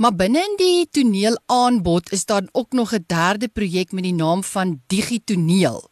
maar 0.02 0.16
binne 0.18 0.42
in 0.42 0.56
die 0.58 0.88
toneelaanbod 0.90 2.10
is 2.16 2.26
daar 2.26 2.48
ook 2.50 2.74
nog 2.74 2.90
'n 2.92 3.04
derde 3.06 3.46
projek 3.46 3.92
met 3.92 4.02
die 4.02 4.12
naam 4.18 4.42
van 4.42 4.82
Digitoneel. 4.88 5.86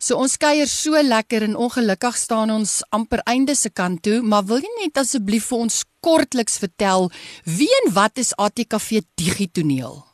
So 0.00 0.16
ons 0.16 0.36
kuier 0.36 0.66
so 0.66 1.00
lekker 1.02 1.42
en 1.42 1.56
ongelukkig 1.56 2.16
staan 2.16 2.50
ons 2.50 2.82
amper 2.90 3.20
einde 3.24 3.54
se 3.54 3.70
kant 3.70 4.02
toe, 4.02 4.20
maar 4.22 4.44
wil 4.44 4.58
jy 4.58 4.74
net 4.82 4.98
asseblief 4.98 5.44
vir 5.44 5.58
ons 5.58 5.84
kortliks 6.00 6.58
vertel 6.58 7.10
wie 7.44 7.70
en 7.84 7.92
wat 7.92 8.18
is 8.18 8.34
ATKV 8.36 9.02
Digitoneel? 9.14 10.07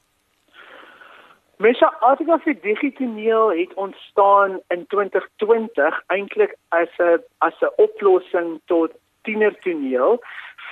Mesa 1.64 1.96
ATKV 2.00 2.60
Digitoneel 2.60 3.52
het 3.52 3.74
ontstaan 3.74 4.60
in 4.68 4.86
2020 4.86 6.02
eintlik 6.06 6.56
as 6.68 6.92
'n 6.98 7.22
as 7.38 7.60
'n 7.60 7.72
oplossing 7.76 8.60
tot 8.64 8.90
tienertoneel 9.22 10.20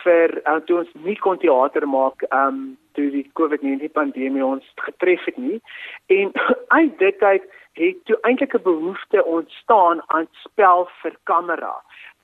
vir 0.02 0.28
uh, 0.44 0.56
toe 0.66 0.78
ons 0.78 0.92
nie 0.92 1.16
kon 1.16 1.38
teater 1.38 1.88
maak 1.88 2.24
um 2.40 2.76
toe 2.92 3.08
die 3.10 3.30
COVID-19 3.40 3.92
pandemie 3.92 4.44
ons 4.44 4.68
getref 4.76 5.24
het 5.24 5.36
nie 5.36 5.60
en 6.06 6.32
uit 6.78 6.98
dit 6.98 7.22
uit 7.22 7.44
het 7.80 8.04
toe 8.04 8.18
eintlik 8.20 8.54
'n 8.54 8.62
behoefte 8.62 9.24
ontstaan 9.24 10.02
aan 10.06 10.28
spel 10.44 10.88
vir 11.00 11.16
kamera. 11.22 11.74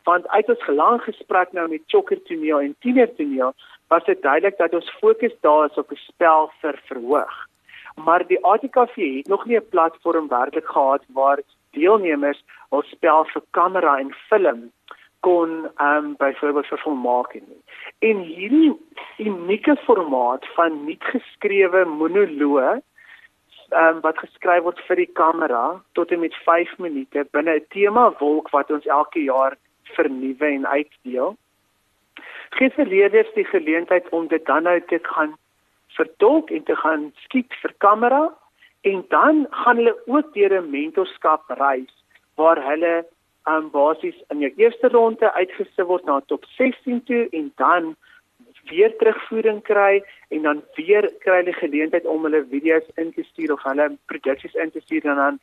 Want 0.05 0.29
uit 0.29 0.49
ons 0.49 0.65
gelang 0.65 1.03
gesprek 1.03 1.53
nou 1.53 1.69
met 1.69 1.83
Chokker 1.87 2.23
Toneel 2.23 2.61
en 2.61 2.77
Tiener 2.79 3.15
Toneel, 3.15 3.55
was 3.89 4.05
dit 4.05 4.23
duidelik 4.23 4.57
dat 4.59 4.75
ons 4.75 4.97
fokus 5.01 5.35
daar 5.41 5.71
is 5.71 5.79
op 5.79 5.91
'n 5.91 6.05
spel 6.13 6.51
vir 6.61 6.77
verhoog. 6.85 7.48
Maar 8.05 8.27
die 8.27 8.45
ATKV 8.45 8.97
het 8.97 9.29
nog 9.29 9.45
nie 9.45 9.57
'n 9.57 9.69
platform 9.69 10.29
werklik 10.29 10.67
gehad 10.67 11.03
waar 11.13 11.41
deelnemers 11.71 12.45
hul 12.71 12.83
spel 12.83 13.25
vir 13.25 13.43
kamera 13.51 13.99
en 13.99 14.15
film 14.29 14.71
kon 15.21 15.69
ehm 15.77 16.05
um, 16.05 16.15
byvoorbeeld 16.17 16.67
vervolmaak 16.67 17.35
nie. 17.35 17.63
En 17.99 18.17
hierdie 18.19 18.77
unieke 19.19 19.77
formaat 19.77 20.47
van 20.55 20.85
nie 20.85 20.97
geskrewe 20.99 21.85
monoloog 21.85 22.79
um, 23.71 24.01
wat 24.01 24.19
geskryf 24.19 24.63
word 24.63 24.81
vir 24.87 25.03
die 25.03 25.11
kamera 25.21 25.65
tot 25.99 26.13
en 26.15 26.21
met 26.21 26.37
5 26.45 26.79
minute 26.79 27.27
binne 27.37 27.59
'n 27.59 27.67
tema 27.75 28.13
wolk 28.19 28.51
wat 28.51 28.71
ons 28.71 28.87
elke 28.87 29.23
jaar 29.23 29.57
vernuwe 29.83 30.47
en 30.47 30.67
uitdeel. 30.67 31.37
Gee 32.51 32.71
vir 32.71 32.87
leerders 32.87 33.33
die 33.35 33.45
geleentheid 33.45 34.09
om 34.09 34.29
dit 34.29 34.45
dan 34.47 34.63
nou 34.63 34.81
te 34.81 34.99
gaan 35.03 35.37
vertolk 35.97 36.51
en 36.51 36.65
te 36.65 36.77
gaan 36.77 37.13
skiet 37.25 37.55
vir 37.63 37.75
kamera 37.79 38.29
en 38.81 39.05
dan 39.09 39.47
gaan 39.51 39.77
hulle 39.77 39.97
ook 40.07 40.35
deur 40.35 40.53
'n 40.61 40.71
mentorskap 40.71 41.43
reis 41.49 41.95
waar 42.35 42.61
hulle 42.71 43.07
um, 43.49 43.71
basies 43.71 44.19
in 44.29 44.39
jou 44.39 44.53
eerste 44.57 44.89
ronde 44.89 45.33
uitgesit 45.33 45.87
word 45.87 46.05
na 46.05 46.21
top 46.21 46.45
16 46.45 47.03
toe 47.05 47.29
en 47.31 47.53
dan 47.57 47.97
weer 48.71 48.97
terugvoering 48.97 49.63
kry 49.63 50.03
en 50.29 50.43
dan 50.43 50.63
weer 50.75 51.13
kry 51.25 51.41
hulle 51.41 51.53
geleentheid 51.53 52.07
om 52.07 52.23
hulle 52.23 52.45
video's 52.51 52.89
in 52.95 53.13
te 53.13 53.23
stuur 53.23 53.53
of 53.53 53.63
hulle 53.63 53.97
produksies 54.13 54.55
in 54.55 54.71
te 54.71 54.81
stuur 54.81 55.07
en 55.07 55.17
dan 55.23 55.41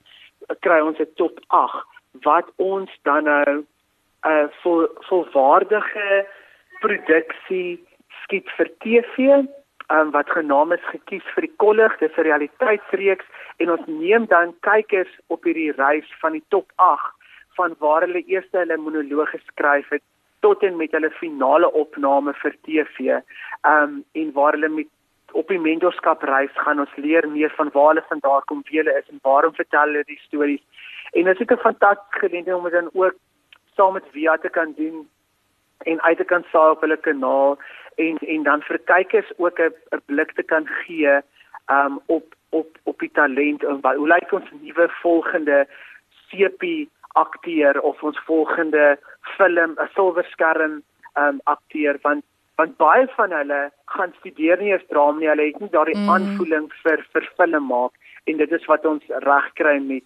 kry 0.59 0.79
ons 0.79 0.99
'n 0.99 1.13
top 1.15 1.39
8 1.47 1.85
wat 2.27 2.51
ons 2.55 2.91
dan 3.01 3.23
nou 3.23 3.51
'n 3.55 3.65
uh, 4.31 4.47
vol 4.61 4.87
volwaardige 5.09 6.25
produksie 6.79 7.79
skiet 8.23 8.49
vir 8.57 8.69
TV 8.79 9.45
um, 9.89 10.11
wat 10.11 10.29
genaamd 10.29 10.77
is 10.77 10.87
gekies 10.91 11.27
vir 11.35 11.47
die 11.47 11.55
kollig 11.57 11.97
dis 11.99 12.17
'n 12.17 12.27
realiteitsreeks 12.29 13.25
en 13.57 13.71
ons 13.71 13.85
neem 13.85 14.25
dan 14.25 14.55
kykers 14.59 15.13
op 15.27 15.43
hierdie 15.43 15.71
reis 15.71 16.09
van 16.21 16.31
die 16.31 16.43
top 16.49 16.71
8 16.75 17.13
van 17.57 17.75
waar 17.79 18.01
hulle 18.01 18.23
eers 18.27 18.49
hulle 18.51 18.77
monoloog 18.77 19.29
geskryf 19.29 19.89
het 19.89 20.03
tot 20.39 20.63
en 20.63 20.75
met 20.77 20.91
hulle 20.91 21.09
finale 21.09 21.71
opname 21.71 22.33
vir 22.33 22.53
TV. 22.67 23.21
Um, 23.65 24.03
en 24.11 24.31
waar 24.33 24.53
hulle 24.53 24.69
met 24.69 24.91
op 25.31 25.47
die 25.47 25.59
mentorskap 25.59 26.23
reis 26.23 26.51
gaan 26.63 26.79
ons 26.79 26.95
leer 26.95 27.27
meer 27.29 27.53
van 27.57 27.71
waar 27.73 27.87
hulle 27.93 28.05
vandaan 28.09 28.45
kom, 28.45 28.61
wie 28.69 28.79
hulle 28.79 28.93
is 28.99 29.09
en 29.11 29.19
waarom 29.21 29.55
vertel 29.55 29.91
hulle 29.91 30.03
die 30.07 30.21
stories. 30.27 30.63
En 31.13 31.23
dit 31.23 31.41
is 31.41 31.47
'n 31.47 31.65
fantastiese 31.67 32.19
geleentheid 32.19 32.57
om 32.57 32.63
dit 32.63 32.77
dan 32.77 32.89
ook 32.93 33.15
saam 33.75 33.93
met 33.93 34.11
Via 34.11 34.37
te 34.37 34.49
kan 34.49 34.73
doen 34.77 35.07
en 35.77 36.01
uit 36.01 36.17
te 36.17 36.23
kan 36.23 36.43
saai 36.51 36.71
op 36.71 36.81
hulle 36.81 36.97
kanaal 36.97 37.57
en 37.95 38.17
en 38.17 38.43
dan 38.43 38.61
vir 38.61 38.79
kykers 38.91 39.31
ook 39.37 39.59
'n 39.59 40.01
blik 40.05 40.31
te 40.33 40.43
kan 40.43 40.67
gee 40.67 41.21
um 41.71 41.99
op 42.05 42.35
op 42.49 42.77
op 42.83 42.99
die 42.99 43.11
talent 43.11 43.63
en 43.63 43.79
hoe 43.81 44.07
lyk 44.07 44.31
ons 44.31 44.51
nuwe 44.61 44.89
volgende 45.01 45.67
CP 46.29 46.63
akteur 47.07 47.81
of 47.81 48.03
ons 48.03 48.19
volgende 48.25 48.99
film 49.21 49.71
'n 49.71 49.89
silverskerm 49.93 50.81
um 51.13 51.39
akteur 51.43 51.97
want 52.01 52.23
want 52.55 52.77
baie 52.77 53.07
van 53.15 53.31
hulle 53.31 53.71
gaan 53.85 54.13
studeer 54.19 54.57
nie 54.57 54.71
eers 54.71 54.87
drama 54.87 55.19
nie. 55.19 55.27
Hulle 55.27 55.45
het 55.45 55.59
nie 55.59 55.69
daardie 55.69 55.97
mm. 55.97 56.09
aanvoeling 56.09 56.67
vir 56.83 57.05
vir 57.13 57.31
film 57.37 57.67
maak 57.67 57.91
en 58.23 58.37
dit 58.37 58.51
is 58.51 58.65
wat 58.65 58.85
ons 58.85 59.03
reg 59.07 59.49
kry 59.53 59.79
met 59.79 60.03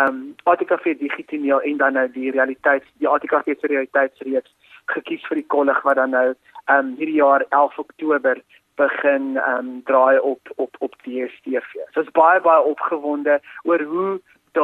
um 0.00 0.34
ATKV 0.42 0.98
digitaal 0.98 1.60
en 1.60 1.76
dan 1.76 1.92
nou 1.92 2.08
die 2.12 2.30
realiteit 2.30 2.84
die 2.98 3.08
ATKV 3.08 3.58
se 3.60 3.66
realiteitsreeks 3.66 4.52
gekies 4.86 5.26
vir 5.28 5.40
die 5.40 5.46
kollig 5.46 5.82
wat 5.82 5.96
dan 5.96 6.10
nou 6.10 6.34
um 6.70 6.94
hierdie 6.96 7.20
jaar 7.20 7.44
11 7.50 7.78
Oktober 7.78 8.40
begin 8.76 9.38
um 9.48 9.82
draai 9.84 10.18
op 10.18 10.52
op 10.56 10.76
op 10.78 10.94
DStv. 11.04 11.86
So 11.92 12.00
is 12.00 12.10
baie 12.12 12.40
baie 12.40 12.62
opgewonde 12.62 13.40
oor 13.64 13.82
hoe 13.82 14.20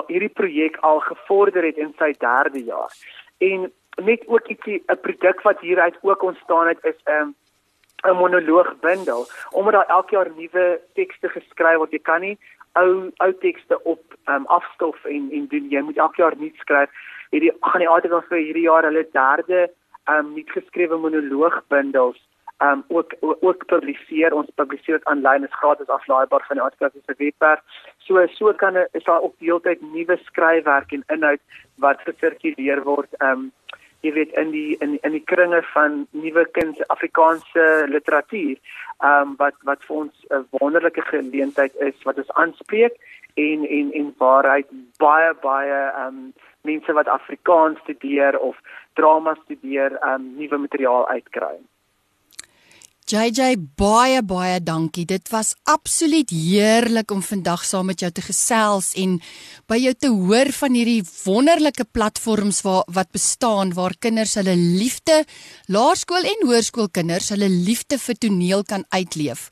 hierdie 0.07 0.33
projek 0.41 0.77
al 0.81 1.01
gevorder 1.01 1.65
het 1.65 1.77
in 1.77 1.95
sy 1.99 2.13
derde 2.21 2.65
jaar. 2.65 2.93
En 3.39 3.73
net 4.03 4.27
ook 4.27 4.49
ietsie 4.49 4.83
'n 4.87 5.01
produk 5.01 5.43
wat 5.43 5.61
hieruit 5.61 5.97
ook 6.01 6.23
ontstaan 6.23 6.67
het 6.69 6.79
is 6.83 6.99
'n 7.05 7.11
um, 7.11 7.35
'n 8.07 8.17
monoloog 8.17 8.81
bundel 8.81 9.27
omdat 9.51 9.73
daar 9.73 9.97
elke 9.97 10.15
jaar 10.15 10.31
nuwe 10.37 10.81
tekste 10.95 11.29
geskryf 11.29 11.77
word. 11.77 11.91
Jy 11.91 11.99
kan 11.99 12.21
nie 12.21 12.39
ou 12.73 13.11
ou 13.17 13.33
tekste 13.41 13.83
op 13.83 14.03
um, 14.27 14.47
afstof 14.47 15.05
en 15.05 15.29
en 15.33 15.47
doen 15.47 15.69
jy 15.69 15.81
moet 15.81 15.97
elke 15.97 16.23
jaar 16.23 16.37
nuut 16.37 16.57
skryf. 16.57 16.91
Hierdie 17.31 17.53
gaan 17.61 17.81
die 17.81 17.89
artikel 17.89 18.23
vir 18.29 18.39
hierdie 18.39 18.69
jaar 18.69 18.85
hulle 18.85 19.09
derde 19.13 19.71
um 20.09 20.33
nuut 20.35 20.51
geskrewe 20.51 20.97
monoloog 20.97 21.61
bundels 21.69 22.21
um 22.63 22.85
ook 22.89 23.15
ook 23.21 23.67
publiseer. 23.67 24.35
Ons 24.35 24.51
publiseer 24.55 24.99
dit 24.99 25.05
aanlyn, 25.05 25.45
is 25.45 25.61
gratis 25.61 25.87
aflaaibaar 25.87 26.45
van 26.47 26.57
die 26.57 26.65
artikel 26.65 26.91
se 27.07 27.15
webwerf. 27.19 27.61
So 27.99 28.27
so 28.27 28.53
kan 28.53 28.77
is 28.77 29.05
daar 29.05 29.23
ook 29.23 29.35
deeltyd 29.39 29.83
nuwe 29.93 30.19
skryfwerk 30.25 30.93
en 30.93 31.05
inhoud 31.07 31.41
wat 31.75 32.03
gesirkuleer 32.09 32.83
word. 32.83 33.09
Um 33.23 33.53
jy 34.01 34.13
weet 34.15 34.35
in 34.39 34.51
die 34.51 34.77
in 34.85 34.99
in 35.03 35.13
die 35.13 35.25
kringe 35.27 35.63
van 35.73 36.07
nuwe 36.11 36.45
kind 36.59 36.83
Afrikaanse 36.95 37.87
literatuur 37.89 38.57
um 39.07 39.35
wat 39.39 39.55
wat 39.71 39.83
vir 39.87 39.97
ons 39.97 40.27
'n 40.31 40.47
wonderlike 40.51 41.03
geleentheid 41.11 41.75
is 41.77 42.03
wat 42.03 42.19
ons 42.19 42.35
aanspreek 42.43 42.95
en 43.35 43.67
en 43.67 43.93
en 43.93 44.15
waarheid 44.19 44.67
baie 44.99 45.35
baie 45.43 45.81
um 46.07 46.33
mense 46.63 46.93
wat 46.93 47.09
Afrikaans 47.09 47.79
studeer 47.79 48.39
of 48.39 48.57
drama 48.93 49.35
studeer 49.45 49.99
um 50.03 50.35
nuwe 50.37 50.59
materiaal 50.59 51.09
uitkry. 51.09 51.57
JJ 53.09 53.55
baie 53.81 54.21
baie 54.21 54.59
dankie. 54.61 55.07
Dit 55.09 55.31
was 55.33 55.55
absoluut 55.65 56.29
heerlik 56.29 57.09
om 57.09 57.23
vandag 57.25 57.63
saam 57.65 57.87
met 57.89 58.03
jou 58.05 58.11
te 58.13 58.21
gesels 58.21 58.91
en 59.01 59.15
by 59.65 59.79
jou 59.81 59.95
te 59.97 60.11
hoor 60.13 60.51
van 60.53 60.75
hierdie 60.77 61.01
wonderlike 61.23 61.87
platforms 61.97 62.59
waar 62.67 62.83
wat 62.93 63.09
bestaan 63.17 63.73
waar 63.73 63.95
kinders 63.97 64.35
hulle 64.37 64.53
liefde, 64.61 65.23
laerskool 65.73 66.29
en 66.29 66.45
hoërskoolkinders 66.51 67.31
hulle 67.33 67.49
liefde 67.49 67.97
vir 68.03 68.19
toneel 68.21 68.65
kan 68.69 68.85
uitleef. 68.93 69.47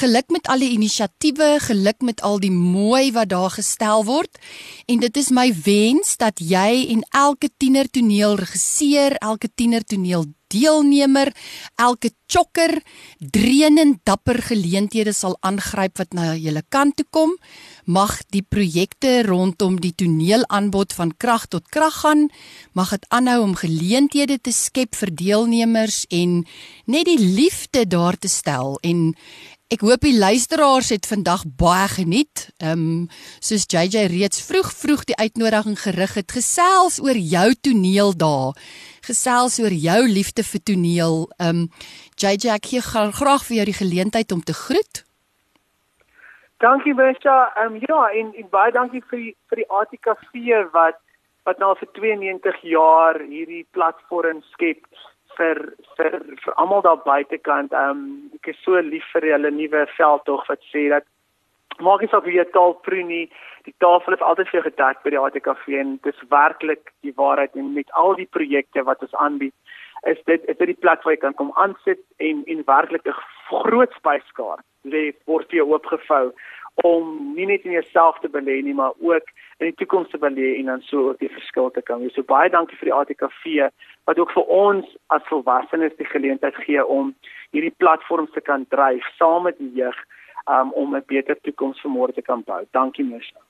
Geluk 0.00 0.32
met 0.32 0.48
al 0.48 0.64
die 0.64 0.70
inisiatiewe, 0.72 1.58
geluk 1.66 2.00
met 2.00 2.24
al 2.24 2.40
die 2.40 2.54
mooi 2.54 3.10
wat 3.12 3.34
daar 3.34 3.52
gestel 3.52 4.06
word. 4.08 4.40
En 4.88 5.04
dit 5.04 5.20
is 5.20 5.28
my 5.28 5.50
wens 5.66 6.16
dat 6.16 6.40
jy 6.40 6.86
en 6.96 7.04
elke 7.12 7.52
tiener 7.52 7.84
toneelregisseur, 7.84 9.18
elke 9.20 9.52
tiener 9.52 9.84
toneel 9.84 10.24
deelnemer, 10.54 11.32
elke 11.76 12.12
chokker 12.30 12.78
dreunend 13.18 14.00
dapper 14.06 14.40
geleenthede 14.42 15.12
sal 15.14 15.36
aangryp 15.44 15.98
wat 16.00 16.14
na 16.16 16.32
julle 16.34 16.62
kant 16.72 16.96
toe 16.98 17.06
kom. 17.10 17.34
Mag 17.84 18.16
die 18.32 18.42
projekte 18.42 19.22
rondom 19.26 19.76
die 19.82 19.92
toneelaanbod 19.92 20.94
van 20.96 21.12
krag 21.20 21.46
tot 21.52 21.68
krag 21.68 22.00
gaan. 22.02 22.28
Mag 22.72 22.94
dit 22.96 23.06
aanhou 23.14 23.40
om 23.44 23.56
geleenthede 23.58 24.38
te 24.40 24.54
skep 24.54 24.96
vir 24.96 25.12
deelnemers 25.14 26.04
en 26.10 26.42
net 26.86 27.08
die 27.10 27.20
liefde 27.20 27.84
daar 27.86 28.16
te 28.16 28.30
stel 28.32 28.78
en 28.82 29.12
Ek 29.72 29.80
hoop 29.80 30.02
die 30.04 30.18
luisteraars 30.20 30.90
het 30.92 31.06
vandag 31.08 31.46
baie 31.56 31.88
geniet. 31.88 32.50
Ehm 32.60 32.80
um, 32.84 33.06
soos 33.40 33.64
JJ 33.64 34.10
reeds 34.12 34.42
vroeg 34.44 34.68
vroeg 34.76 35.04
die 35.08 35.16
uitnodiging 35.16 35.78
gerig 35.80 36.14
het, 36.20 36.34
gesels 36.36 37.00
oor 37.00 37.16
jou 37.16 37.48
toneel 37.64 38.12
daar. 38.12 38.52
Gesels 39.08 39.56
oor 39.64 39.72
jou 39.72 40.02
liefde 40.08 40.44
vir 40.44 40.62
toneel. 40.68 41.16
Ehm 41.40 41.64
um, 41.64 41.70
JJ 42.20 42.52
ek 42.58 42.68
gee 42.74 42.82
graag 42.84 43.46
vir 43.48 43.56
jou 43.56 43.66
die 43.70 43.80
geleentheid 43.80 44.32
om 44.36 44.42
te 44.44 44.52
groet. 44.52 45.04
Dankie 46.60 46.94
Wesha. 46.94 47.38
Ehm 47.56 47.74
um, 47.74 47.80
ja, 47.88 48.02
en, 48.20 48.34
en 48.36 48.48
baie 48.50 48.72
dankie 48.72 49.02
vir 49.08 49.18
die, 49.18 49.34
vir 49.48 49.64
die 49.64 49.70
ATKV 49.80 50.60
wat 50.76 51.00
wat 51.48 51.58
nou 51.58 51.72
vir 51.80 51.88
92 51.96 52.60
jaar 52.68 53.20
hierdie 53.20 53.66
platform 53.72 54.44
skep 54.52 54.84
vir 55.38 55.60
vir 55.96 56.20
vir 56.44 56.54
almal 56.56 56.82
daar 56.82 57.02
buitekant. 57.04 57.72
Ehm 57.72 57.90
um, 57.90 58.30
ek 58.40 58.52
is 58.54 58.62
so 58.64 58.80
lief 58.80 59.06
vir 59.12 59.30
hulle 59.32 59.50
nuwe 59.50 59.86
veldtog 59.96 60.46
wat 60.48 60.62
sê 60.72 60.88
dat 60.94 61.04
maak 61.80 62.00
nie 62.00 62.10
saak 62.12 62.24
wie 62.24 62.38
jy 62.38 62.44
taal 62.54 62.74
proe 62.86 63.02
nie, 63.02 63.26
die 63.66 63.74
tafel 63.82 64.14
is 64.14 64.22
altyd 64.22 64.50
vir 64.52 64.66
gedek 64.68 65.00
by 65.04 65.10
die 65.10 65.20
ATKV 65.20 65.78
en 65.80 65.96
dit 66.04 66.14
is 66.14 66.28
werklik 66.30 66.92
die 67.06 67.14
waarheid 67.16 67.56
en 67.58 67.72
met 67.74 67.90
al 68.02 68.14
die 68.20 68.30
projekte 68.36 68.84
wat 68.88 69.02
ons 69.02 69.16
aanbied 69.26 69.54
is 70.10 70.20
dit 70.28 70.44
is 70.52 70.58
dit 70.58 70.68
die 70.68 70.80
plek 70.84 71.04
waar 71.04 71.14
jy 71.14 71.20
kan 71.22 71.36
kom 71.38 71.52
aansit 71.60 72.00
en 72.28 72.42
en 72.52 72.64
werklik 72.68 73.06
'n 73.08 73.16
groot 73.50 73.92
spyskaart 74.00 74.64
lê 74.94 75.04
word 75.26 75.48
vir 75.50 75.60
jou 75.60 75.68
oopgevou 75.72 76.26
om 76.82 77.34
nie 77.34 77.46
net 77.46 77.62
in 77.64 77.76
jouself 77.76 78.18
te 78.20 78.28
belê 78.28 78.62
nie, 78.62 78.74
maar 78.74 78.92
ook 78.98 79.30
in 79.58 79.70
die 79.70 79.76
toekoms 79.78 80.10
te 80.10 80.18
belê 80.18 80.56
en 80.58 80.72
dan 80.72 80.82
so 80.82 81.10
ook 81.10 81.20
die 81.22 81.30
verskil 81.30 81.70
te 81.70 81.82
kan 81.82 82.00
wees. 82.02 82.14
So 82.14 82.26
baie 82.26 82.50
dankie 82.50 82.76
vir 82.80 82.90
die 82.90 82.96
ATKV 82.98 83.70
wat 84.08 84.18
ook 84.18 84.34
vir 84.34 84.50
ons 84.50 84.90
as 85.14 85.22
volwassenes 85.30 85.94
die 86.00 86.10
geleentheid 86.10 86.58
gee 86.66 86.82
om 86.82 87.14
hierdie 87.54 87.74
platforms 87.78 88.34
te 88.34 88.42
kan 88.42 88.66
dryf 88.74 89.06
saam 89.18 89.46
met 89.48 89.58
die 89.62 89.70
jeug 89.78 89.96
um, 90.50 90.72
om 90.72 90.96
'n 90.96 91.04
beter 91.06 91.38
toekoms 91.40 91.80
vir 91.80 91.90
môre 91.90 92.12
te 92.12 92.22
kan 92.22 92.42
bou. 92.42 92.64
Dankie 92.70 93.04
Misha. 93.04 93.40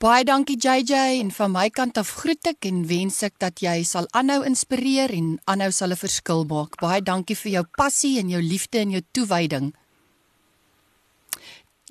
Baie 0.00 0.24
dankie 0.24 0.56
JJ 0.56 1.20
en 1.20 1.30
van 1.30 1.52
my 1.52 1.68
kant 1.70 1.98
af 1.98 2.10
groet 2.22 2.46
ek 2.46 2.64
en 2.64 2.86
wens 2.86 3.22
ek 3.22 3.38
dat 3.38 3.60
jy 3.60 3.82
sal 3.84 4.06
aanhou 4.10 4.42
inspireer 4.44 5.12
en 5.12 5.38
aanhou 5.44 5.70
sal 5.70 5.92
'n 5.92 6.02
verskil 6.06 6.44
maak. 6.44 6.80
Baie 6.80 7.02
dankie 7.02 7.36
vir 7.36 7.52
jou 7.52 7.64
passie 7.76 8.18
en 8.18 8.28
jou 8.28 8.42
liefde 8.42 8.78
en 8.78 8.90
jou 8.90 9.02
toewyding. 9.12 9.72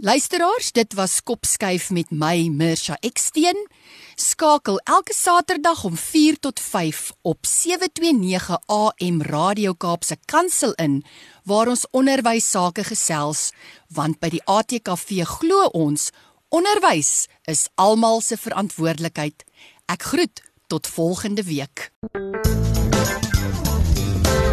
Luisteraars, 0.01 0.71
dit 0.71 0.93
was 0.93 1.23
Kopskuif 1.23 1.89
met 1.89 2.07
my 2.09 2.47
Mirsha 2.47 2.95
Eksteen. 2.99 3.67
Skakel 4.15 4.79
elke 4.79 5.13
Saterdag 5.13 5.83
om 5.83 5.97
4 5.97 6.39
tot 6.39 6.59
5 6.59 7.11
op 7.21 7.45
729 7.45 8.59
AM 8.65 9.21
Radio 9.21 9.73
Kaapse 9.73 10.17
Kansel 10.25 10.71
in 10.73 11.03
waar 11.43 11.67
ons 11.67 11.83
onderwys 11.91 12.47
sake 12.49 12.83
gesels, 12.87 13.51
want 13.91 14.21
by 14.23 14.31
die 14.37 14.43
ATKV 14.47 15.19
glo 15.35 15.67
ons 15.75 16.13
onderwys 16.47 17.27
is 17.43 17.67
almal 17.75 18.23
se 18.23 18.39
verantwoordelikheid. 18.39 19.43
Ek 19.91 20.07
groet 20.13 20.39
tot 20.71 20.87
volgende 20.87 21.43
week. 21.43 21.91